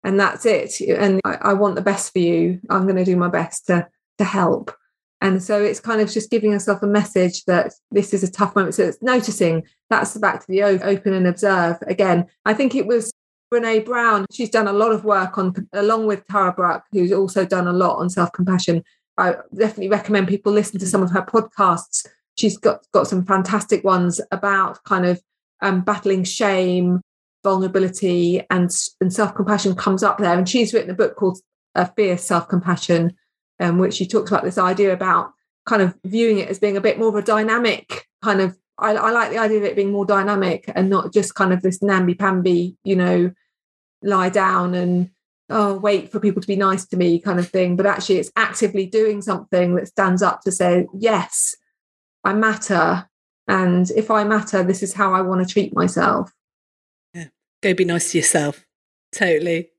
and 0.04 0.20
that's 0.20 0.46
it 0.46 0.80
and 0.82 1.20
I, 1.26 1.38
I 1.42 1.54
want 1.54 1.76
the 1.76 1.82
best 1.82 2.14
for 2.14 2.20
you 2.20 2.60
i'm 2.70 2.84
going 2.84 2.96
to 2.96 3.04
do 3.04 3.18
my 3.18 3.28
best 3.28 3.68
to 3.68 3.88
to 4.18 4.24
help 4.24 4.74
and 5.22 5.42
so 5.42 5.62
it's 5.62 5.80
kind 5.80 6.02
of 6.02 6.12
just 6.12 6.30
giving 6.30 6.52
yourself 6.52 6.84
a 6.84 6.88
message 6.88 7.44
that 7.46 7.74
this 7.92 8.14
is 8.14 8.24
a 8.24 8.32
tough 8.32 8.56
moment 8.56 8.76
so 8.76 8.84
it's 8.84 9.02
noticing 9.02 9.64
that's 9.90 10.14
the 10.14 10.20
back 10.20 10.40
to 10.40 10.48
the 10.48 10.64
open 10.64 11.14
and 11.14 11.28
observe 11.28 11.78
again 11.88 12.26
i 12.46 12.54
think 12.54 12.76
it 12.76 12.88
was 12.88 13.12
Brene 13.54 13.86
Brown, 13.86 14.26
she's 14.30 14.50
done 14.50 14.68
a 14.68 14.74
lot 14.74 14.92
of 14.92 15.06
work 15.06 15.38
on, 15.38 15.54
along 15.72 16.06
with 16.06 16.28
Tara 16.28 16.52
Brach, 16.52 16.84
who's 16.92 17.14
also 17.14 17.46
done 17.46 17.66
a 17.66 17.72
lot 17.72 17.96
on 17.96 18.10
self 18.10 18.34
compassion. 18.34 18.84
I 19.18 19.36
definitely 19.56 19.88
recommend 19.88 20.28
people 20.28 20.52
listen 20.52 20.82
to 20.82 20.86
some 20.86 21.02
of 21.02 21.12
her 21.12 21.22
podcasts. 21.22 22.06
She's 22.38 22.58
got 22.58 22.86
got 22.92 23.08
some 23.08 23.26
fantastic 23.26 23.86
ones 23.86 24.20
about 24.34 24.84
kind 24.84 25.06
of 25.06 25.22
um, 25.62 25.80
battling 25.80 26.26
shame, 26.26 27.00
vulnerability 27.48 28.42
and, 28.50 28.70
and 29.00 29.14
self-compassion 29.14 29.76
comes 29.76 30.04
up 30.04 30.18
there 30.18 30.38
and 30.38 30.50
she's 30.50 30.74
written 30.74 30.90
a 30.90 30.94
book 30.94 31.16
called 31.16 31.40
uh, 31.76 31.86
fierce 31.96 32.24
self-compassion 32.24 33.16
um, 33.60 33.78
which 33.78 33.96
she 33.96 34.08
talks 34.08 34.32
about 34.32 34.44
this 34.44 34.58
idea 34.58 34.94
about 34.94 35.32
kind 35.66 35.82
of 35.82 35.96
viewing 36.06 36.40
it 36.40 36.50
as 36.50 36.60
being 36.60 36.78
a 36.78 36.82
bit 36.82 36.98
more 36.98 37.10
of 37.10 37.16
a 37.16 37.22
dynamic 37.22 38.08
kind 38.24 38.42
of 38.42 38.58
I, 38.80 38.92
I 38.92 39.12
like 39.12 39.32
the 39.32 39.40
idea 39.40 39.58
of 39.58 39.64
it 39.64 39.76
being 39.76 39.92
more 39.92 40.06
dynamic 40.06 40.66
and 40.76 40.90
not 40.90 41.12
just 41.12 41.36
kind 41.36 41.52
of 41.52 41.62
this 41.62 41.82
namby-pamby 41.82 42.78
you 42.84 42.96
know 42.96 43.32
lie 44.04 44.30
down 44.30 44.74
and 44.74 45.10
oh 45.50 45.78
wait 45.78 46.12
for 46.12 46.20
people 46.20 46.42
to 46.42 46.48
be 46.48 46.56
nice 46.56 46.86
to 46.88 46.98
me 46.98 47.20
kind 47.20 47.40
of 47.40 47.50
thing. 47.50 47.76
But 47.76 47.86
actually 47.86 48.18
it's 48.18 48.32
actively 48.36 48.86
doing 48.86 49.22
something 49.22 49.76
that 49.76 49.88
stands 49.88 50.22
up 50.22 50.42
to 50.42 50.52
say 50.52 50.88
yes 50.94 51.56
i 52.24 52.34
matter. 52.34 53.10
And 53.48 53.90
if 53.92 54.12
i 54.12 54.24
matter 54.24 54.64
this 54.64 54.84
is 54.84 54.94
how 54.94 55.14
i 55.14 55.22
want 55.22 55.46
to 55.46 55.52
treat 55.52 55.76
myself. 55.76 56.32
Go 57.62 57.74
be 57.74 57.86
nice 57.86 58.12
to 58.12 58.20
yourself. 58.20 58.66
Totally. 59.12 59.70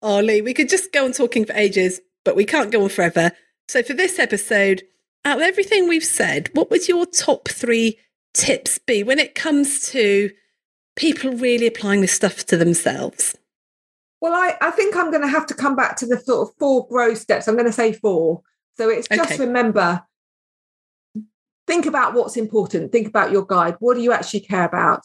Oh, 0.00 0.20
Lee, 0.20 0.40
we 0.40 0.54
could 0.54 0.68
just 0.68 0.92
go 0.92 1.04
on 1.04 1.12
talking 1.12 1.44
for 1.44 1.52
ages, 1.54 2.00
but 2.24 2.36
we 2.36 2.44
can't 2.44 2.72
go 2.72 2.82
on 2.82 2.88
forever. 2.88 3.32
So, 3.68 3.82
for 3.82 3.94
this 3.94 4.18
episode, 4.18 4.82
out 5.24 5.38
of 5.38 5.42
everything 5.42 5.88
we've 5.88 6.04
said, 6.04 6.50
what 6.52 6.70
would 6.70 6.88
your 6.88 7.06
top 7.06 7.48
three 7.48 7.98
tips 8.32 8.78
be 8.78 9.02
when 9.02 9.18
it 9.18 9.34
comes 9.34 9.88
to 9.90 10.30
people 10.96 11.32
really 11.32 11.66
applying 11.66 12.00
this 12.00 12.12
stuff 12.12 12.44
to 12.46 12.56
themselves? 12.56 13.36
Well, 14.20 14.32
I, 14.32 14.56
I 14.60 14.70
think 14.70 14.96
I'm 14.96 15.10
going 15.10 15.22
to 15.22 15.28
have 15.28 15.46
to 15.46 15.54
come 15.54 15.76
back 15.76 15.96
to 15.96 16.06
the 16.06 16.18
sort 16.18 16.48
of 16.48 16.54
four 16.58 16.86
growth 16.88 17.18
steps. 17.18 17.46
I'm 17.46 17.56
going 17.56 17.66
to 17.66 17.72
say 17.72 17.92
four. 17.92 18.42
So, 18.76 18.88
it's 18.88 19.08
just 19.08 19.32
okay. 19.32 19.44
remember 19.44 20.02
think 21.66 21.86
about 21.86 22.14
what's 22.14 22.36
important, 22.36 22.92
think 22.92 23.08
about 23.08 23.32
your 23.32 23.44
guide. 23.44 23.76
What 23.78 23.94
do 23.94 24.02
you 24.02 24.12
actually 24.12 24.40
care 24.40 24.64
about? 24.64 25.02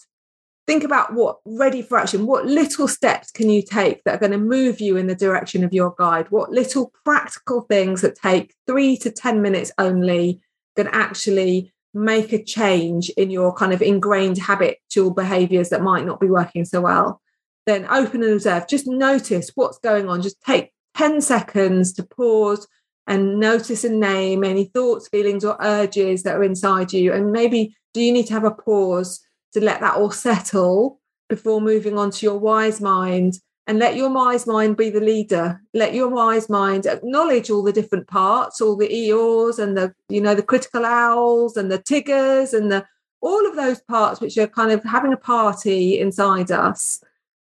Think 0.70 0.84
about 0.84 1.15
what 1.15 1.39
ready 1.45 1.82
for 1.82 1.97
action. 1.97 2.28
What 2.28 2.45
little 2.45 2.88
steps 2.88 3.32
can 3.32 3.49
you 3.49 3.63
take 3.63 4.03
that 4.03 4.13
are 4.13 4.20
going 4.20 4.34
to 4.34 4.38
move 4.38 4.80
you 4.80 4.97
in 4.97 5.07
the 5.07 5.15
direction 5.15 5.63
of 5.63 5.74
your 5.74 5.95
guide? 5.97 6.28
What 6.30 6.51
little 6.51 6.93
practical 7.03 7.61
things 7.61 8.01
that 8.01 8.15
take 8.15 8.53
three 8.67 8.95
to 8.97 9.09
10 9.09 9.41
minutes 9.41 9.72
only 9.80 10.41
can 10.76 10.86
actually 10.89 11.74
make 11.95 12.34
a 12.34 12.43
change 12.43 13.09
in 13.17 13.32
your 13.32 13.51
kind 13.51 13.74
of 13.74 13.82
ingrained 13.82 14.38
habitual 14.38 15.09
behaviors 15.09 15.70
that 15.70 15.82
might 15.82 16.05
not 16.05 16.20
be 16.20 16.28
working 16.28 16.65
so 16.65 16.82
well? 16.82 17.20
Then 17.65 17.88
open 17.89 18.22
and 18.22 18.34
observe. 18.34 18.67
Just 18.67 18.86
notice 18.86 19.49
what's 19.55 19.80
going 19.80 20.07
on. 20.07 20.22
Just 20.22 20.39
take 20.41 20.72
10 20.97 21.22
seconds 21.22 21.93
to 21.93 22.03
pause 22.03 22.67
and 23.07 23.39
notice 23.39 23.84
and 23.84 23.99
name 23.99 24.43
any 24.43 24.65
thoughts 24.65 25.07
feelings 25.07 25.43
or 25.43 25.57
urges 25.61 26.22
that 26.22 26.36
are 26.36 26.43
inside 26.43 26.93
you. 26.93 27.11
And 27.11 27.32
maybe 27.32 27.76
do 27.95 28.01
you 28.01 28.11
need 28.11 28.28
to 28.28 28.34
have 28.34 28.43
a 28.43 28.51
pause 28.51 29.20
to 29.54 29.62
let 29.62 29.82
that 29.82 29.95
all 29.95 30.12
settle 30.12 31.00
before 31.28 31.62
moving 31.62 31.97
on 31.97 32.12
to 32.12 32.26
your 32.26 32.38
wise 32.38 32.82
mind. 32.82 33.39
And 33.68 33.78
let 33.78 33.95
your 33.95 34.12
wise 34.12 34.47
mind 34.47 34.78
be 34.78 34.89
the 34.89 35.00
leader. 35.00 35.62
Let 35.76 35.93
your 35.93 36.10
wise 36.10 36.50
mind 36.50 36.88
acknowledge 36.88 37.52
all 37.52 37.62
the 37.62 37.72
different 37.72 38.08
parts 38.08 38.62
all 38.62 38.76
the 38.76 38.88
eeyores 38.88 39.60
and 39.60 39.78
the 39.78 39.93
you 40.10 40.22
know 40.22 40.34
the 40.34 40.41
critical 40.41 40.86
owls 40.86 41.56
and 41.56 41.72
the 41.72 41.78
tigers 41.78 42.56
and 42.56 42.72
the 42.72 42.84
all 43.22 43.47
of 43.47 43.56
those 43.56 43.80
parts 43.82 44.22
which 44.22 44.38
are 44.39 44.47
kind 44.47 44.72
of 44.72 44.84
having 44.84 45.14
a 45.14 45.18
party 45.18 46.00
inside 46.00 46.50
us. 46.50 47.04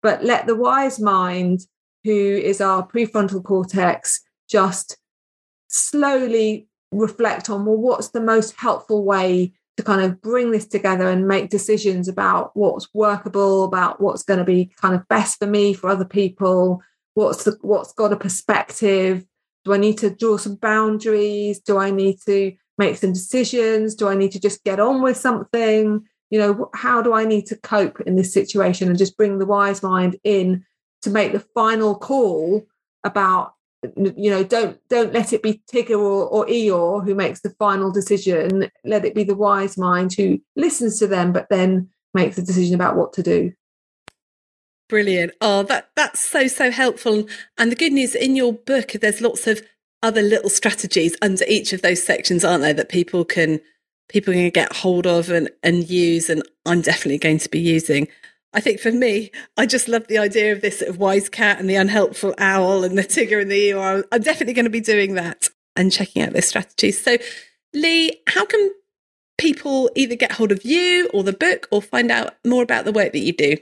But 0.02 0.24
let 0.24 0.48
the 0.48 0.56
wise 0.56 1.00
mind 1.00 1.68
who 2.04 2.12
is 2.12 2.62
our 2.62 2.88
prefrontal 2.88 3.44
cortex 3.44 4.22
just 4.50 4.98
slowly 5.68 6.68
reflect 6.92 7.50
on 7.50 7.66
well 7.66 7.78
what's 7.78 8.10
the 8.10 8.22
most 8.22 8.56
helpful 8.56 9.04
way 9.04 9.54
to 9.78 9.84
kind 9.84 10.02
of 10.02 10.22
bring 10.22 10.52
this 10.52 10.68
together 10.68 11.08
and 11.08 11.28
make 11.28 11.50
decisions 11.50 12.08
about 12.08 12.52
what's 12.56 12.94
workable, 12.94 13.64
about 13.64 14.02
what's 14.02 14.24
going 14.24 14.40
to 14.40 14.46
be 14.46 14.72
kind 14.82 14.96
of 14.96 15.08
best 15.08 15.38
for 15.38 15.46
me, 15.46 15.74
for 15.74 15.90
other 15.90 16.06
people, 16.06 16.82
what's 17.14 17.44
the, 17.44 17.58
what's 17.62 17.94
got 17.94 18.12
a 18.12 18.18
perspective. 18.18 19.24
Do 19.66 19.74
I 19.74 19.78
need 19.78 20.00
to 20.00 20.10
draw 20.10 20.38
some 20.38 20.56
boundaries? 20.56 21.60
Do 21.60 21.78
I 21.78 21.92
need 21.92 22.18
to 22.26 22.54
make 22.78 22.98
some 22.98 23.14
decisions? 23.14 23.94
Do 23.94 24.08
I 24.08 24.16
need 24.16 24.32
to 24.32 24.40
just 24.40 24.64
get 24.64 24.80
on 24.80 25.02
with 25.02 25.18
something? 25.18 26.04
You 26.32 26.40
know, 26.40 26.70
how 26.74 27.02
do 27.02 27.14
I 27.14 27.26
need 27.26 27.46
to 27.48 27.56
cope 27.58 28.02
in 28.02 28.16
this 28.16 28.34
situation 28.34 28.90
and 28.90 28.98
just 28.98 29.16
bring 29.16 29.38
the 29.38 29.46
wise 29.46 29.84
mind 29.84 30.18
in 30.24 30.66
to 31.04 31.12
make 31.12 31.34
the 31.34 31.46
final 31.54 31.96
call 31.96 32.66
about 33.04 33.54
you 33.96 34.32
know 34.32 34.44
don't 34.44 34.80
don't 34.90 35.14
let 35.14 35.34
it 35.34 35.44
be 35.44 35.62
tigger 35.72 36.00
or, 36.00 36.28
or 36.28 36.46
eeyore 36.48 37.04
who 37.06 37.14
makes 37.14 37.42
the 37.42 37.52
final 37.52 37.92
decision 37.92 38.70
let 38.84 39.06
it 39.06 39.14
be 39.14 39.24
the 39.24 39.36
wise 39.36 39.78
mind 39.78 40.12
who 40.14 40.40
listens 40.56 40.98
to 40.98 41.06
them 41.06 41.32
but 41.32 41.48
then 41.50 41.88
makes 42.14 42.38
a 42.38 42.42
decision 42.42 42.74
about 42.74 42.96
what 42.96 43.14
to 43.14 43.22
do 43.22 43.54
Brilliant. 44.90 45.34
Oh, 45.42 45.64
that 45.64 45.90
that's 45.96 46.22
so 46.22 46.48
so 46.48 46.72
helpful. 46.72 47.28
And 47.58 47.72
the 47.72 47.76
good 47.76 47.92
news 47.92 48.16
in 48.16 48.36
your 48.36 48.54
book, 48.54 48.94
there's 48.94 49.22
lots 49.22 49.46
of 49.46 49.62
other 50.02 50.22
little 50.22 50.50
strategies 50.50 51.16
under 51.22 51.44
each 51.46 51.74
of 51.74 51.82
those 51.82 52.02
sections, 52.02 52.46
aren't 52.46 52.62
there, 52.62 52.74
that 52.74 52.90
people 52.90 53.26
can 53.26 53.60
people 54.08 54.34
can 54.34 54.50
get 54.50 54.74
hold 54.74 55.06
of 55.06 55.30
and, 55.30 55.50
and 55.64 55.90
use 55.90 56.30
and 56.30 56.42
I'm 56.66 56.82
definitely 56.82 57.18
going 57.18 57.40
to 57.40 57.50
be 57.50 57.60
using. 57.60 58.08
I 58.58 58.60
think 58.60 58.80
for 58.80 58.92
me, 58.92 59.30
I 59.56 59.68
just 59.68 59.88
love 59.88 60.08
the 60.08 60.18
idea 60.18 60.52
of 60.52 60.62
this 60.62 60.80
sort 60.80 60.90
of 60.90 60.98
wise 60.98 61.30
cat 61.30 61.60
and 61.60 61.70
the 61.70 61.76
unhelpful 61.76 62.34
owl 62.40 62.84
and 62.84 62.98
the 62.98 63.04
Tigger 63.04 63.40
and 63.40 63.52
the 63.52 63.70
Eeyore. 63.70 64.04
I'm 64.12 64.24
definitely 64.24 64.56
going 64.56 64.66
to 64.66 64.72
be 64.72 64.82
doing 64.82 65.14
that 65.14 65.50
and 65.76 65.92
checking 65.92 66.24
out 66.24 66.34
those 66.34 66.48
strategies. 66.48 67.00
So, 67.00 67.18
Lee, 67.76 68.20
how 68.26 68.46
can 68.46 68.72
people 69.38 69.92
either 69.96 70.16
get 70.16 70.32
hold 70.32 70.52
of 70.52 70.66
you 70.66 71.08
or 71.14 71.22
the 71.22 71.34
book 71.34 71.68
or 71.70 71.84
find 71.84 72.10
out 72.10 72.34
more 72.48 72.64
about 72.64 72.86
the 72.86 72.92
work 72.92 73.12
that 73.12 73.20
you 73.20 73.32
do? 73.32 73.58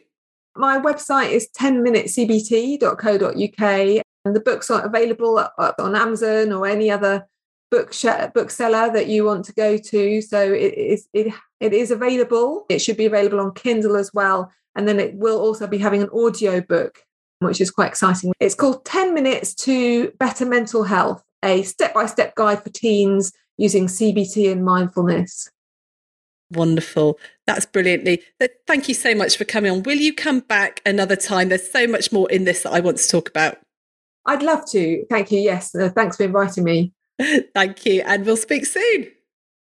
My 0.56 0.80
website 0.80 1.32
is 1.32 1.50
10minutecbt.co.uk 1.60 4.04
and 4.24 4.36
the 4.36 4.40
books 4.40 4.72
are 4.72 4.86
available 4.86 5.46
on 5.58 5.96
Amazon 5.98 6.54
or 6.54 6.68
any 6.68 6.90
other 6.90 7.28
book 7.70 7.94
bookseller 8.34 8.94
that 8.94 9.08
you 9.08 9.26
want 9.26 9.44
to 9.44 9.54
go 9.54 9.78
to. 9.78 10.22
So 10.22 10.54
it 10.54 10.74
is 10.74 11.10
it, 11.12 11.34
it 11.60 11.74
is 11.74 11.92
available. 11.92 12.66
It 12.70 12.80
should 12.80 12.96
be 12.96 13.08
available 13.08 13.42
on 13.42 13.54
Kindle 13.54 13.98
as 13.98 14.14
well. 14.14 14.54
And 14.76 14.88
then 14.88 15.00
it 15.00 15.16
will 15.16 15.40
also 15.40 15.68
be 15.68 15.78
having 15.78 16.02
an 16.02 16.10
audio 16.14 16.62
book, 16.62 17.00
which 17.40 17.62
is 17.62 17.72
quite 17.72 17.88
exciting. 17.88 18.34
It's 18.40 18.56
called 18.56 18.86
10 18.86 19.14
Minutes 19.14 19.54
to 19.56 20.12
Better 20.20 20.46
Mental 20.46 20.84
Health, 20.84 21.24
a 21.44 21.64
step-by-step 21.64 22.36
guide 22.36 22.64
for 22.64 22.70
teens 22.70 23.32
using 23.58 23.88
CBT 23.88 24.52
and 24.52 24.66
mindfulness. 24.66 25.50
Wonderful. 26.52 27.20
That's 27.48 27.66
brilliantly. 27.66 28.22
Thank 28.68 28.88
you 28.88 28.94
so 28.94 29.16
much 29.16 29.38
for 29.38 29.46
coming 29.46 29.72
on. 29.72 29.84
Will 29.84 29.98
you 29.98 30.14
come 30.14 30.42
back 30.42 30.82
another 30.86 31.16
time? 31.16 31.50
There's 31.50 31.72
so 31.72 31.88
much 31.88 32.12
more 32.12 32.30
in 32.30 32.44
this 32.44 32.64
that 32.64 32.74
I 32.74 32.80
want 32.82 32.98
to 32.98 33.08
talk 33.08 33.30
about. 33.30 33.58
I'd 34.26 34.44
love 34.44 34.66
to. 34.72 35.06
Thank 35.10 35.32
you. 35.32 35.40
Yes. 35.40 35.74
Uh, 35.74 35.90
thanks 35.90 36.18
for 36.18 36.24
inviting 36.24 36.64
me. 36.64 36.94
Thank 37.54 37.86
you. 37.86 38.02
And 38.06 38.26
we'll 38.26 38.38
speak 38.38 38.66
soon. 38.66 39.12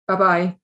Bye 0.09 0.17
bye. 0.17 0.57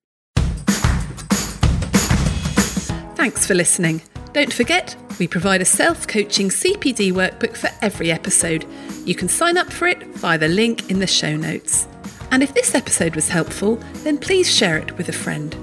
Thanks 3.16 3.46
for 3.46 3.54
listening. 3.54 4.00
Don't 4.32 4.52
forget, 4.52 4.96
we 5.18 5.26
provide 5.26 5.60
a 5.60 5.64
self 5.64 6.06
coaching 6.06 6.50
CPD 6.50 7.12
workbook 7.12 7.56
for 7.56 7.68
every 7.82 8.12
episode. 8.12 8.64
You 9.04 9.14
can 9.14 9.28
sign 9.28 9.58
up 9.58 9.72
for 9.72 9.88
it 9.88 10.06
via 10.16 10.38
the 10.38 10.46
link 10.46 10.88
in 10.88 11.00
the 11.00 11.06
show 11.06 11.36
notes. 11.36 11.88
And 12.30 12.42
if 12.42 12.54
this 12.54 12.76
episode 12.76 13.16
was 13.16 13.28
helpful, 13.28 13.76
then 14.04 14.18
please 14.18 14.48
share 14.48 14.76
it 14.76 14.96
with 14.96 15.08
a 15.08 15.12
friend. 15.12 15.56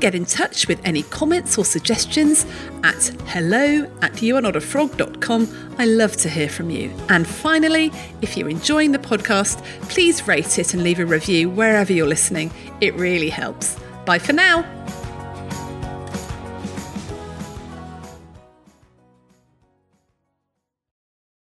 Get 0.00 0.16
in 0.16 0.24
touch 0.24 0.66
with 0.66 0.80
any 0.84 1.04
comments 1.04 1.58
or 1.58 1.64
suggestions 1.64 2.44
at 2.82 3.06
hello 3.26 3.84
at 4.02 4.12
youarenotafrog.com. 4.14 5.74
I 5.78 5.84
love 5.86 6.16
to 6.18 6.28
hear 6.28 6.48
from 6.48 6.70
you. 6.70 6.92
And 7.08 7.26
finally, 7.26 7.92
if 8.20 8.36
you're 8.36 8.48
enjoying 8.48 8.92
the 8.92 8.98
podcast, 8.98 9.62
please 9.88 10.26
rate 10.26 10.58
it 10.58 10.74
and 10.74 10.82
leave 10.82 10.98
a 10.98 11.06
review 11.06 11.50
wherever 11.50 11.92
you're 11.92 12.06
listening. 12.06 12.50
It 12.80 12.94
really 12.94 13.30
helps. 13.30 13.78
Bye 14.04 14.18
for 14.18 14.32
now. 14.32 14.64